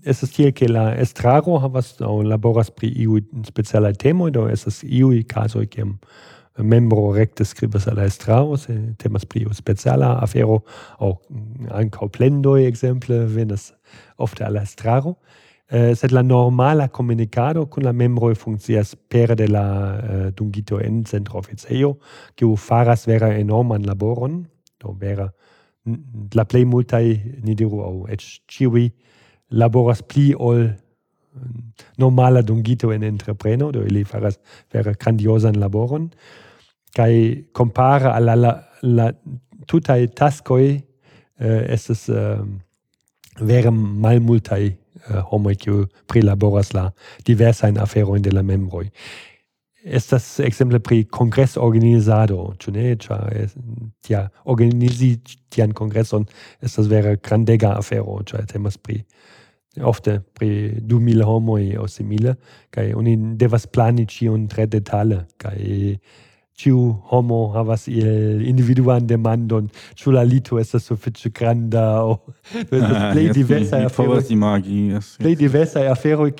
estas 0.05 0.33
tiel 0.33 0.55
ke 0.57 0.69
la 0.69 0.95
estraro 0.97 1.59
havas 1.61 1.93
aŭ 2.01 2.15
laboras 2.25 2.71
pri 2.71 2.89
iu 3.05 3.21
specialaj 3.45 3.93
temoj 4.05 4.31
do 4.31 4.49
estas 4.49 4.81
iuj 4.83 5.23
kazoj 5.29 5.67
kiam 5.67 5.99
membro 6.63 7.13
recte 7.13 7.45
scribas 7.45 7.87
alla 7.89 8.05
estrao, 8.05 8.57
se 8.57 8.95
temas 8.99 9.27
pri 9.27 9.47
speciala 9.53 10.19
afero 10.23 10.63
au 10.99 11.19
mm, 11.29 11.69
ankaŭ 11.71 12.09
plendoi 12.11 12.67
exemple, 12.67 13.27
venas 13.27 13.73
ofte 14.17 14.45
alla 14.45 14.63
estraro. 14.63 15.17
Eh, 15.71 15.95
sed 15.95 16.13
la 16.13 16.23
normala 16.23 16.89
comunicado 16.89 17.67
con 17.69 17.85
la 17.85 17.93
membroj 17.93 18.35
funccias 18.35 18.97
pere 18.97 19.35
de 19.37 19.49
la 19.49 19.99
eh, 19.99 20.33
dungito 20.33 20.81
en 20.81 21.05
centro 21.05 21.39
oficejo, 21.39 21.99
kiu 22.35 22.57
faras 22.57 23.05
vera 23.07 23.35
enorman 23.37 23.85
laboron, 23.85 24.47
do 24.81 24.95
vera 24.99 25.29
mm, 25.85 26.31
la 26.35 26.45
plei 26.45 26.65
multai, 26.65 27.21
ni 27.45 27.55
diru 27.55 27.83
au 27.85 28.07
eĉ 28.09 28.41
ciui, 28.49 28.89
laboras 29.51 30.01
pli 30.01 30.33
ol 30.33 30.65
mm, 30.65 31.61
normala 31.99 32.41
dungito 32.43 32.89
en 32.93 33.05
entrepreno, 33.05 33.69
do 33.71 33.85
ili 33.85 34.05
faras 34.05 34.41
vera 34.73 34.97
grandiosan 34.97 35.61
laboron 35.61 36.09
kai 36.97 37.45
compara 37.53 38.15
alla 38.15 38.35
la, 38.37 38.53
la 38.83 39.13
tutai 39.67 40.09
tascoi 40.09 40.83
eh, 41.39 41.73
estes 41.75 42.09
eh, 42.09 42.43
mal 43.41 43.73
malmultai 43.73 44.65
eh, 44.67 45.23
homoi 45.31 45.57
kiu 45.57 45.87
prilaboras 46.07 46.73
la 46.75 46.91
diversain 47.25 47.79
aferoin 47.79 48.23
de 48.23 48.31
la 48.31 48.43
membroi. 48.43 48.91
Estas 49.85 50.41
exemple 50.41 50.81
pri 50.81 51.05
congres 51.05 51.57
organizado, 51.57 52.55
ĉu 52.59 52.73
ne? 52.75 52.97
Ĉar 52.97 53.49
tia 54.03 54.29
organizi 54.45 55.15
tian 55.49 55.73
congresson 55.73 56.27
estas 56.61 56.91
vere 56.91 57.17
grandega 57.17 57.77
afero, 57.79 58.19
ĉar 58.27 58.47
temas 58.51 58.77
pri 58.77 59.05
ofte 59.85 60.21
pri 60.35 60.81
du 60.81 60.99
mil 61.01 61.23
homoj 61.23 61.63
aŭ 61.79 61.87
simile 61.91 62.35
kaj 62.75 62.93
oni 62.99 63.15
devas 63.39 63.67
plani 63.67 64.07
ĉion 64.07 64.49
tre 64.51 64.67
detale 64.67 65.25
kaj 65.39 65.59
ciu 66.59 66.99
homo 67.11 67.53
havas 67.55 67.87
il 67.87 68.43
individuan 68.51 69.07
demandon, 69.07 69.69
ciu 69.95 70.13
la 70.13 70.25
lito 70.27 70.59
estas 70.59 70.89
suffice 70.91 71.31
granda, 71.31 72.03
o 72.03 72.19
do 72.71 72.77
estas 72.77 72.97
ah, 72.99 73.13
plei 73.13 73.31
diversai 73.31 73.85
aferoi, 73.87 74.25
imagi, 74.35 74.79
yes, 74.95 75.15
plei 75.23 75.37
aferoi, 75.91 76.33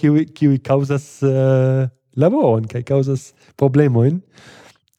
causas 0.63 1.23
uh, 1.23 1.87
laboron, 2.17 2.67
kai 2.67 2.83
causas 2.83 3.33
problemoin, 3.57 4.19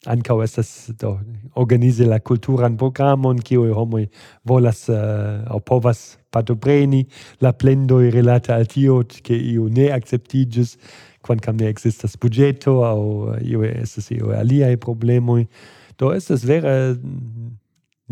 ancau 0.08 0.40
estas 0.42 0.92
do, 0.96 1.18
organize 1.60 2.08
la 2.08 2.22
culturan 2.24 2.78
programon, 2.78 3.44
kiui 3.44 3.74
homoi 3.76 4.08
volas 4.48 4.88
eh, 4.88 4.96
uh, 4.96 5.52
au 5.52 5.60
povas 5.60 6.18
patopreni, 6.32 7.04
la 7.42 7.52
plendoi 7.52 8.10
relata 8.10 8.56
al 8.56 8.68
tio, 8.68 9.04
che 9.04 9.36
iu 9.36 9.68
ne 9.68 9.92
acceptigis, 9.92 10.78
quancam 11.22 11.58
ne 11.58 11.68
existas 11.70 12.18
budgeto 12.18 12.84
au 12.86 13.34
eh, 13.34 13.44
io 13.52 13.64
estas 13.64 14.12
io 14.12 14.32
aliae 14.36 14.78
problemoi. 14.78 15.48
Do 15.98 16.14
estas 16.16 16.46
vera 16.46 16.94
mm, 16.94 17.50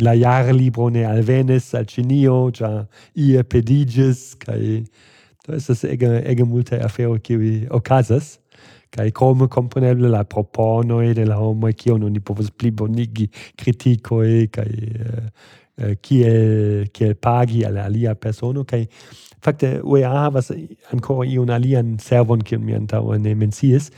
la 0.03 0.13
jar 0.15 0.53
libro 0.53 0.89
ne 0.89 1.05
alvenis 1.05 1.73
al 1.75 1.85
Cinio, 1.85 2.51
ja 2.59 2.87
ie 3.15 3.43
pediges 3.43 4.35
kai 4.39 4.83
do 5.47 5.55
estas 5.55 5.83
ege, 5.83 6.21
ege 6.25 6.43
multe 6.43 6.79
afero 6.83 7.17
kiwi 7.19 7.67
okazas, 7.71 8.37
kai 8.91 9.11
come 9.11 9.47
componeble 9.47 10.09
la 10.09 10.23
proponoi 10.23 11.13
de 11.13 11.25
la 11.25 11.37
homo, 11.39 11.71
kion 11.73 12.03
oni 12.03 12.19
povos 12.19 12.51
critico 13.57 14.23
e 14.23 14.47
kai... 14.47 14.71
Uh, 14.99 15.25
eh, 15.25 15.29
Eh, 15.77 15.93
kiel 16.01 16.87
kiel 16.89 17.13
pagi 17.21 17.61
al 17.63 17.77
alia 17.77 18.15
persono 18.15 18.63
kai 18.65 18.87
fakte 19.45 19.75
UEA 19.85 20.09
havas 20.09 20.49
ankoraŭ 20.89 21.27
un 21.37 21.51
alian 21.53 21.91
servon 22.01 22.41
kiun 22.41 22.63
mi 22.65 22.73
antaŭe 22.73 23.19
ne 23.21 23.35
menciis 23.37 23.91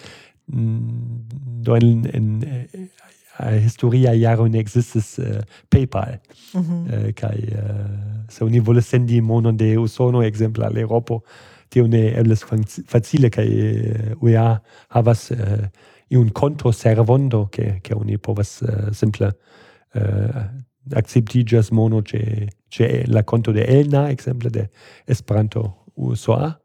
mm, 0.51 1.63
do 1.63 1.77
en, 1.79 2.03
en 2.13 2.27
eh, 2.43 3.55
historia 3.63 4.11
jaro 4.11 4.49
ne 4.51 4.59
ekzistis 4.59 5.13
uh, 5.23 5.39
PayPal 5.71 6.19
mm 6.53 6.61
-hmm. 6.61 7.15
uh, 7.23 7.39
uh, 7.63 8.27
se 8.29 8.43
oni 8.43 8.59
volas 8.59 8.85
sendi 8.85 9.21
monon 9.21 9.57
de 9.57 9.77
Usono 9.77 10.23
ekzemple 10.23 10.65
al 10.65 10.77
Eŭropo 10.77 11.23
tio 11.69 11.87
ne 11.87 12.19
eblas 12.19 12.43
facile 12.87 13.29
kaj 13.29 13.47
UEA 14.21 14.57
havas 14.89 15.31
uh, 15.31 15.37
iun 16.09 16.29
kontoservon 16.29 17.29
do 17.29 17.45
ke 17.45 17.79
ke 17.83 17.95
oni 17.95 18.17
povas 18.17 18.61
uh, 18.61 18.91
simple 18.91 19.31
uh, 19.95 20.43
acceptigas 20.93 21.71
mono 21.71 22.01
che 22.01 22.47
che 22.69 23.03
la 23.07 23.23
conto 23.23 23.51
de 23.51 23.65
Elna 23.65 24.09
exemple 24.09 24.49
de 24.49 24.69
Esperanto 25.05 25.85
USA 25.95 26.59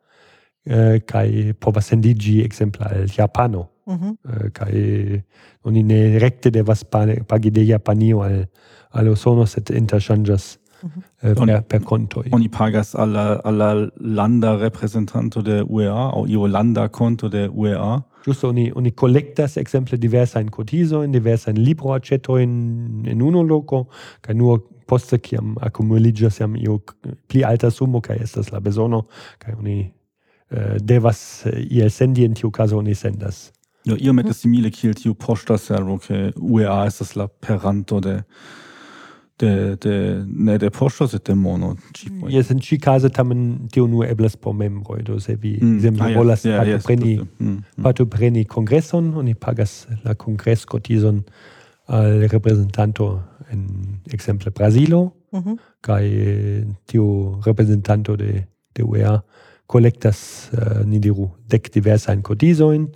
eh, 0.65 1.03
kaj 1.05 1.55
povas 1.59 1.87
sendigi 1.87 2.43
exemple 2.43 2.85
al 2.87 3.07
Japano 3.07 3.71
mm 3.87 3.95
-hmm. 3.95 4.15
eh, 4.25 4.51
kaj 4.53 5.23
oni 5.63 5.83
ne 5.83 6.19
rekte 6.19 6.51
devas 6.51 6.85
pagi 7.27 7.51
de 7.51 7.65
Japanio 7.65 8.21
al 8.23 8.49
al 8.91 9.09
Usono 9.09 9.47
set 9.47 9.71
interchanges 9.71 10.59
Mm 10.85 10.91
-hmm. 10.91 11.31
eh, 11.31 11.35
per, 11.35 11.63
per 11.63 11.83
conto. 11.83 12.23
Oni 12.31 12.49
pagas 12.49 12.95
alla, 12.95 13.41
alla 13.45 13.91
landa 13.95 14.57
representanto 14.57 15.43
de 15.43 15.65
UEA 15.69 16.11
o 16.13 16.27
io 16.27 16.47
landa 16.47 16.89
conto 16.89 17.29
de 17.29 17.49
UEA 17.49 18.05
Giusto 18.25 18.49
oni 18.49 18.71
oni 18.75 18.95
collectas 18.95 19.57
exemple 19.57 19.99
diversa 19.99 20.41
in 20.41 20.49
cotiso 20.49 21.03
in 21.03 21.11
diversa 21.11 21.51
in 21.51 21.63
libro 21.63 21.93
accetto 21.93 22.39
in 22.39 23.03
in 23.05 23.21
uno 23.21 23.43
loco 23.43 23.89
ca 24.21 24.33
nur 24.33 24.63
poste 24.87 25.19
kiam 25.21 25.57
accumuligas 25.61 26.39
jam 26.39 26.57
io 26.57 26.83
pli 27.27 27.43
alta 27.43 27.71
sumo 27.71 28.01
ca 28.01 28.15
estas 28.15 28.51
la 28.51 28.61
besono 28.61 29.07
ca 29.39 29.55
oni 29.59 29.93
uh, 30.51 30.77
devas 30.79 31.45
eh, 31.45 31.67
iel 31.71 31.91
sendi 31.91 32.25
in 32.25 32.33
tiu 32.33 32.51
caso 32.51 32.77
oni 32.77 32.95
sendas. 32.95 33.51
No 33.85 33.97
io 33.97 34.13
metas 34.13 34.41
simile 34.41 34.71
kiel 34.71 34.95
tiu 34.95 35.15
posta 35.15 35.59
servo 35.59 35.99
che 35.99 36.33
UEA 36.41 36.87
estas 36.87 37.15
la 37.17 37.29
peranto 37.29 38.01
de 38.01 38.25
de 39.41 39.77
de 39.77 40.25
ne 40.27 40.59
de 40.59 40.71
posto 40.71 41.07
se 41.07 41.19
de 41.19 41.35
mono 41.35 41.77
tipo 41.93 42.27
mm. 42.27 42.31
yes 42.31 42.51
in 42.51 42.61
chi 42.61 42.79
casa 42.79 43.09
tamen 43.09 43.69
de 43.73 43.81
nu 43.81 44.03
eblas 44.03 44.37
po 44.37 44.53
membro 44.53 44.97
do 45.03 45.19
se 45.19 45.35
vi 45.35 45.59
mm. 45.61 45.81
sem 45.81 46.01
ah, 46.01 46.09
yes, 46.09 46.17
volas 46.17 46.45
yeah, 46.45 46.59
partopreni 46.59 47.13
yes, 47.15 47.27
mm, 47.39 47.49
mm. 47.49 47.83
partopreni 47.83 48.45
kongreson 48.45 49.15
oni 49.15 49.35
pagas 49.35 49.89
la 50.05 50.15
kongresskotizon 50.15 51.25
al 51.87 52.29
representanto 52.29 53.21
en 53.51 53.67
exemple 54.13 54.51
brasilo 54.51 55.13
mm 55.33 55.41
-hmm. 55.41 55.57
kai 55.81 56.67
tio 56.87 57.41
representanto 57.45 58.17
de 58.17 58.47
de 58.75 58.83
UEA 58.83 59.23
collectas 59.67 60.51
uh, 60.53 60.85
ni 60.85 60.99
diru 60.99 61.31
dec 61.49 61.73
diversa 61.73 62.13
in 62.13 62.23
kotizojn 62.23 62.89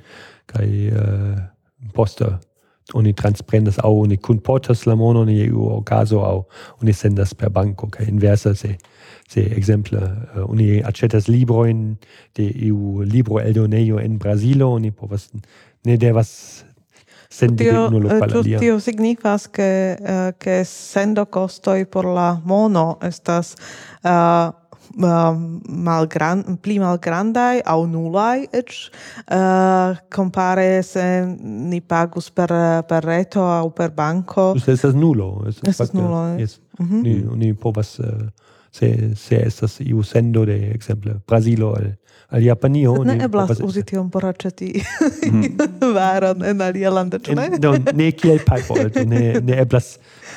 kai 0.47 0.91
uh, 0.93 1.39
poste 1.95 2.25
oni 2.95 3.13
transprendas 3.13 3.79
au 3.79 4.01
oni 4.01 4.17
kunportas 4.17 4.87
la 4.87 4.95
mono 4.95 5.25
ni 5.25 5.35
iu 5.45 5.83
caso 5.85 6.21
au 6.25 6.47
oni 6.83 6.93
sendas 6.93 7.35
per 7.35 7.51
banco 7.51 7.89
ca 7.91 8.05
inversa 8.05 8.55
se 8.55 8.77
se 9.29 9.41
exemple 9.41 9.99
uh, 9.99 10.51
oni 10.51 10.83
accetas 10.83 11.29
libro 11.29 11.67
in 11.67 11.97
de 12.37 12.45
iu 12.45 13.03
libro 13.03 13.41
eldonejo 13.41 13.99
in 14.01 14.19
brasilo 14.19 14.73
oni 14.73 14.91
povas 14.91 15.31
ne 15.85 15.97
devas 15.97 16.65
sendi 17.31 17.65
tio, 17.65 17.73
de 17.73 17.97
unu 17.97 18.09
eh, 18.09 18.21
al 18.23 18.37
alia. 18.39 18.59
Tio 18.59 18.81
signifas 18.81 19.49
ke 19.49 19.97
eh, 20.01 20.33
ke 20.39 20.65
sendo 20.65 21.27
costoi 21.27 21.85
por 21.85 22.07
la 22.07 22.41
mono 22.45 22.99
estas 23.03 23.55
uh, 24.05 24.53
malgran 24.97 26.57
pli 26.63 26.79
malgrandaj 26.79 27.61
au 27.67 27.87
nulai 27.87 28.47
eĉ 28.53 28.75
uh, 28.89 29.37
eh, 29.37 29.99
compare 30.15 30.83
se 30.83 31.05
ni 31.43 31.81
pagus 31.81 32.31
per 32.31 32.53
per 32.89 33.05
reto 33.05 33.43
au 33.43 33.71
per 33.71 33.91
banco 33.91 34.55
se 34.59 34.73
estas 34.73 34.95
nulo, 34.95 35.45
estas, 35.49 35.69
estas 35.69 35.93
nulo. 35.93 36.27
Eh. 36.29 36.41
Yes. 36.41 36.61
Mm 36.79 36.87
-hmm. 36.87 37.03
Ni 37.03 37.47
ni 37.47 37.55
povas 37.55 37.99
uh, 37.99 38.07
se 38.71 39.15
se 39.17 39.47
estas 39.47 39.81
iu 39.81 40.03
sendo 40.03 40.45
de 40.45 40.71
exemple 40.75 41.21
brasilo 41.27 41.77
el 41.77 41.97
al 42.29 42.43
Japanio 42.43 42.93
ne 42.93 43.01
oni 43.01 43.25
eblas 43.25 43.49
povas... 43.49 43.61
uzi 43.65 43.83
tion 43.83 44.11
por 44.11 44.27
aĉeti 44.29 44.83
mm. 45.33 45.45
varon 45.97 46.45
en 46.45 46.61
alia 46.61 46.91
lando, 46.91 47.19
ĉu 47.19 47.35
ne? 47.35 47.49
Do 47.59 47.73
ne 47.95 48.11
kiel 48.13 48.43
pajpo, 48.45 48.77
ne 49.09 49.41
ne 49.41 49.61
eblas 49.63 49.95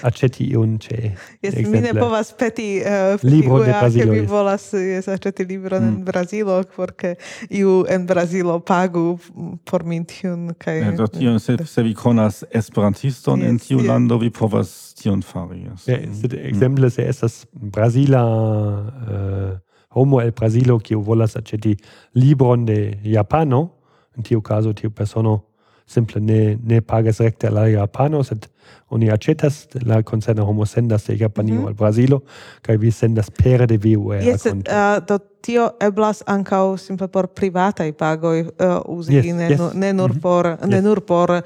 aĉeti 0.08 0.48
iun 0.54 0.78
ĉe. 0.82 1.12
Yes, 1.44 1.58
mi 1.70 1.82
ne 1.84 1.92
povas 1.94 2.32
peti 2.38 2.68
uh, 2.80 3.20
libro 3.28 3.60
de 3.60 3.74
Brazilo. 3.74 4.14
Mi 4.14 4.22
volas 4.30 4.70
yes, 4.74 5.10
aĉeti 5.12 5.46
libron 5.50 5.84
mm. 5.84 5.88
en 5.88 6.06
Brazilo, 6.06 6.62
porque 6.76 7.16
iu 7.50 7.84
en 7.90 8.06
Brazilo 8.08 8.60
pagu 8.60 9.20
por 9.68 9.84
min 9.84 10.06
tiun 10.08 10.54
kaj. 10.58 10.80
Ja, 10.80 10.94
do 10.98 11.08
tion 11.12 11.40
se 11.40 11.58
se 11.66 11.84
vi 11.84 11.94
konas 11.94 12.44
Esperantiston 12.52 13.44
yes, 13.44 13.50
en 13.50 13.60
tiu 13.60 13.80
yeah. 13.80 13.90
lando 13.92 14.18
vi 14.18 14.30
povas 14.30 14.94
tion 15.02 15.22
fari. 15.22 15.66
Yes. 15.68 15.88
Ja, 15.88 15.98
eh, 15.98 16.08
mm. 16.08 16.40
Exemple, 16.54 16.90
se 16.90 17.04
estas 17.04 17.46
Brazila 17.52 18.24
uh, 18.24 19.71
homo 19.94 20.22
el 20.22 20.32
Brasilo 20.32 20.80
kiu 20.80 21.02
volas 21.02 21.36
aceti 21.36 21.78
libron 22.14 22.66
de 22.66 22.98
Japano, 23.04 23.72
in 24.18 24.24
tiu 24.24 24.42
caso 24.42 24.74
tiu 24.74 24.92
persono 24.92 25.44
simple 25.86 26.22
ne, 26.22 26.58
ne 26.64 26.82
pagas 26.82 27.20
recte 27.20 27.48
alla 27.48 27.68
Japano, 27.70 28.24
sed 28.24 28.48
oni 28.90 29.10
acetas, 29.12 29.68
la 29.86 30.02
concerna 30.04 30.44
homo 30.44 30.66
sendas 30.66 31.08
de 31.08 31.18
Japanio 31.18 31.56
mm 31.56 31.64
-hmm. 31.64 31.68
al 31.68 31.74
Brasilo, 31.74 32.24
kai 32.62 32.78
vi 32.78 32.92
sendas 32.92 33.30
pere 33.32 33.66
de 33.66 33.78
VUR. 33.78 34.16
Eh, 34.16 34.26
yes, 34.26 34.46
uh, 34.46 35.00
do 35.08 35.20
tio 35.42 35.70
eblas 35.82 36.24
ankaŭ 36.28 36.78
simple 36.78 37.08
por 37.08 37.28
privataj 37.28 37.92
pagoj 37.98 38.42
uh, 38.42 38.50
uzi 38.86 39.16
yes, 39.16 39.26
ne, 39.36 39.50
yes. 39.50 39.62
Ne 39.74 39.94
nur 39.94 40.10
mhm. 40.12 40.20
por 40.20 40.48
mm 40.48 40.56
-hmm. 40.56 40.70
ne 40.70 40.78
yes. 40.78 40.84
nur 40.84 41.02
por 41.06 41.30
uh, 41.30 41.42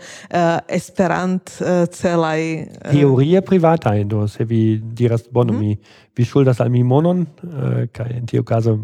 Esperant 0.68 1.52
uh, 1.62 1.86
celaj 1.92 2.42
uh, 2.62 2.92
teorie 2.92 3.42
privataj 3.42 4.04
do 4.04 4.28
se 4.28 4.44
vi 4.44 4.82
diras 4.84 5.24
bono 5.32 5.54
mm 5.54 5.60
-hmm. 5.60 5.68
mi 5.68 5.78
vi 6.16 6.26
ŝuldas 6.26 6.62
al 6.62 6.70
mi 6.70 6.84
monon 6.84 7.26
uh, 7.44 7.88
kaj 7.92 8.12
en 8.18 8.26
tiu 8.26 8.44
kazo 8.44 8.80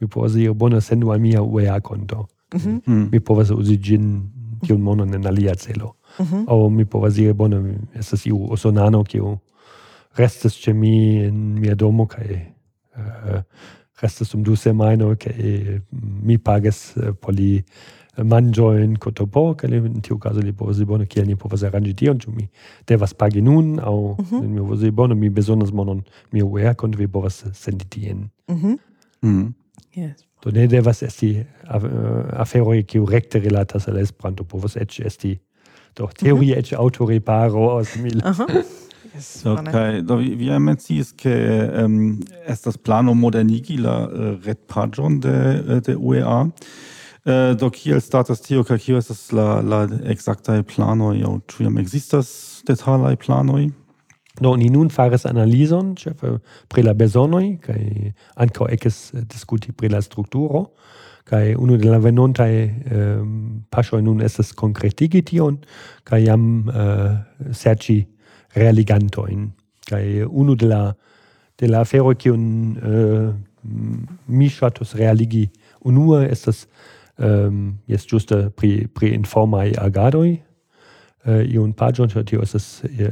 mi 0.00 0.08
povas 0.08 0.32
diri 0.32 0.54
bone 0.54 0.80
sendu 0.80 1.10
al 1.10 1.20
mia 1.20 1.42
UEA 1.42 1.80
konto 1.80 2.26
mm 2.54 2.60
-hmm. 2.60 2.80
mm. 2.86 3.08
mi 3.12 3.20
povas 3.20 3.50
uzi 3.50 3.76
ĝin 3.76 4.30
tiun 4.66 4.78
mhm. 4.78 4.84
monon 4.84 5.14
en 5.14 5.26
alia 5.26 5.54
celo 5.54 5.94
mm 6.18 6.26
-hmm. 6.26 6.44
aŭ 6.48 6.70
mi 6.70 6.84
povas 6.84 7.14
diri 7.14 7.32
bone 7.32 7.78
estas 7.94 8.26
iu 8.26 8.36
usonano 8.36 9.04
kiu 9.04 9.38
restas 10.16 10.54
ĉe 10.54 10.72
mi 10.72 11.24
en 11.24 11.34
mia 11.60 11.74
domo 11.74 12.06
kaj 12.06 12.52
uh, 12.96 13.40
restas 14.02 14.34
um 14.34 14.42
du 14.42 14.56
semajnoj 14.56 15.16
kaj 15.16 15.80
mi 16.22 16.38
pagas 16.38 16.96
eh, 16.96 17.12
por 17.12 17.34
eh, 17.34 17.38
li 17.38 17.64
manĝojn 18.18 18.98
kotopo 19.00 19.54
kaj 19.56 19.70
in 19.78 20.02
tiu 20.04 20.18
kazo 20.20 20.40
li 20.44 20.52
povas 20.52 20.76
diri 20.76 20.86
bone 20.86 21.06
kiel 21.06 21.26
ni 21.26 21.36
povas 21.36 21.62
aranĝi 21.64 21.94
tion 21.96 22.18
ĉu 22.20 22.32
mi 22.34 22.48
devas 22.88 23.14
pagi 23.14 23.40
nun 23.40 23.78
aŭ 23.80 23.96
mm 23.96 24.24
-hmm. 24.24 24.48
mi 24.48 24.58
povas 24.58 24.80
diri 24.80 24.90
bone 24.90 25.14
mi 25.14 25.30
bezonas 25.30 25.72
monon 25.72 26.02
miaware 26.32 26.74
kontraŭ 26.74 27.00
vi 27.00 27.08
povas 27.08 27.44
sendi 27.52 27.84
tien 27.84 28.28
mm 28.48 28.56
-hmm. 28.56 28.76
mm. 29.22 29.54
yes. 29.94 30.24
do 30.44 30.50
ne 30.50 30.66
devas 30.66 31.02
esti 31.02 31.30
eh, 31.30 31.46
aferoj 32.32 32.82
kiu 32.82 33.06
recte 33.06 33.38
relatas 33.38 33.88
al 33.88 33.98
Esperanto 33.98 34.44
povas 34.44 34.76
eĉ 34.76 35.00
esti 35.06 35.38
do 35.96 36.08
teorie 36.16 36.54
mm 36.54 36.58
-hmm. 36.58 36.58
eĉ 36.58 36.72
aŭtoreparo 36.72 37.82
So, 39.18 39.56
kai, 39.56 40.00
do 40.02 40.16
vi, 40.16 40.32
vi 40.40 40.48
menciis 40.58 41.12
ke 41.16 41.32
um, 41.84 42.20
estas 42.48 42.78
plano 42.78 43.14
modernigi 43.14 43.76
la 43.76 44.06
äh, 44.06 44.08
uh, 44.08 44.46
retpagion 44.46 45.20
de, 45.20 45.34
äh, 45.68 45.80
de 45.80 45.96
UEA. 45.98 46.48
Uh, 47.24 47.54
do 47.54 47.70
kiel 47.70 48.00
status 48.00 48.40
tio, 48.40 48.64
kaj 48.64 48.78
kio 48.82 48.98
estas 48.98 49.30
la, 49.32 49.60
la 49.60 49.84
exactae 50.10 50.62
planoi, 50.62 51.22
au 51.22 51.38
ĉu 51.46 51.68
jam 51.68 51.78
ekzistas 51.78 52.62
detalaj 52.66 53.16
planoi? 53.22 53.68
Do 54.40 54.56
ni 54.56 54.70
nun 54.72 54.88
fares 54.90 55.26
analison, 55.28 55.92
ĉefe 55.94 56.38
pri 56.72 56.82
la 56.82 56.96
besonoi, 56.96 57.58
kai 57.62 58.14
anco 58.40 58.66
eces 58.72 59.12
discuti 59.28 59.74
pri 59.76 59.92
la 59.92 60.00
strukturo, 60.00 60.70
kai 61.28 61.54
uno 61.54 61.76
de 61.76 61.90
la 61.92 62.00
venontaj 62.02 62.52
um, 62.64 63.36
paŝoj 63.70 64.00
nun 64.02 64.24
estas 64.24 64.54
konkretigi 64.56 65.22
tion, 65.22 65.60
kai 66.08 66.24
jam 66.24 66.64
uh, 66.72 67.20
serĉi 67.52 68.00
realigantojn. 68.54 69.50
kai 69.86 70.22
uno 70.22 70.54
de 70.54 70.66
la, 70.66 70.94
de 71.58 71.68
la 71.68 71.80
aferoj, 71.80 72.14
kiun 72.14 72.42
uh, 72.78 72.92
eh, 72.92 73.34
mi 74.26 74.48
shatus 74.48 74.94
realigi 74.94 75.50
unue, 75.84 76.22
estas 76.30 76.66
um, 77.18 77.78
jes 77.90 78.06
ĝuste 78.06 78.38
pri, 78.56 78.86
pri 78.94 79.12
informaj 79.18 79.74
agadoj, 79.78 80.30
uh, 80.32 81.42
iun 81.42 81.72
pagion, 81.72 82.08
ĉar 82.08 82.24
tio 82.30 82.42
estas, 82.42 82.84
uh, 82.86 83.10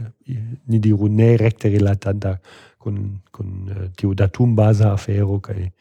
ni 0.67 0.79
diru, 0.79 1.09
ne 1.09 1.37
recte 1.37 1.69
rilatanta 1.69 2.39
con 2.79 3.21
con 3.31 3.69
uh, 3.69 3.89
tiu 3.97 4.15
datumbaza 4.15 4.93
afero 4.93 5.41
kai 5.41 5.73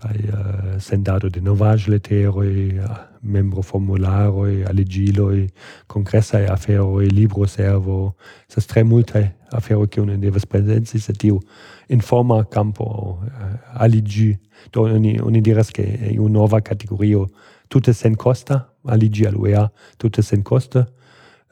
kai 0.00 0.16
uh, 0.32 0.38
eh, 0.38 0.80
sendado 0.80 1.28
de 1.28 1.40
novaĵleteroj, 1.44 2.52
uh, 2.80 3.00
membro 3.20 3.62
formularoi, 3.62 4.62
allegiloi, 4.64 5.48
congressa 5.86 6.38
e 6.40 6.46
afero 6.46 7.00
e 7.00 7.06
libro 7.06 7.46
servo, 7.46 8.16
estas 8.48 8.66
tre 8.66 8.82
multe 8.82 9.36
afero 9.50 9.86
che 9.86 10.00
oni 10.00 10.18
devas 10.18 10.46
presensi, 10.46 10.98
sed 10.98 11.16
tiu 11.16 11.40
informa 11.88 12.46
campo 12.48 13.20
eh, 13.24 13.58
aligi, 13.74 14.38
do 14.70 14.82
oni, 14.82 15.18
oni 15.18 15.40
diras 15.40 15.70
che 15.70 15.98
è 15.98 16.16
una 16.16 16.30
nuova 16.30 16.60
categoria 16.60 17.24
tutte 17.68 17.92
sen 17.92 18.16
costa, 18.16 18.74
aligi 18.84 19.24
al 19.24 19.34
UEA 19.34 19.70
tutte 19.96 20.22
sen 20.22 20.42
costa, 20.42 20.88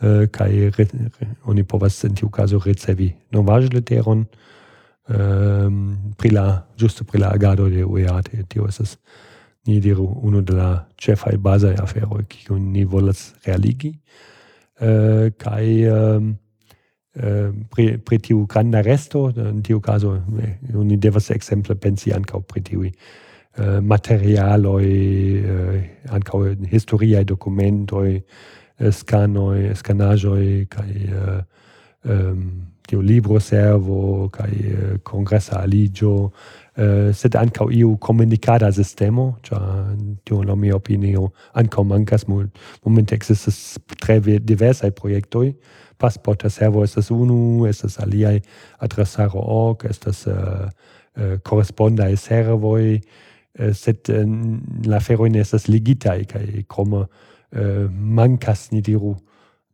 eh, 0.01 0.29
kai 0.31 0.71
re, 0.71 0.89
re, 1.19 1.37
oni 1.43 1.65
povas 1.65 2.03
in 2.03 2.15
tiu 2.15 2.29
caso 2.29 2.59
ricevi 2.59 3.15
novaĵleteron, 3.31 4.27
ehm 5.09 5.67
um, 5.67 6.13
pri 6.17 6.31
la 6.31 6.67
ĝuste 6.77 7.05
pri 7.05 7.21
la 7.23 7.31
agado 7.33 7.69
de 7.69 7.85
UEA 7.85 8.21
tio 8.49 8.67
estas 8.69 8.99
ni 9.67 9.81
diru 9.81 10.07
unu 10.23 10.43
de 10.43 10.55
la 10.55 10.87
cefai 10.97 11.37
bazai 11.37 11.75
aferoi 11.77 12.25
kiun 12.29 12.73
ni 12.73 12.85
volas 12.85 13.35
realigi. 13.47 13.93
Uh, 14.81 15.31
kai 15.39 15.89
um, 15.91 16.37
uh, 17.19 17.51
pri, 17.71 17.99
pri 17.99 18.19
tiu 18.19 18.47
granda 18.47 18.81
resto 18.81 19.29
in 19.35 19.63
tiu 19.63 19.81
caso 19.81 20.15
eh, 20.15 20.55
ni 20.85 20.97
devas 20.97 21.31
exemple 21.31 21.75
pensi 21.75 22.13
ancau 22.15 22.41
pri 22.47 22.63
tiui 22.63 22.93
uh, 23.59 23.81
materialoi 23.83 24.93
uh, 25.43 26.15
ancau 26.15 26.45
historiae 26.71 27.25
documentoi 27.25 28.23
scanoi 28.79 29.75
scanagioi 29.75 30.67
kai 30.71 31.11
um, 32.05 32.45
tio 32.89 33.01
libro 33.05 33.41
servo 33.41 34.29
kai 34.33 34.55
uh, 34.73 34.97
congressa 35.05 35.61
aligio 35.61 36.15
uh, 36.25 36.31
eh, 36.79 37.11
sed 37.13 37.37
ankaŭ 37.37 37.69
iu 37.75 37.97
comunicada 38.01 38.71
sistemo 38.73 39.27
cia 39.43 39.61
tio 40.25 40.43
la 40.43 40.57
mia 40.57 40.77
opinio 40.77 41.29
ankaŭ 41.53 41.85
mankas 41.85 42.27
momente 42.29 43.15
existes 43.15 43.79
tre 44.01 44.21
diversaj 44.39 44.91
proiectoi 44.91 45.53
passporta 45.99 46.49
servo 46.49 46.85
estas 46.85 47.11
unu 47.11 47.67
estas 47.69 47.99
aliai 48.01 48.41
adressaro 48.79 49.43
org 49.43 49.85
estas 49.91 50.27
eh, 50.27 50.33
uh, 50.33 50.69
uh, 51.23 51.39
correspondaj 51.45 52.17
servoi 52.17 53.01
uh, 53.01 53.73
sed 53.75 54.09
uh, 54.09 54.23
la 54.87 55.01
feroj 55.01 55.29
ne 55.29 55.45
estas 55.45 55.69
ligitaj 55.69 56.25
kaj 56.25 56.47
krome 56.69 57.07
eh, 57.53 58.69
ni 58.71 58.81
diru 58.81 59.17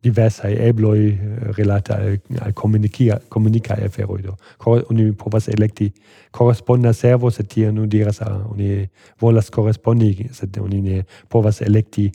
diversai 0.05 0.53
ebloi 0.67 1.07
eh, 1.07 1.51
relata 1.57 1.97
al, 1.97 2.19
al 2.39 2.53
communica 2.53 3.19
comunicae 3.27 3.85
aferoi. 3.85 4.21
Do. 4.21 4.37
Oni 4.65 5.11
povas 5.13 5.47
electi 5.47 5.91
corresponda 6.31 6.93
servo, 6.93 7.29
se 7.29 7.43
tia 7.43 7.71
nu 7.71 7.87
diras, 7.87 8.21
a 8.21 8.29
oni 8.51 8.87
volas 9.19 9.49
correspondi, 9.49 10.29
se 10.31 10.49
oni 10.61 10.81
ne 10.81 11.03
povas 11.27 11.61
electi 11.61 12.11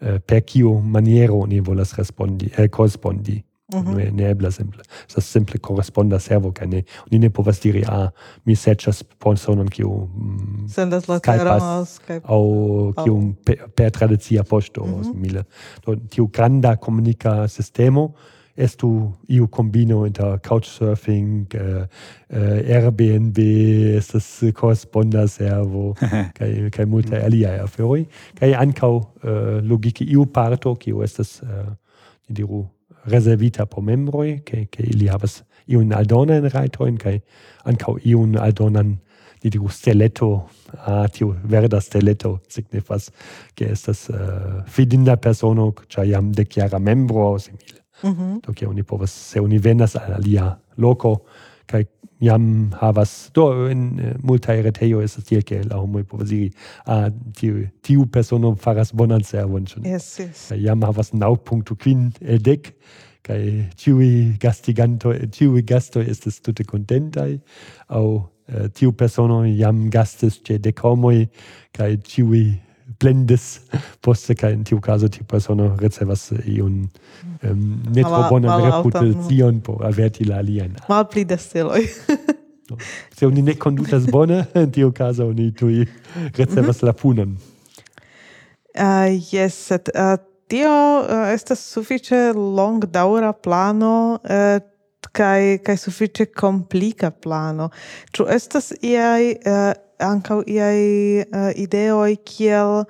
eh, 0.00 0.18
per 0.20 0.44
kiu 0.44 0.78
maniero 0.80 1.42
oni 1.42 1.60
volas 1.60 1.94
respondi, 1.96 2.50
eh, 2.56 2.68
correspondi. 2.68 3.42
Mm 3.74 3.80
-hmm. 3.80 4.12
Ne, 4.12 4.30
ebla 4.30 4.50
simple. 4.50 4.82
Sa 5.06 5.20
simple 5.20 5.58
corresponda 5.58 6.18
servo 6.18 6.52
ca 6.52 6.66
ne 6.66 6.82
ni 7.10 7.18
ne 7.18 7.30
povas 7.30 7.60
diri 7.60 7.82
a 7.84 8.02
ah, 8.02 8.10
mi 8.44 8.54
serĉas 8.54 9.02
personon 9.24 9.66
kiu 9.68 10.08
mm, 10.14 10.68
sendas 10.68 11.06
la 11.08 11.18
teras 11.18 11.94
skype. 11.94 12.20
Au 12.24 12.92
kiu 13.04 13.34
per, 13.44 13.56
per 13.74 13.90
tradicia 13.90 14.42
posto, 14.42 14.84
mm 14.84 14.92
-hmm. 14.92 15.02
simile. 15.12 15.44
Do 15.86 15.96
tiu 16.08 16.26
granda 16.26 16.76
comunica 16.76 17.48
sistemo 17.48 18.14
estu 18.56 19.12
iu 19.28 19.46
combino 19.46 20.06
inter 20.06 20.38
couchsurfing, 20.48 21.46
uh, 21.54 21.84
uh, 22.28 22.74
Airbnb, 22.76 23.38
estas 23.96 24.42
corresponda 24.54 25.26
servo, 25.28 25.94
kai 26.38 26.70
kai 26.70 26.84
multa 26.84 27.16
mhm. 27.16 27.24
alia 27.24 27.62
aferoi, 27.64 28.06
kai 28.38 28.54
ancau 28.54 28.96
uh, 28.96 29.30
eh, 29.30 29.60
logike 29.62 30.04
iu 30.04 30.26
parto, 30.26 30.74
kiu 30.74 31.02
estas 31.02 31.42
uh, 31.42 31.72
diru 32.28 32.64
reservita 33.06 33.66
por 33.66 33.82
membroi, 33.82 34.42
che, 34.44 34.66
che 34.70 34.82
ili 34.82 35.08
havas 35.08 35.42
iun 35.66 35.92
aldonan 35.92 36.46
rajtojn 36.50 36.98
kaj 36.98 37.20
ancau 37.64 37.98
iun 38.04 38.36
aldonan 38.38 38.96
ni 39.42 39.50
diru 39.50 39.68
steletto, 39.68 40.48
ah, 40.84 41.06
tiu 41.12 41.34
verda 41.44 41.80
steletto 41.80 42.40
signifas, 42.48 43.10
che 43.54 43.70
estas 43.70 44.08
uh, 44.08 44.62
fidinda 44.66 45.16
persono, 45.16 45.74
cia 45.88 46.04
jam 46.04 46.32
dekjara 46.32 46.78
membro 46.78 47.38
simile. 47.38 47.82
Mm 48.02 48.12
-hmm. 48.12 48.40
Do 48.46 48.52
ke 48.52 48.66
oni 48.66 48.82
povas, 48.82 49.10
se 49.10 49.40
oni 49.40 49.58
venas 49.58 49.96
al 49.96 50.12
alia 50.12 50.58
loco, 50.76 51.22
kaj 51.66 51.84
jam 52.20 52.72
havas 52.80 53.30
do 53.34 53.68
in 53.68 53.98
eh, 54.00 54.14
multae 54.22 54.62
retejoj 54.64 55.04
es 55.04 55.16
tiel 55.28 55.42
ke 55.44 55.60
la 55.64 55.80
homoj 55.80 56.04
povas 56.08 56.30
diri 56.30 56.50
ah, 56.86 57.08
tiu, 57.36 57.66
tiu 57.82 58.06
persono 58.06 58.54
faras 58.60 58.92
bonan 58.92 59.24
servon 59.24 59.66
ĉu 59.68 59.82
yes, 59.84 60.08
yes. 60.20 60.46
jam 60.56 60.82
havas 60.86 61.12
nau 61.12 61.36
punkto 61.36 61.76
quin 61.76 62.12
el 62.20 62.38
eh, 62.38 62.42
dek 62.42 62.72
tiui 63.26 64.36
gastiganto, 64.38 65.10
tiui 65.34 65.58
eh, 65.58 65.66
gasto 65.66 66.00
gastoj 66.00 66.12
estas 66.12 66.40
tute 66.40 66.64
kontentaj 66.64 67.32
aŭ 67.88 68.06
tiu 68.78 68.92
persono 68.94 69.40
jam 69.44 69.88
gastis 69.90 70.38
che 70.46 70.60
dek 70.62 70.78
homoj 70.78 71.26
kai 71.74 71.96
ĉiuj 71.98 72.44
plendes 72.98 73.60
poste 74.04 74.34
kai 74.34 74.52
in 74.56 74.64
tiu 74.64 74.80
caso 74.80 75.08
tiu 75.08 75.24
persono 75.28 75.68
recevas 75.80 76.30
iun 76.44 76.86
um, 77.42 77.64
ne 77.94 78.04
tro 78.04 78.22
bonan 78.30 78.62
reputacion 78.64 79.60
por 79.60 79.84
averti 79.86 80.24
la 80.24 80.40
alien. 80.42 80.76
Mal 80.88 81.04
pli 81.12 81.26
steloj. 81.38 81.82
no. 82.70 82.78
Se 83.16 83.26
oni 83.26 83.42
ne 83.42 83.54
condutas 83.54 84.06
bone, 84.10 84.44
in 84.62 84.70
tiu 84.70 84.92
caso 84.92 85.28
oni 85.28 85.52
tui 85.52 85.86
recevas 86.36 86.76
mm 86.76 86.80
-hmm. 86.80 86.86
la 86.86 86.92
punon. 86.92 87.36
Uh, 88.78 89.32
yes, 89.32 89.54
set, 89.54 89.88
uh, 89.94 90.00
ah, 90.00 90.16
tio 90.48 91.00
uh, 91.00 91.32
estas 91.32 91.72
sufiĉe 91.72 92.32
longdaŭra 92.36 93.32
plano 93.32 94.18
eh, 94.24 94.56
uh, 94.56 94.72
kai 95.12 95.58
kai 95.64 95.76
sufiĉe 95.76 96.26
komplika 96.36 97.10
plano. 97.10 97.70
Ĉu 98.12 98.26
estas 98.36 98.72
iaj 98.82 99.30
uh, 99.32 99.72
ankaŭ 99.98 100.42
iaj 100.46 100.80
uh, 100.80 101.26
eh, 101.40 101.52
ideoj 101.64 102.16
kiel 102.24 102.82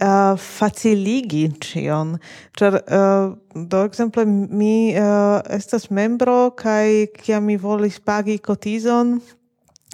uh, 0.00 0.38
faciligi 0.38 1.48
cion. 1.60 2.18
Cer, 2.58 2.80
uh, 2.80 2.80
eh, 2.86 3.64
do 3.66 3.84
exemple, 3.84 4.24
mi 4.24 4.94
uh, 4.96 5.40
estas 5.48 5.90
membro 5.90 6.50
kai 6.56 7.08
kiam 7.16 7.44
mi 7.44 7.56
volis 7.56 8.00
pagi 8.00 8.38
kotizon 8.38 9.20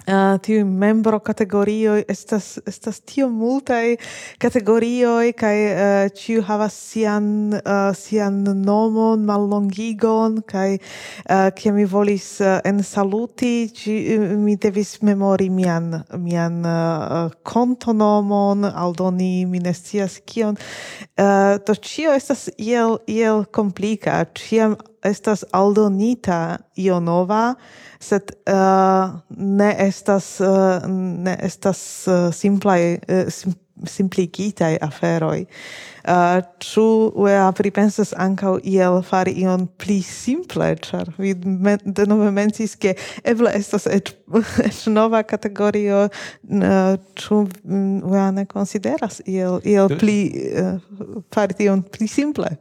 Eh, 0.07 0.13
uh, 0.13 0.39
tiu 0.39 0.65
membro 0.65 1.19
categorio 1.19 1.97
estas 2.07 2.59
estas 2.65 3.01
tio 3.01 3.27
multaj 3.29 3.97
kategorioj 4.39 5.33
kaj 5.35 5.57
eh, 5.59 6.05
uh, 6.05 6.11
ciu 6.15 6.41
havas 6.47 6.77
sian 6.91 7.53
uh, 7.53 7.91
sian 7.91 8.37
nomon 8.63 9.25
mallongigon 9.27 10.39
kaj 10.47 10.77
uh, 10.77 11.49
kiam 11.59 11.75
mi 11.75 11.85
volis 11.85 12.39
uh, 12.39 12.61
ensaluti 12.63 13.67
ĝi 13.67 13.97
mi 14.39 14.55
devis 14.55 15.01
memori 15.01 15.49
mian 15.49 15.91
mian 16.15 16.63
uh, 16.63 17.27
kontonomon 17.43 18.63
aldoni 18.63 19.45
mi 19.45 19.59
ne 19.59 19.73
scias 19.73 20.21
kion. 20.25 20.55
Uh, 21.19 21.59
to 21.65 21.75
ĉio 21.75 22.15
estas 22.15 22.47
iel 22.57 23.01
iel 23.11 23.43
komplika. 23.51 24.23
Ĉiam 24.39 24.79
estas 25.05 25.45
aldonita 25.51 26.57
io 26.75 26.99
nova, 26.99 27.55
sed 27.99 28.31
uh, 28.49 29.13
ne 29.29 29.75
estas 29.79 30.39
uh, 30.39 30.87
ne 30.87 31.37
estas 31.41 31.79
uh, 32.07 32.27
simplai 32.33 32.97
uh, 32.97 33.31
sim, 33.33 33.55
simpligitai 33.85 34.77
aferoi. 34.81 35.45
Uh, 36.07 36.39
ču 36.63 37.11
UEA 37.15 37.49
pripensas 37.51 38.13
ancau 38.15 38.55
iel 38.63 39.01
fari 39.03 39.33
ion 39.43 39.67
pli 39.77 39.99
simple, 40.01 40.69
char 40.81 41.09
vi 41.17 41.33
men, 41.43 41.81
denove 41.83 42.31
mencis, 42.31 42.77
che 42.79 42.95
eble 43.23 43.51
estas 43.53 43.87
et, 43.91 44.13
et 44.67 44.83
nova 44.87 45.23
kategorio, 45.23 46.07
uh, 46.07 46.95
ĉu 47.19 47.41
UEA 48.07 48.29
ne 48.31 48.45
consideras 48.45 49.19
iel, 49.25 49.59
iel 49.65 49.91
pli 49.99 50.19
uh, 50.55 50.79
fari 51.33 51.67
ion 51.67 51.83
pli 51.83 52.07
simple? 52.07 52.55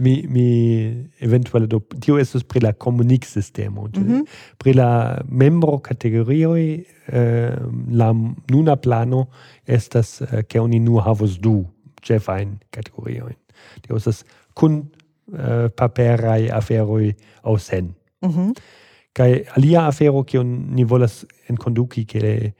mi 0.00 0.26
mi 0.28 1.08
eventuale 1.20 1.66
do 1.66 1.80
tio 2.00 2.18
es 2.18 2.44
pri 2.44 2.60
la 2.60 2.72
comunic 2.72 3.24
sistemo 3.24 3.82
mm 3.82 4.04
-hmm. 4.04 4.22
pri 4.58 4.72
la 4.72 5.22
membro 5.28 5.78
kategorioj 5.78 6.84
eh, 7.06 7.56
la 7.90 8.12
nuna 8.50 8.76
plano 8.76 9.26
estas 9.66 10.20
eh, 10.20 10.44
ke 10.48 10.60
oni 10.60 10.78
nu 10.78 10.98
havos 10.98 11.38
du 11.40 11.66
ĉefajn 12.02 12.58
kategoriojn 12.70 13.36
tio 13.82 13.96
es 13.96 14.24
kun 14.54 14.90
eh, 15.38 15.68
paperai 15.76 16.50
aferoi 16.50 17.14
aŭ 17.42 17.58
sen 17.58 17.94
mm 18.22 18.28
-hmm. 18.28 18.52
kai 19.12 19.44
alia 19.56 19.86
afero 19.86 20.22
kiun 20.22 20.74
ni 20.74 20.84
volas 20.84 21.26
enkonduki 21.48 22.04
ke 22.04 22.52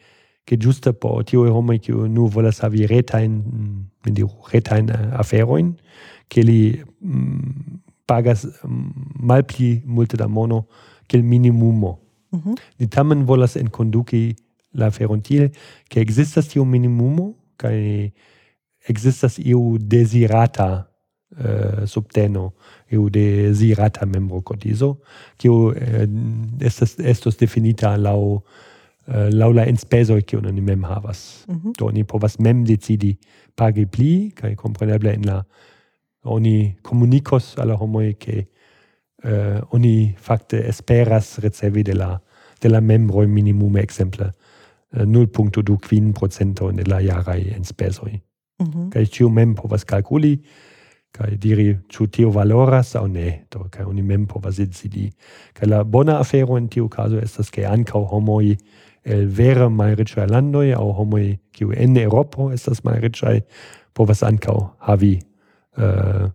che 0.48 0.56
giusta 0.56 0.92
po 0.92 1.22
tio 1.22 1.44
homo 1.52 1.76
kiu 1.78 2.06
nu 2.08 2.26
volas 2.26 2.60
havi 2.60 2.86
retajn 2.86 3.32
mm, 3.32 3.80
mi 4.04 4.12
diru 4.12 4.32
retajn 4.52 4.88
eh, 4.88 5.20
aferoin 5.20 5.76
che 6.28 6.42
li 6.42 6.84
mm, 7.04 7.38
pagas 8.04 8.46
mm, 8.66 8.88
malpli 9.20 9.82
multe 9.84 10.16
da 10.16 10.26
mono 10.26 10.68
che 11.06 11.16
il 11.16 11.24
minimumo. 11.24 12.00
Mm 12.36 12.40
-hmm. 12.40 12.54
Ni 12.76 12.88
tamen 12.88 13.24
volas 13.24 13.56
enconduci 13.56 14.36
la 14.70 14.90
ferontil 14.90 15.50
che 15.88 16.00
existas 16.00 16.46
tiu 16.48 16.64
minimumo, 16.64 17.34
kai 17.56 18.12
existas 18.86 19.38
iu 19.38 19.76
desirata 19.78 20.88
uh, 21.36 21.46
eh, 21.46 21.86
subteno, 21.86 22.54
iu 22.88 23.08
desirata 23.08 24.06
membro 24.06 24.42
cortiso, 24.42 25.00
che 25.36 25.48
uh, 25.48 25.72
estas, 26.58 26.98
estos 26.98 27.36
definita 27.36 27.96
lau 27.96 28.42
uh, 29.06 29.28
lau 29.30 29.52
la 29.52 29.66
enspesoi 29.66 30.24
che 30.24 30.36
un 30.36 30.60
mem 30.60 30.84
havas. 30.84 31.44
Mm 31.46 31.60
-hmm. 31.60 31.72
Do 31.76 31.90
ni 31.90 32.04
povas 32.04 32.36
mem 32.38 32.64
decidi 32.64 33.18
pagi 33.54 33.86
pli, 33.86 34.32
kai 34.34 34.54
compreneble 34.54 35.12
in 35.12 35.24
la 35.24 35.46
oni 36.22 36.76
comunicos 36.82 37.56
alla 37.56 37.74
homoi 37.74 38.16
che 38.16 38.48
uh, 39.24 39.28
eh, 39.28 39.60
oni 39.70 40.14
facte 40.16 40.66
esperas 40.66 41.38
ricevi 41.38 41.82
de 41.82 41.94
la 41.94 42.20
de 42.60 42.68
la 42.68 42.80
membro 42.80 43.26
minimum 43.26 43.76
exemple 43.76 44.32
uh, 44.92 45.00
eh, 45.00 45.04
0.2 45.04 45.78
quin 45.78 46.12
procento 46.12 46.72
de 46.72 46.84
la 46.84 47.00
jarai 47.00 47.52
en 47.54 47.64
spesoi. 47.64 48.22
Mm 48.58 48.66
-hmm. 48.66 48.88
Kai 48.88 49.06
ciu 49.06 49.28
mem 49.28 49.54
povas 49.54 49.84
calculi 49.84 50.42
kai 51.12 51.36
diri 51.40 51.72
ĉu 51.88 52.06
tio 52.12 52.30
valoras 52.30 52.94
au 52.96 53.06
ne 53.06 53.44
do 53.50 53.66
kai 53.70 53.84
oni 53.84 54.02
mem 54.02 54.26
povas 54.26 54.56
decidi 54.56 55.10
kai 55.52 55.68
la 55.68 55.82
bona 55.84 56.18
afero 56.20 56.58
in 56.58 56.68
tiu 56.68 56.88
caso 56.88 57.18
estas 57.18 57.50
ke 57.50 57.64
ankaŭ 57.66 58.04
homoi 58.12 58.56
el 59.04 59.26
vere 59.26 59.68
malriĉaj 59.68 60.28
landoj 60.28 60.74
aŭ 60.76 60.92
homoj 61.00 61.24
kiu 61.52 61.72
en 61.72 61.96
Eŭropo 61.96 62.50
estas 62.52 62.84
malriĉaj 62.84 63.40
povas 63.94 64.22
ankaŭ 64.22 64.58
havi 64.88 65.18
Äh, 65.76 65.84
eh, 65.84 66.30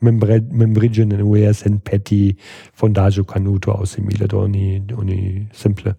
membre, 0.00 0.40
membrigen 0.50 1.10
in 1.10 1.22
ues 1.22 1.62
en 1.66 1.80
peti 1.80 2.36
fondajo 2.72 3.24
canuto 3.24 3.72
aus 3.72 3.92
simile 3.92 4.26
do 4.26 4.40
oni 4.40 4.82
oni 4.96 5.48
simple 5.52 5.94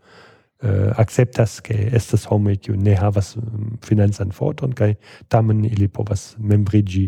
Äh, 0.64 0.94
acceptas 0.96 1.58
ke 1.66 1.74
estas 1.90 2.28
homo 2.30 2.54
kiu 2.54 2.76
ne 2.78 2.94
havas 2.94 3.34
mm, 3.36 3.80
finanzan 3.82 4.30
forton 4.32 4.76
kaj 4.78 4.94
tamen 5.28 5.64
ili 5.66 5.88
povas 5.88 6.36
membrigi 6.38 7.08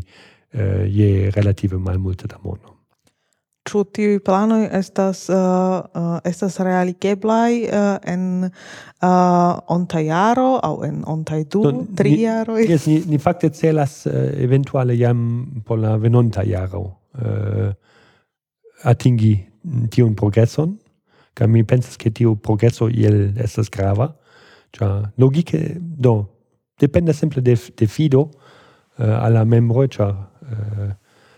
äh, 0.53 0.89
je 0.89 1.29
relative 1.35 1.77
malmulte 1.77 2.27
da 2.27 2.39
mono 2.43 2.72
ĉu 3.63 3.83
tiuj 3.95 4.17
planoj 4.25 4.65
estas 4.75 5.23
uh, 5.31 5.37
uh, 5.37 6.17
estas 6.27 6.59
realigeblaj 6.59 7.51
uh, 7.63 7.85
en 8.13 8.25
uh, 8.43 9.59
onta 9.71 10.01
jaro 10.03 10.57
aŭ 10.63 10.73
en 10.87 10.99
ontaj 11.07 11.43
du, 11.53 11.63
no, 11.63 11.85
tri 11.95 12.17
jaroj? 12.21 12.65
Jes, 12.71 12.87
ni, 12.91 12.99
ni 13.07 13.19
fakte 13.23 13.49
celas 13.55 14.01
uh, 14.07 14.13
eventuale 14.43 14.97
jam 14.99 15.23
por 15.65 15.79
la 15.79 15.95
venonta 15.97 16.43
jaro 16.47 16.83
uh, 16.83 17.71
atingi 18.83 19.33
tiun 19.91 20.15
progreson, 20.19 20.75
kaj 21.33 21.47
mi 21.47 21.63
pensas 21.63 21.95
ke 21.97 22.11
tiu 22.11 22.35
progreso 22.35 22.89
iel 22.91 23.37
estas 23.39 23.71
grava, 23.71 24.09
ĉar 24.75 25.13
logike 25.21 25.77
do 25.79 26.17
dependas 26.81 27.21
simple 27.21 27.41
de, 27.41 27.55
de 27.55 27.87
fido 27.87 28.25
uh, 28.27 29.23
al 29.23 29.39
la 29.39 29.45
membroj, 29.47 29.87
ĉar 29.95 30.11
uh, 30.11 30.91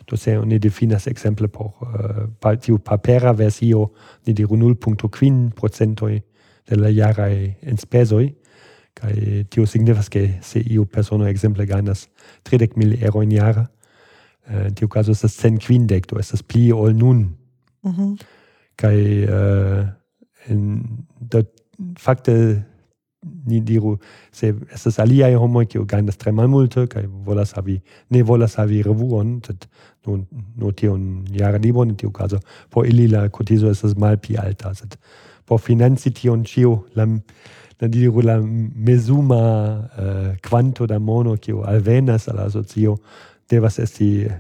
do 0.09 0.17
se 0.17 0.37
oni 0.37 0.59
definas 0.59 1.07
exemple 1.07 1.47
por 1.47 1.73
uh, 1.81 2.29
pa, 2.39 2.55
tiu 2.55 2.77
papera 2.79 3.33
versio 3.33 3.91
ni 4.27 4.33
diru 4.33 4.55
0.5 4.55 5.51
procentoj 5.55 6.21
de 6.69 6.75
la 6.75 6.89
jaraj 6.89 7.53
enspezoj 7.61 8.33
kaj 8.95 9.43
tio 9.49 9.65
signifas 9.65 10.09
ke 10.09 10.39
se 10.41 10.59
iu 10.59 10.85
persono 10.85 11.27
ekzemple 11.27 11.65
gajnas 11.65 12.07
30 12.49 12.77
mil 12.77 12.95
eŭrojn 13.01 13.31
jara 13.31 13.67
en 14.47 14.61
eh, 14.61 14.67
uh, 14.67 14.73
tiu 14.73 14.89
es 14.95 15.09
estas 15.09 15.33
cent 15.33 15.59
kvindek 15.65 16.07
do 16.07 16.19
estas 16.19 16.43
pli 16.43 16.71
ol 16.71 16.93
nun 16.93 17.35
mm 17.83 17.91
-hmm. 17.91 18.17
kaj 18.75 18.97
uh, 19.23 19.87
en, 20.47 20.83
do 21.19 21.43
fakte 21.97 22.63
ni 23.45 23.61
diru 23.61 23.97
se 24.31 24.53
estas 24.73 24.99
aliaj 24.99 25.33
homoj 25.35 25.65
kiu 25.65 25.85
gajnas 25.85 26.17
tre 26.17 26.31
malmulte 26.31 26.87
kaj 26.87 27.05
volas 27.25 27.53
havi 27.57 27.79
ne 28.09 28.23
volas 28.23 28.55
havi 28.59 28.81
revuon, 28.83 29.39
sed 29.45 29.67
nur 30.07 30.23
nur 30.55 30.73
tion 30.73 31.25
jarlibon 31.33 31.89
en 31.89 31.95
tiu 31.95 32.11
kazo 32.11 32.39
por 32.69 32.87
ili 32.87 33.07
la 33.07 33.29
kotizo 33.29 33.71
estas 33.71 33.95
malpli 33.97 34.37
alta, 34.37 34.73
sed 34.73 34.97
por 35.45 35.61
financi 35.61 36.11
tion 36.11 36.43
ĉio 36.43 36.79
la 36.95 37.07
la 37.81 37.87
diru 37.87 38.21
la 38.21 38.39
mezuma 38.75 39.89
eh, 39.97 40.37
kvanto 40.41 40.83
uh, 40.83 40.89
da 40.89 40.99
mono 40.99 41.35
kiu 41.37 41.61
alvenas 41.65 42.27
al 42.27 42.35
la 42.35 42.45
asocio 42.45 42.97
devas 43.49 43.79
esti 43.79 44.25
uh, 44.25 44.33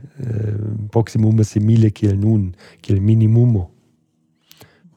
proximume 0.91 1.43
simile 1.43 1.89
kiel 1.89 2.17
nun, 2.19 2.55
kiel 2.81 3.01
minimumo. 3.01 3.69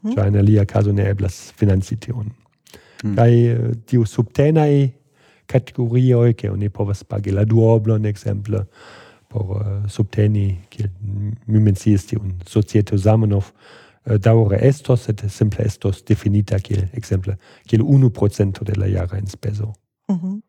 Mm. 0.01 0.15
Ĉar 0.15 0.27
in 0.27 0.37
alia 0.39 0.65
caso 0.65 0.91
ne 0.91 1.09
eblas 1.09 1.51
financi 1.59 1.97
tion 1.99 2.31
mm. 3.03 3.15
kaj 3.15 3.33
eh, 3.33 3.59
tiu 3.85 4.05
subtenai 4.05 4.89
kategorioj, 5.49 6.33
ke 6.37 6.49
oni 6.51 6.69
povas 6.69 7.03
pagi 7.03 7.33
la 7.33 7.45
duoblon 7.45 8.05
ekzemple 8.05 8.65
por 9.29 9.49
uh, 9.53 9.61
subteni, 9.89 10.47
kiel 10.73 10.89
mi 11.45 11.59
menciis 11.61 12.07
tiun 12.09 12.39
societo 12.49 12.97
Zamenhof, 12.97 13.51
uh, 14.09 14.53
estos, 14.59 15.07
et 15.09 15.21
simple 15.29 15.65
estos 15.65 16.03
definita 16.05 16.59
kiel 16.59 16.87
ekzemple 16.93 17.37
kiel 17.67 17.81
1% 17.81 18.63
de 18.63 18.75
la 18.75 18.87
jara 18.87 19.17
enspezo. 19.17 19.73
Mm 20.09 20.15
-hmm. 20.15 20.41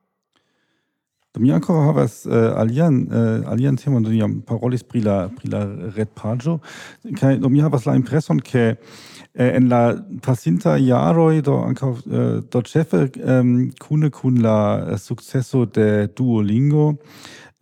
Do 1.33 1.41
mi 1.41 1.53
ancora 1.53 1.85
havas 1.87 2.26
uh, 2.26 2.59
alian 2.59 3.07
uh, 3.07 3.47
alian 3.53 3.76
temon 3.78 4.03
do 4.03 4.11
iam 4.11 4.41
parolis 4.43 4.83
pri 4.83 5.01
la 5.05 5.28
pri 5.28 5.51
la 5.53 5.61
red 5.95 6.09
pagio. 6.18 6.59
Kai 7.20 7.37
do 7.39 7.49
mi 7.49 7.61
havas 7.62 7.87
la 7.87 7.95
impreson 7.95 8.41
ke 8.43 8.64
eh, 9.35 9.57
en 9.57 9.68
la 9.70 9.95
pasinta 10.26 10.74
jaroj 10.74 11.43
do 11.47 11.55
ankaŭ 11.68 11.91
uh, 11.93 12.43
do 12.43 12.62
ĉefe 12.66 13.05
um, 13.22 13.70
kune 13.78 14.11
kun 14.11 14.43
la 14.43 14.99
successo 14.99 15.66
de 15.66 16.09
Duolingo 16.18 16.97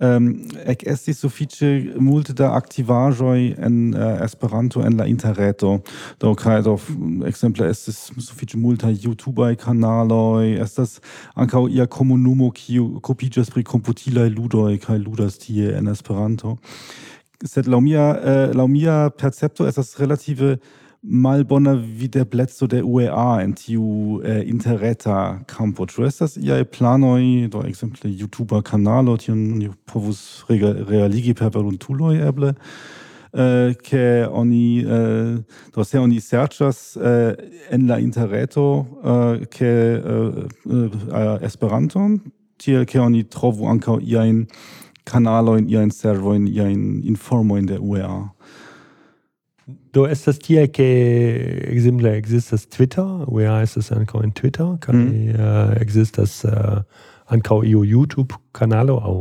um, 0.01 0.29
ec 0.67 0.85
estis 0.87 1.21
suffice 1.21 1.95
multe 1.99 2.35
da 2.35 2.53
activajoi 2.55 3.55
en 3.59 3.95
uh, 3.95 4.21
Esperanto 4.25 4.83
en 4.83 4.97
la 4.97 5.07
interreto. 5.07 5.81
Do 6.21 6.35
kaj 6.35 6.63
do 6.63 6.77
ekzemple 7.27 7.69
estis 7.71 8.09
sufiĉe 8.17 8.59
multaj 8.59 8.95
YouTubaj 9.05 9.57
kanaloj, 9.65 10.59
estas 10.63 10.99
ankaŭ 11.35 11.67
ia 11.69 11.87
komunumo 11.87 12.51
kiu 12.55 12.97
okupiĝas 13.03 13.51
pri 13.55 13.65
komputilaj 13.65 14.31
ludoj 14.31 14.79
kaj 14.87 14.99
ludas 15.03 15.39
tie 15.39 15.77
en 15.79 15.89
Esperanto. 15.93 16.57
Sed 17.45 17.69
laŭ 17.71 17.81
mia 17.81 18.11
äh, 18.15 18.51
uh, 18.51 18.57
laŭ 18.57 18.67
mia 18.67 18.99
percepto 19.11 19.67
estas 19.67 19.97
relative 19.99 20.59
malbona 21.03 21.75
videbleco 21.75 22.67
de 22.67 22.83
UEA 22.83 23.41
en 23.43 23.53
tiu 23.55 24.21
eh, 24.25 24.43
interreta 24.49 25.39
campo. 25.47 25.87
Ĉu 25.87 26.07
estas 26.09 26.37
iaj 26.37 26.65
planoj, 26.75 27.49
do 27.53 27.63
ekzemple 27.67 28.11
YouTuba 28.11 28.63
kanalo, 28.67 29.17
tion 29.17 29.39
ni 29.59 29.71
povus 29.87 30.45
realigi 30.49 31.35
per 31.39 31.53
volontuloj 31.55 32.19
eble, 32.29 32.55
eh, 33.33 33.77
ke 33.85 34.27
oni 34.27 34.83
eh, 34.83 35.61
do 35.75 35.85
se 35.85 36.01
oni 36.01 36.19
serĉas 36.21 36.97
eh, 36.97 37.37
en 37.71 37.87
la 37.87 38.01
interreto 38.03 38.87
eh, 39.05 39.47
ke 39.47 39.73
eh, 40.03 40.43
eh 40.67 41.47
Esperanton, 41.47 42.19
tiel 42.59 42.85
ke 42.85 42.99
oni 42.99 43.23
trovu 43.25 43.71
ankaŭ 43.71 44.01
iajn 44.03 44.47
kanalojn, 45.09 45.69
iajn 45.71 45.91
servojn, 45.95 46.49
iajn 46.49 47.05
informojn 47.07 47.67
de 47.71 47.79
UEA. 47.79 48.29
Do 49.99 50.05
estas 50.07 50.39
tie 50.39 50.69
ke 50.71 50.87
ekzemple 51.73 52.13
ekzistas 52.17 52.69
Twitter, 52.71 53.03
where 53.27 53.63
estas 53.63 53.91
ankaŭ 53.91 54.21
en 54.23 54.33
Twitter? 54.33 54.77
Kaj 54.79 54.95
mm. 54.95 55.33
uh, 55.35 55.73
ekzistas 55.81 56.45
uh, 56.47 56.85
ankaŭ 57.35 57.65
iu 57.67 57.83
YouTube 57.83 58.39
kanalo 58.55 59.01
aŭ 59.03 59.17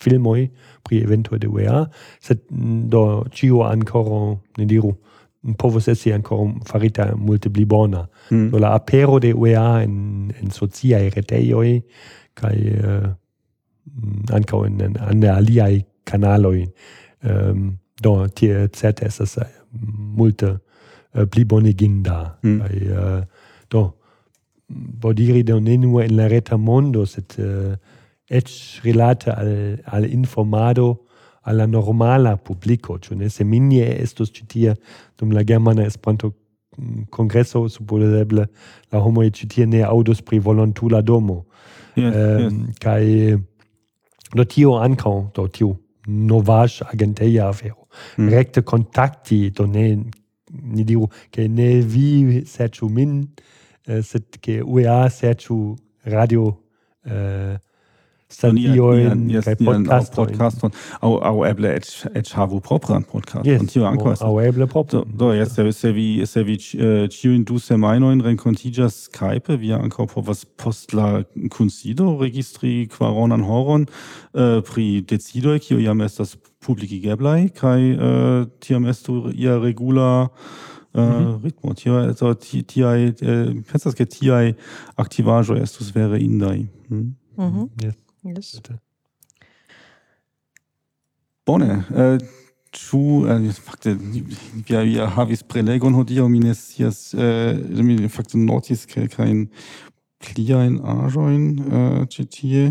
filmoj 0.00 0.48
pri 0.88 1.02
evento 1.04 1.36
de 1.38 1.48
UEA, 1.48 1.84
sed 2.20 2.40
do 2.88 3.24
ĉio 3.28 3.60
ankoraŭ 3.68 4.22
ne 4.58 4.68
diru. 4.70 4.94
Povus 5.60 5.90
esti 5.92 6.14
ankoraŭ 6.16 6.48
farita 6.70 7.10
multe 7.16 7.52
pli 7.52 7.66
bona. 7.68 8.06
Mm. 8.30 8.48
Do 8.54 8.64
la 8.64 8.72
apero 8.78 9.20
de 9.20 9.34
UEA 9.36 9.82
en 9.84 10.32
en 10.40 10.50
sociaj 10.50 11.10
retejoj 11.18 11.68
kaj 12.40 12.56
uh, 12.72 13.08
ankaŭ 14.32 14.64
en, 14.66 14.80
en, 14.80 14.96
en 15.10 15.28
aliaj 15.36 15.82
kanaloj 16.08 16.64
um, 17.28 17.74
do 18.00 18.14
tie 18.28 18.68
certe 18.72 19.06
estas 19.06 19.36
multe 20.16 20.50
uh, 21.14 21.26
pli 21.30 21.44
bone 21.44 21.72
ginda. 21.72 22.38
Mm. 22.42 22.60
Kaj, 22.60 22.76
uh, 22.90 22.98
eh, 22.98 23.52
do, 23.70 23.84
bodiri 25.00 25.42
do 25.44 25.60
ne 25.60 25.76
nur 25.76 26.02
en 26.02 26.16
la 26.16 26.28
reta 26.28 26.56
mondo, 26.56 27.04
sed 27.06 27.36
uh, 27.38 27.72
eh, 27.72 28.38
ec 28.38 28.48
relate 28.84 29.30
al, 29.30 29.78
al 29.84 30.08
informado 30.10 31.04
alla 31.44 31.66
normala 31.66 32.36
publico, 32.36 32.96
ĉu 32.98 33.18
ne? 33.20 33.28
Se 33.28 33.44
minie 33.44 33.84
estos 34.00 34.32
ĉi 34.32 34.46
tie 34.48 34.74
dum 35.20 35.34
la 35.36 35.44
germana 35.44 35.84
Esperanto 35.84 36.32
mm, 36.78 37.10
congresso 37.12 37.66
supposeble 37.68 38.46
la 38.92 39.00
homo 39.04 39.22
ĉi 39.28 39.48
tie 39.52 39.66
ne 39.66 39.82
aŭdos 39.84 40.22
pri 40.24 40.40
volontula 40.40 41.02
domo. 41.02 41.44
Yes, 41.94 42.14
um, 42.16 42.62
yes. 42.64 42.78
Kaj 42.80 43.02
do 44.34 44.44
tio 44.48 44.78
ankaŭ, 44.80 45.14
do 45.36 45.46
tio 45.48 45.76
novage 46.06 46.82
agenteia 46.88 47.48
afero 47.48 47.83
mm. 48.16 48.28
recte 48.28 48.62
contacti, 48.62 49.50
do 49.50 49.66
ne, 49.66 50.08
ni 50.62 50.84
diru, 50.84 51.06
che 51.30 51.48
ne 51.48 51.80
vi 51.80 52.44
serciu 52.44 52.88
min, 52.88 53.26
eh, 53.86 54.02
sed 54.02 54.38
che 54.40 54.60
UEA 54.60 55.08
serciu 55.08 55.74
radio 56.02 56.62
eh, 57.04 57.58
stagiojn 58.34 59.28
kaj 59.44 59.56
podcastojn. 59.56 60.26
podcast 60.26 60.64
au 61.00 61.18
au 61.22 61.44
eble 61.46 61.70
et 61.76 62.06
et 62.14 62.32
havu 62.34 62.60
propran 62.60 63.02
podcast 63.02 63.46
Yes, 63.46 63.66
tio 63.72 63.86
ankaŭ 63.86 64.12
estas. 64.12 64.28
so 64.28 64.40
eble 64.40 64.66
propran. 64.66 65.04
Do, 65.04 65.26
do 65.26 65.32
jes, 65.32 65.54
se 65.54 65.92
vi, 65.92 66.26
se 66.26 66.42
vi 66.42 66.58
eh, 66.78 67.08
in 67.34 67.44
du 67.44 67.58
semajnojn 67.58 68.20
renkontiĝas 68.20 69.08
Skype, 69.08 69.56
vi 69.56 69.72
ankaŭ 69.72 70.06
povas 70.06 70.28
was 70.28 70.44
postla 70.56 71.24
consido 71.50 72.18
registri 72.20 72.88
an 73.00 73.42
horon 73.42 73.86
uh, 74.32 74.62
pri 74.62 75.00
decido 75.00 75.58
kiu 75.58 75.78
jam 75.80 76.00
estas 76.00 76.36
publikigeblaj, 76.66 77.48
kai 77.48 77.92
uh, 77.92 78.46
tiam 78.60 78.86
estu 78.86 79.30
ia 79.34 79.58
regula 79.58 80.28
Uh, 80.94 81.02
mm 81.02 81.10
-hmm. 81.10 81.44
ritmo 81.44 81.74
tio 81.74 82.14
so 82.14 82.34
ti 82.34 82.84
ai 82.84 83.12
pensas 83.72 83.94
ke 83.94 84.04
ti 84.04 84.30
aktivajo 84.96 85.56
estus 85.56 85.94
vere 85.94 86.20
indai 86.20 86.66
mm? 86.88 86.98
Hm? 86.98 87.14
mm 87.36 87.50
-hmm. 87.50 87.84
yes. 87.84 88.03
Yes. 88.24 88.60
Bone, 91.44 91.84
äh, 91.92 92.18
ĉu 92.72 93.26
äh, 93.28 93.50
fakte 93.52 93.92
vi 94.00 94.24
vi 94.66 94.94
havis 95.16 95.42
prelegon 95.44 95.94
hodiaŭ 95.94 96.28
mi 96.32 96.40
ne 96.40 96.54
scias 96.54 97.12
äh, 97.12 97.52
mi 97.84 98.08
fakte 98.08 98.38
notis 98.40 98.86
kelkajn 98.88 99.48
pliajn 100.24 100.78
aĵojn 100.80 101.44
äh, 101.60 101.98
ĉi 102.08 102.24
tie. 102.32 102.62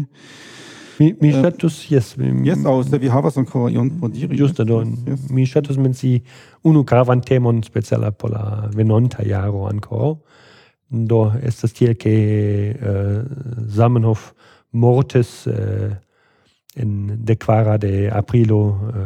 Mi 0.98 1.12
mi 1.22 1.30
äh, 1.30 1.38
ŝatus 1.38 1.78
jes 1.92 2.16
mi 2.18 2.50
jes 2.50 2.66
aŭ 2.66 2.80
se 2.90 2.98
vi 2.98 3.14
havas 3.14 3.38
ankoraŭ 3.38 3.70
ion 3.76 3.92
por 4.00 4.10
diri. 4.10 4.34
Ĝuste 4.40 4.66
do 4.66 4.82
mi 5.30 5.46
ŝatus 5.46 5.78
menci 5.78 6.16
unu 6.66 6.82
gravan 6.84 7.22
temon 7.22 7.62
speciala 7.62 8.10
por 8.12 8.34
la 8.34 8.72
venonta 8.74 9.22
jaro 9.22 9.68
ankoraŭ. 9.70 10.16
Do 10.90 11.22
estas 11.42 11.78
tiel 11.78 11.94
ke 11.94 12.18
äh, 12.74 13.22
Zamenhof 13.70 14.34
mortis 14.74 15.48
eh, 15.48 15.54
äh, 15.54 15.96
in 16.76 17.26
decquara 17.26 17.78
de 17.78 18.12
aprilo 18.12 18.92
äh, 18.94 19.00
eh, 19.00 19.06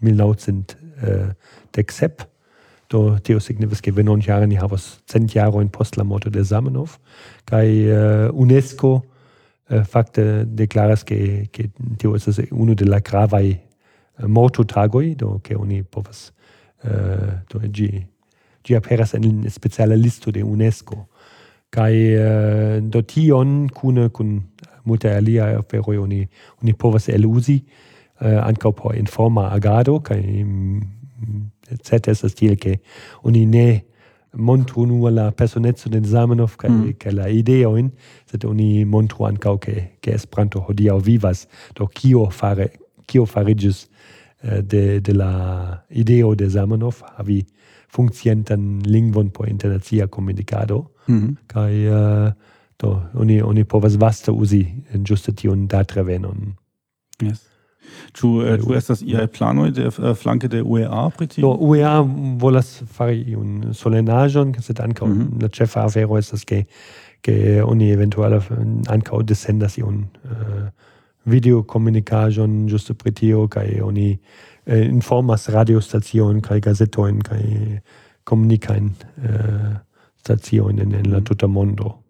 1917 0.00 2.20
äh, 2.20 2.26
do 2.92 3.18
tio 3.18 3.40
signifas 3.40 3.82
ke 3.82 3.96
venon 3.96 4.20
jare 4.20 4.46
ni 4.46 4.56
havas 4.56 5.00
cent 5.10 5.34
jaro 5.34 5.60
in 5.60 5.70
post 5.70 5.96
la 5.96 6.04
morto 6.04 6.30
de 6.30 6.44
Zamenhof. 6.44 6.98
Kai 7.46 7.88
eh, 7.88 8.30
UNESCO 8.32 9.02
eh, 9.70 9.84
fakte 9.84 10.44
deklaras 10.44 11.04
ke 11.04 11.48
ke 11.52 11.70
tio 11.98 12.14
estas 12.14 12.40
unu 12.50 12.74
de 12.74 12.84
la 12.84 13.00
gravai 13.00 13.52
eh, 13.52 14.26
morto 14.26 14.64
tagoi 14.64 15.14
do 15.14 15.40
ke 15.44 15.56
oni 15.56 15.82
povas 15.82 16.32
eh, 16.84 17.40
do 17.48 17.60
gi 17.72 18.06
gi 18.64 18.76
aperas 18.76 19.14
en 19.14 19.50
speciala 19.50 19.96
listo 19.96 20.30
de 20.30 20.42
UNESCO. 20.42 21.06
Kai 21.70 21.94
eh, 22.14 22.80
do 22.80 23.02
tion 23.02 23.68
kune 23.68 24.10
kun 24.10 24.42
multe 24.84 25.10
alia 25.14 25.58
aferoj 25.58 25.98
oni 25.98 26.26
oni 26.62 26.72
povas 26.74 27.08
eluzi 27.08 27.62
eh, 28.20 28.38
ankaŭ 28.42 28.72
por 28.72 28.96
informa 28.96 29.48
agado 29.50 30.00
kai 30.00 30.44
mm, 30.44 30.80
certe 31.82 32.10
estas 32.10 32.34
tiel 32.34 32.56
ke 32.56 32.78
oni 33.22 33.46
ne 33.46 33.66
montru 34.32 34.86
nur 34.86 35.10
la 35.10 35.30
personetzo 35.30 35.90
de 35.90 36.00
Zamenhof 36.00 36.56
kaj 36.56 36.70
mm. 36.70 36.92
kaj 36.98 37.12
la 37.12 37.28
ideojn 37.28 37.90
sed 38.30 38.44
oni 38.44 38.84
montru 38.84 39.26
anca 39.28 39.56
ke 39.58 39.74
ke 40.00 40.14
Esperanto 40.16 40.60
hodiaŭ 40.60 40.98
vivas 41.00 41.46
do 41.76 41.86
kio 41.86 42.26
fare 42.30 42.68
kio 43.06 43.26
fariĝis 43.26 43.88
eh, 44.42 44.62
de 44.62 45.00
de 45.00 45.12
la 45.12 45.32
ideo 45.90 46.34
de 46.34 46.48
Zamenhof 46.48 47.02
havi 47.16 47.44
funkcientan 47.92 48.82
lingvon 48.86 49.30
por 49.30 49.48
internacia 49.48 50.06
komunikado 50.06 50.90
mm. 51.06 51.36
kai 51.46 51.86
uh, 51.88 51.94
eh, 51.94 52.32
do 52.82 52.96
oni 53.14 53.40
oni 53.42 53.64
povas 53.64 53.96
vasta 54.00 54.32
uzi 54.32 54.66
en 54.92 55.04
juste 55.08 55.32
tion 55.32 55.66
datre 55.66 56.02
venon 56.02 56.52
yes 57.22 57.52
Ĉu 58.12 58.28
uh, 58.28 58.56
tu 58.60 58.74
estas 58.76 59.02
iaj 59.02 59.26
planoj 59.36 59.70
de 59.76 59.86
uh, 59.88 60.12
flanke 60.16 60.48
de 60.48 60.62
UEA 60.62 61.08
pri 61.16 61.26
tio? 61.26 61.42
Do 61.42 61.52
UEA 61.70 62.00
volas 62.40 62.82
fari 62.96 63.22
iun 63.32 63.72
solenaĵon, 63.74 64.54
sed 64.60 64.80
ankaŭ 64.80 65.06
mm 65.06 65.18
-hmm. 65.18 65.42
la 65.42 65.48
ĉefa 65.48 65.84
afero 65.84 66.18
estas 66.18 66.44
ke 66.44 66.64
ke 67.22 67.62
oni 67.62 67.90
eventuale 67.90 68.40
ankaŭ 68.88 69.22
descendas 69.22 69.78
iun 69.78 70.06
uh, 70.24 70.68
videokomunikaĵon 71.24 72.68
ĝuste 72.68 72.94
pri 72.94 73.12
tio 73.12 73.48
kaj 73.48 73.80
oni 73.80 74.18
uh, 74.66 74.86
informas 74.86 75.48
radiostaciojn 75.48 76.40
kaj 76.40 76.60
gazetojn 76.60 77.20
kaj 77.20 77.42
komunikajn 78.24 78.84
uh, 78.84 79.76
staciojn 80.16 80.78
en, 80.78 80.94
en 80.94 81.10
la 81.10 81.18
mhm. 81.18 81.24
tuta 81.24 81.46
mondo. 81.46 82.01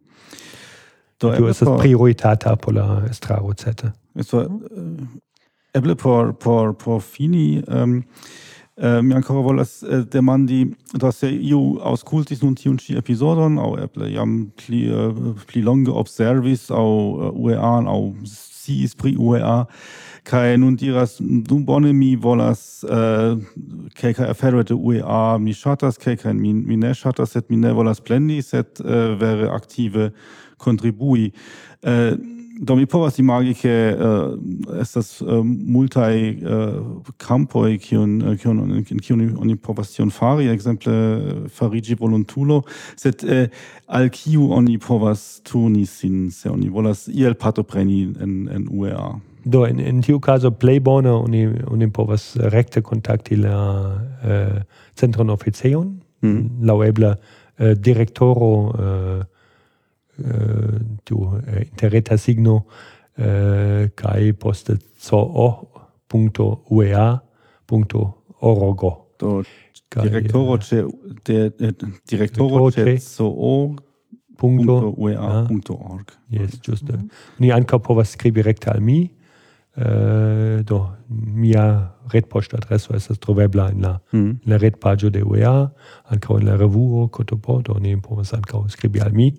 Do 1.23 1.33
tu 1.37 1.49
estas 1.49 1.68
por... 1.68 1.79
prioritata 1.79 2.57
por 2.57 2.75
la 2.75 3.03
estraro 3.11 3.53
certe. 3.57 3.93
Esto 4.14 4.43
eh, 4.43 5.79
eble 5.79 5.95
por 5.95 6.33
por 6.35 6.75
por 6.75 7.01
fini 7.01 7.62
ähm, 7.68 8.05
Uh, 8.75 9.03
mi 9.03 9.14
ancora 9.14 9.41
volas 9.41 9.83
uh, 9.83 10.03
demandi, 10.09 10.75
da 10.95 11.12
se 11.12 11.29
iu 11.29 11.79
auscultis 11.85 12.41
nun 12.43 12.55
tiun 12.57 12.79
ci 12.81 12.97
episodon, 12.97 13.59
au 13.61 13.75
eble 13.77 14.09
jam 14.14 14.47
pli, 14.57 14.87
uh, 14.89 15.35
pli 15.47 15.61
longe 15.62 15.93
observis 15.93 16.70
au 16.70 17.35
UEA, 17.37 17.85
au 17.87 18.14
sciis 18.25 18.97
pri 18.97 19.12
UEA, 19.18 19.66
kai 20.25 20.57
nun 20.57 20.79
diras, 20.81 21.18
du 21.20 21.61
bone 21.61 21.93
mi 21.93 22.14
volas 22.16 22.83
uh, 22.89 23.37
kelkai 23.95 24.31
afero 24.33 24.64
de 24.64 24.75
UEA, 24.75 25.37
mi 25.39 25.53
shatas, 25.53 26.01
kelkai 26.01 26.33
mi, 26.33 26.55
mi 26.55 26.81
ne 26.81 26.95
shatas, 26.97 27.37
sed 27.37 27.53
mi 27.53 27.61
ne 27.61 27.75
volas 27.77 28.01
plendi, 28.01 28.41
set 28.41 28.81
uh, 28.81 29.12
vere 29.20 29.53
aktive 29.53 30.14
contribui. 30.62 31.32
Eh, 31.82 32.14
do 32.62 32.76
mi 32.76 32.86
povas 32.86 33.18
imagi 33.18 33.54
che 33.54 33.96
uh, 33.98 34.38
eh, 34.70 34.80
estas 34.80 35.20
uh, 35.20 35.42
multaj 35.44 36.14
eh, 36.14 36.36
uh, 36.44 37.02
campoj 37.16 37.78
kiun 37.78 38.36
kiun 38.38 38.84
in 38.90 39.00
kiun 39.00 39.22
oni 39.40 39.56
povas 39.56 39.90
tion 39.94 40.10
fari 40.10 40.46
ekzemple 40.52 41.48
farigi 41.48 41.96
volontulo 41.98 42.62
sed 42.94 43.24
uh, 43.24 43.48
al 43.86 44.08
kiu 44.14 44.52
oni 44.52 44.78
povas 44.78 45.40
turni 45.42 45.86
sin 45.86 46.30
se 46.30 46.50
oni 46.50 46.68
volas 46.68 47.08
iel 47.08 47.34
partopreni 47.34 48.02
en 48.20 48.48
en 48.52 48.68
UEA 48.70 49.18
do 49.44 49.66
in, 49.66 49.80
in 49.80 50.02
tiu 50.02 50.20
caso 50.20 50.50
plej 50.50 50.80
bone 50.80 51.10
oni 51.10 51.48
oni 51.66 51.90
povas 51.90 52.36
rekte 52.36 52.80
kontakti 52.82 53.36
la 53.36 53.58
uh, 53.90 54.62
centron 54.94 55.30
officeion, 55.30 56.00
mm. 56.22 56.62
laŭeble 56.62 57.14
uh, 57.16 57.72
direktoro 57.74 58.52
uh, 58.68 59.24
du 61.04 61.40
äh, 61.46 61.62
interreta 61.62 62.16
signo 62.16 62.66
äh, 63.16 63.88
kai 63.94 64.32
poste 64.32 64.78
zoo.ua.org. 64.98 66.42
Do, 69.18 69.42
direktoro 70.02 70.58
ce, 70.58 70.86
de, 71.24 71.50
de, 71.56 71.74
direktoro 72.04 72.70
zoo 72.98 73.76
Punto, 74.34 74.64
punto, 74.64 74.94
ua, 74.96 75.10
ja. 75.10 75.44
punto 75.46 75.78
org. 75.78 76.18
Yes, 76.28 76.58
giusto. 76.60 76.92
Mm. 76.92 76.98
Äh, 76.98 77.08
Quindi 77.36 77.52
anche 77.52 77.78
povas 77.78 78.10
scrivi 78.10 78.42
recta 78.42 78.72
al 78.72 78.80
mi, 78.80 79.14
Eh, 79.73 80.61
do 80.68 80.83
mia 81.09 81.62
retpoŝtadreso 82.12 82.93
estas 82.93 83.16
trovebla 83.18 83.70
en 83.73 83.79
la 83.81 83.93
mm. 84.12 84.33
la 84.45 84.59
retpaĝo 84.61 85.09
de 85.09 85.23
UEA, 85.25 85.53
ankaŭ 86.12 86.35
en 86.41 86.45
la 86.45 86.57
revuo 86.61 87.07
Kotopo, 87.09 87.57
do 87.64 87.79
ni 87.81 87.95
povas 87.97 88.35
ankaŭ 88.37 88.66
skribi 88.68 89.01
al 89.01 89.16
mi, 89.16 89.31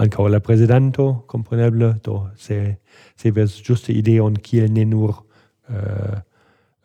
ankaŭ 0.00 0.30
la 0.32 0.40
prezidanto, 0.40 1.26
kompreneble, 1.28 1.90
do 2.04 2.30
se 2.40 2.78
se 3.20 3.30
veras 3.36 3.58
ĝuste 3.66 3.92
ideon 3.92 4.38
kiel 4.40 4.72
ne 4.72 4.86
nur 4.88 5.12
uh, 5.12 6.16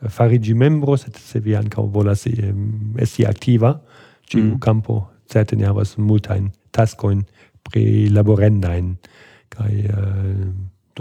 farigi 0.09 0.53
membro, 0.53 0.97
sed 0.97 1.15
se 1.15 1.39
vi 1.39 1.55
ankaŭ 1.55 1.87
volas 1.95 2.25
um, 2.27 2.99
esti 2.99 3.23
aktiva, 3.25 3.71
ĉiu 4.27 4.43
mm. 4.43 4.59
kampo 4.59 4.99
certe 5.31 5.55
ne 5.55 5.71
havas 5.71 5.95
multajn 5.95 6.51
taskojn 6.75 7.23
prilaborendajn 7.71 8.97
kaj 9.55 9.71
uh, 9.79 10.45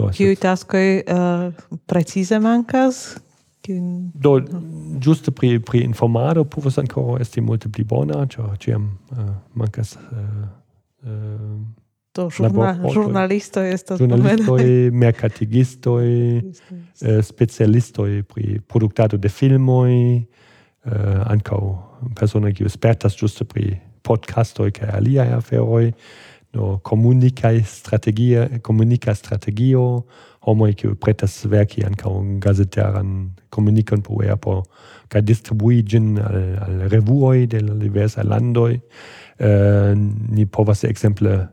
Do, 0.01 0.09
Kiuj 0.15 0.35
taskoj 0.41 0.87
uh, 1.01 1.51
precize 1.85 2.39
mankas? 2.41 3.03
Kiun... 3.61 4.09
Do, 4.17 4.39
ĝuste 5.01 5.33
pri, 5.35 5.59
pri 5.61 5.83
informado 5.85 6.45
povas 6.49 6.79
ankoraŭ 6.81 7.19
esti 7.21 7.43
multe 7.45 7.69
pli 7.69 7.85
bona, 7.85 8.23
cio 8.29 8.47
ciam 8.61 8.87
uh, 9.11 9.19
eh, 9.19 9.29
mankas 9.53 9.93
eh, 9.97 10.17
uh, 10.17 11.13
uh, 11.13 11.61
To 12.11 12.25
žurna, 12.29 12.73
žurnalisto 12.93 13.61
estas 13.63 13.99
Žurnalisto 14.01 14.57
je 14.59 14.91
merkatigisto 15.03 15.99
je 15.99 16.41
specialisto 17.23 18.05
je 18.05 18.23
pri 18.23 18.59
produktado 18.67 19.17
de 19.17 19.29
filmoj 19.29 19.93
uh, 20.17 20.91
ankaŭ 21.31 21.61
persone 22.19 22.51
kiu 22.53 22.67
spertas 22.69 23.15
ĝuste 23.15 23.47
pri 23.47 23.77
podcastoj 24.03 24.73
kaj 24.75 24.89
aliaj 24.97 25.29
aferoj 25.37 25.91
do 26.51 26.79
comunica 26.81 27.49
strategia 27.63 28.59
comunica 28.61 29.13
strategio 29.13 30.05
homo 30.39 30.65
che 30.73 30.95
pretas 30.95 31.45
verki 31.47 31.81
anca 31.81 32.09
un 32.09 32.39
gazeteran 32.39 33.33
comunicon 33.49 34.01
po 34.01 34.21
erpo 34.21 34.63
ca 35.07 35.21
distribuigin 35.21 36.17
al, 36.17 36.57
al 36.59 36.89
revuoi 36.89 37.47
de 37.47 37.61
la 37.61 37.73
diversa 37.73 38.23
landoi 38.23 38.73
uh, 38.73 39.45
eh, 39.45 39.93
ni 39.95 40.45
povas 40.45 40.83
exemple 40.83 41.49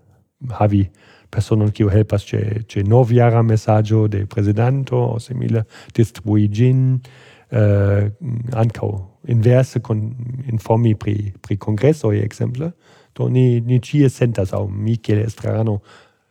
havi 0.49 0.91
personon 1.31 1.71
kiu 1.71 1.89
helpas 1.89 2.25
ce 2.25 2.65
ce 2.67 2.83
noviara 2.83 3.43
messaggio 3.43 4.09
de 4.09 4.27
presidento 4.27 4.97
o 4.97 5.19
simile 5.19 5.67
distribuigin 5.95 7.01
eh, 7.51 8.13
anca 8.53 8.87
inverse 9.27 9.81
con 9.81 10.17
informi 10.51 10.97
pri 10.97 11.33
pri 11.41 11.57
congresso 11.57 12.11
exemple 12.13 12.73
Do 13.19 13.27
ni, 13.29 13.61
ni 13.61 13.81
cie 13.83 14.09
sentas, 14.09 14.53
au 14.55 14.69
Michele 14.69 15.25
Estrano, 15.27 15.81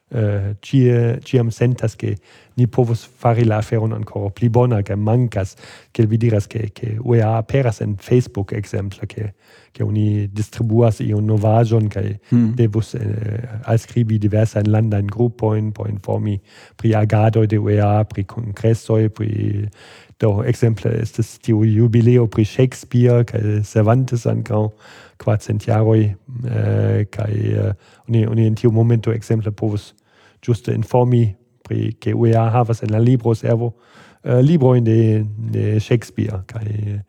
eh, 0.09 0.55
cie, 0.61 1.19
ciam 1.21 1.49
sentas 1.51 1.95
che 1.95 2.17
ni 2.53 2.65
povos 2.65 3.03
fari 3.03 3.43
la 3.43 3.57
aferon 3.57 3.91
ancora 3.91 4.29
pli 4.29 4.49
bona, 4.49 4.81
che 4.81 4.95
mancas, 4.95 5.55
che 5.91 6.05
vi 6.05 6.17
diras 6.17 6.47
che, 6.47 6.71
che 6.71 6.97
UEA 6.97 7.43
peras 7.43 7.81
en 7.81 7.95
Facebook, 7.97 8.53
exemple, 8.53 9.05
che, 9.05 9.33
che 9.71 9.83
oni 9.83 10.29
distribuas 10.31 10.99
ion 10.99 11.25
novajon, 11.25 11.87
che 11.87 12.19
mm. 12.33 12.53
devus 12.53 12.93
eh, 12.93 13.59
alscribi 13.63 14.17
diversa 14.17 14.59
in 14.59 14.71
landa 14.71 14.97
in 14.97 15.09
point 15.35 15.73
po 15.73 15.87
informi 15.87 16.41
pri 16.75 16.93
agado 16.93 17.45
de 17.45 17.57
UEA, 17.57 18.05
pri 18.05 18.25
congresso 18.25 18.95
pri 19.09 19.69
do 20.19 20.41
ist 20.41 20.63
estis 20.63 21.39
tiu 21.39 21.63
jubileo 21.63 22.27
pri 22.27 22.45
Shakespeare 22.45 23.23
kaj 23.25 23.63
Cervantes 23.63 24.25
ankaŭ 24.25 24.69
kvarcentjaroj 25.17 25.99
eh, 26.03 27.05
kaj 27.11 27.33
eh, 27.33 27.73
oni 28.07 28.25
oni 28.27 28.47
en 28.47 28.55
tiu 28.55 28.71
momento 28.71 29.11
exemple 29.11 29.51
povus 29.51 29.93
ĝuste 30.41 30.73
informi 30.73 31.35
pri 31.63 31.93
ke 31.99 32.13
UEA 32.13 32.49
havas 32.49 32.83
en 32.83 32.91
la 32.91 32.99
libro 32.99 33.35
servo 33.35 33.73
eh, 34.23 34.33
uh, 34.33 34.41
libro 34.41 34.75
in 34.75 34.83
de, 34.83 35.25
de 35.51 35.79
Shakespeare 35.79 36.43
kaj 36.47 37.03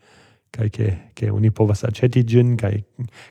kai 0.51 0.71
che 0.71 0.99
che 1.15 1.31
oni 1.31 1.51
povas 1.51 1.85
aceti 1.85 2.25
gin 2.25 2.57
kai 2.57 2.85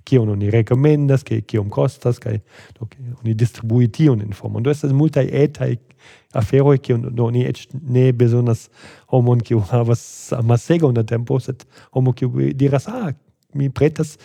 kion 0.04 0.30
oni 0.30 0.50
rekomendas 0.50 1.24
ke 1.24 1.60
um 1.60 1.70
kostas 1.70 2.20
kai 2.20 2.42
do 2.80 2.86
ke 2.86 2.98
oni 3.24 3.34
distribui 3.34 3.88
tion 3.88 4.22
informon. 4.22 4.64
Do 4.64 4.72
estas 4.72 4.92
multaj 4.92 5.28
etaj 5.32 5.76
aferoi 6.34 6.78
kiu 6.80 6.98
do 6.98 7.30
ni 7.32 7.46
et 7.46 7.68
ne 7.90 8.12
bezonas 8.12 8.70
homon 9.08 9.42
was 9.52 9.72
havas 10.32 10.62
sego 10.66 10.88
unter 10.88 11.04
tempo 11.04 11.40
set 11.40 11.66
homo 11.92 12.14
kiu 12.14 12.30
diras 12.54 12.88
ah 12.88 13.14
mi 13.54 13.70
pretas 13.70 14.18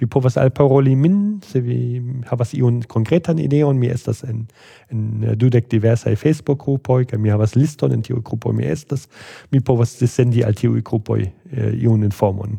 vi 0.00 0.06
povas 0.06 0.36
alparoli 0.36 0.96
min 0.96 1.40
se 1.44 1.60
vi 1.60 2.02
havas 2.26 2.54
iun 2.54 2.82
konkretan 2.82 3.38
ideon 3.38 3.78
mi 3.78 3.86
estas 3.86 4.24
en 4.24 4.46
en 4.90 5.36
dudek 5.36 5.70
diversaj 5.70 6.16
Facebook 6.16 6.64
grupoj 6.64 7.04
kaj 7.04 7.18
mi 7.18 7.28
havas 7.28 7.56
liston 7.56 7.92
en 7.92 8.02
tiuj 8.02 8.22
grupoj 8.24 8.52
mi 8.56 8.64
estas 8.64 9.08
mi 9.52 9.60
povas 9.60 9.96
sendi 10.06 10.44
al 10.44 10.54
tiuj 10.54 10.82
grupoj 10.82 11.20
eh, 11.22 11.74
iun 11.82 12.04
informon. 12.04 12.58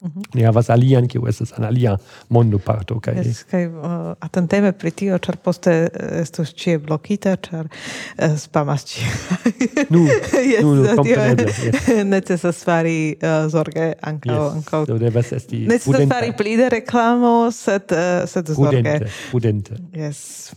Mhm. 0.00 0.22
Ni 0.34 0.42
havas 0.44 0.68
alian, 0.70 1.06
kiu 1.08 1.24
estas 1.28 1.54
en 1.56 1.64
alia 1.64 1.94
mondo 2.28 2.58
parto. 2.60 2.98
Kaj 3.00 3.14
yes, 3.16 3.38
kaj 3.48 3.62
uh, 3.70 4.10
atenteme 4.20 4.74
pri 4.76 4.90
tio, 4.92 5.16
ĉar 5.24 5.38
poste 5.40 5.72
eh, 5.72 5.86
uh, 5.88 6.18
estos 6.20 6.52
ĉie 6.52 6.76
blokita, 6.84 7.32
ĉar 7.46 7.64
uh, 7.70 8.34
spamas 8.38 8.84
ĉie. 8.90 9.08
nu, 9.94 10.04
yes, 10.52 10.60
nu, 10.60 10.74
nu, 10.82 10.84
kompreneble. 11.00 11.48
Yes. 11.48 11.88
Necesas 12.14 12.60
fari 12.68 13.16
uh, 13.16 13.48
zorge 13.52 13.94
ankaŭ 14.12 14.36
yes. 14.36 14.60
ankaŭ. 14.60 14.84
Do 14.92 15.00
devas 15.00 15.32
esti 15.32 15.64
Necesas 15.64 15.88
prudente. 15.88 16.12
fari 16.12 16.32
pli 16.36 16.56
de 16.60 16.70
reklamo, 16.76 17.34
sed 17.56 17.96
uh, 17.96 18.28
sed 18.28 18.52
zorge. 18.52 18.82
Prudente, 18.84 19.12
prudente. 19.32 19.80
Yes. 19.96 20.52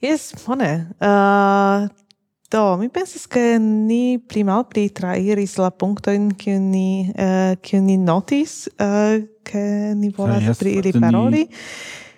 Yes, 0.00 0.30
bone. 0.46 0.72
Uh, 0.96 1.90
Do, 2.50 2.76
mi 2.76 2.88
pensas 2.88 3.28
che 3.28 3.58
ni 3.58 4.18
pli 4.18 4.42
mal 4.42 4.64
pli 4.66 4.90
trairis 4.90 5.56
la 5.56 5.70
punctoin 5.70 6.32
kiu 6.34 6.58
ni, 6.58 7.06
uh, 7.14 7.54
kiu 7.62 7.78
ni 7.80 7.96
notis, 7.96 8.66
eh, 8.76 9.22
che 9.44 9.94
ni 9.94 10.10
volas 10.10 10.42
yes, 10.42 10.58
pri 10.58 10.72
ili 10.80 10.92
paroli. 10.92 11.44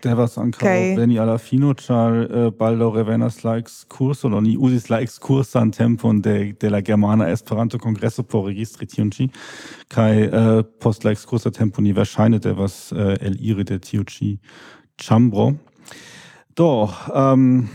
Devas 0.03 0.39
ankaŭ 0.41 0.65
okay. 0.65 0.95
veni 0.97 1.19
alla 1.21 1.37
fino, 1.37 1.75
ĉar 1.77 2.17
uh, 2.23 2.47
baldaŭ 2.57 2.89
revenas 2.97 3.43
la 3.45 3.59
ekskurso, 3.61 4.33
do 4.33 4.41
ni 4.41 4.57
uzis 4.57 4.89
la 4.89 5.03
ekskursan 5.05 5.71
tempon 5.77 6.25
de, 6.25 6.57
de 6.57 6.73
la 6.73 6.81
Germana 6.81 7.29
Esperanto-Kongreso 7.29 8.25
por 8.25 8.49
registri 8.49 8.89
tion 8.89 9.13
ĉi, 9.13 9.29
kaj 9.93 10.13
uh, 10.25 10.51
post 10.81 11.05
la 11.05 11.13
ekskursa 11.13 11.53
tempo 11.53 11.85
ni 11.85 11.93
verŝajne 11.93 12.41
devas 12.41 12.89
uh, 12.97 13.13
eliri 13.21 13.69
de 13.69 13.79
tiu 13.85 14.09
ĉi 14.09 14.39
ĉambro. 14.97 15.53
Do, 16.57 16.89
um, 17.13 17.69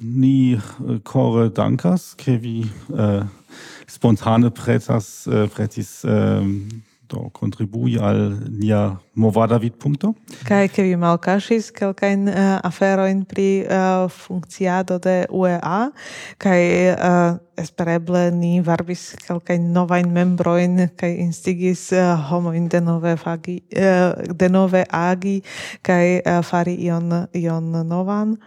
ni 0.00 0.54
äh, 0.54 0.98
core 1.04 1.50
dankas, 1.50 2.16
ke 2.16 2.42
vi 2.42 2.70
äh, 2.92 3.24
spontane 3.86 4.50
pretas, 4.50 5.26
äh, 5.26 5.46
pretis 5.48 6.04
ähm, 6.04 6.82
do 7.08 7.30
contribui 7.30 7.98
al 7.98 8.38
nia 8.50 9.00
movada 9.14 9.58
vidpunkto. 9.58 10.14
kai 10.44 10.68
ke 10.68 10.82
vi 10.82 10.96
malkaŝis 10.98 11.70
kelkajn 11.74 12.28
uh, 12.28 12.58
aferojn 12.66 13.24
pri 13.24 13.64
uh, 13.64 14.10
funkciado 14.10 14.98
de 14.98 15.26
UEA 15.30 15.90
kai 16.38 16.62
uh, 16.92 17.38
espereble 17.56 18.30
ni 18.30 18.60
varbis 18.60 19.14
kelkain 19.26 19.72
nova 19.72 19.98
in 19.98 20.12
membro 20.12 20.56
in 20.56 20.88
kai 20.96 21.16
instigis 21.22 21.92
uh, 21.92 22.52
de 22.52 22.68
denove 22.68 23.16
fagi 23.16 23.62
uh, 23.76 24.12
denove 24.34 24.84
agi 24.90 25.42
kai 25.82 26.20
uh, 26.20 26.42
fari 26.42 26.74
ion 26.74 27.28
ion 27.32 27.86
novan 27.86 28.38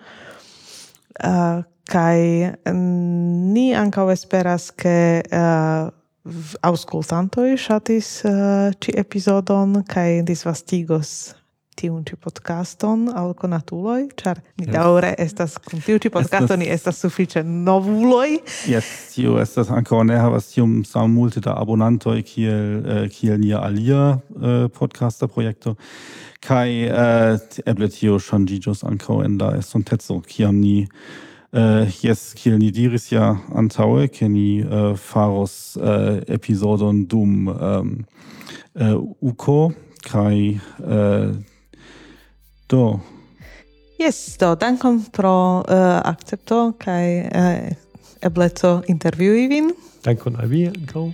uh, 1.23 1.63
kai 1.89 2.51
ni 2.73 3.71
ankaŭ 3.75 4.09
esperas 4.13 4.69
ke 4.77 4.95
eh, 5.21 5.39
uh, 5.39 6.53
auskultantoj 6.61 7.55
ŝatis 7.57 8.09
uh, 8.25 8.31
eh, 8.31 8.77
ĉi 8.83 8.95
epizodon 9.01 9.81
kaj 9.89 10.21
disvastigos 10.27 11.33
tiun 11.79 12.01
ĉi 12.03 12.17
podcaston 12.19 13.05
al 13.15 13.31
konatuloj, 13.39 14.09
ĉar 14.19 14.41
ni 14.59 14.65
yes. 14.65 14.73
daŭre 14.73 15.13
estas 15.23 15.55
kun 15.63 15.79
tiu 15.85 16.01
ĉi 16.03 16.11
podcasto 16.11 16.57
ni 16.59 16.67
estas 16.67 16.99
sufiĉe 16.99 17.43
novuloj. 17.47 18.41
Jes, 18.67 18.89
tio 19.13 19.37
estas 19.39 19.71
ankaŭ 19.71 20.03
ne 20.09 20.19
havas 20.19 20.51
tiom 20.51 20.81
sam 20.87 21.15
multe 21.15 21.39
da 21.45 21.55
abonantoj 21.61 22.17
kiel 22.27 22.81
uh, 22.81 23.05
kiel 23.15 23.39
nia 23.39 23.63
alia 23.63 24.09
uh, 24.17 24.65
podcaster 24.75 25.31
projekto 25.31 25.77
kai 26.41 26.87
äh, 26.87 27.39
eble 27.65 27.89
tio 27.91 28.19
ŝanĝiĝos 28.19 28.85
ankaŭ 28.87 29.19
en 29.25 29.37
la 29.41 29.51
estontezo 29.59 30.21
kiam 30.27 30.61
ni 30.61 30.87
äh, 31.51 31.89
yes 32.03 32.33
kiel 32.39 32.57
ni 32.61 32.71
diris 32.71 33.09
ja 33.11 33.35
antaue 33.55 34.07
ke 34.07 34.29
ni 34.29 34.61
äh, 34.61 34.95
faros 34.95 35.77
äh, 35.77 36.23
episodon 36.27 37.07
dum 37.07 37.49
ähm, 37.49 38.05
äh, 38.75 38.95
uko 39.21 39.73
kai 40.03 40.59
äh, 40.79 41.33
do 42.69 42.99
Yes, 43.99 44.37
do, 44.39 44.55
dankon 44.55 45.01
pro 45.11 45.59
uh, 45.67 45.99
akcepto 46.07 46.71
kaj 46.79 47.07
uh, 47.35 47.67
ebleco 48.23 48.81
intervjui 48.87 49.49
vin. 49.51 49.73
Dankon 50.05 50.39
al 50.39 50.47
vi 50.47 50.61
ankaŭ. 50.69 51.09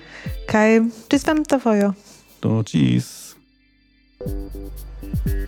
Kaj 0.46 0.68
ĝis 1.10 1.26
venonta 1.26 1.58
fojo. 1.64 1.96
Do, 2.46 2.60
ĝis. 2.62 3.34
Thank 5.06 5.46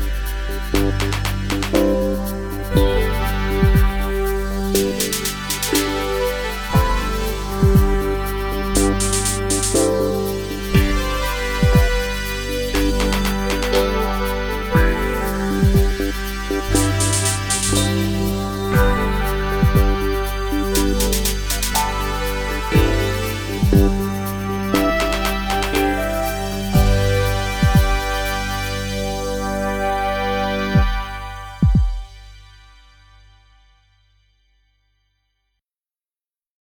you. 0.00 0.13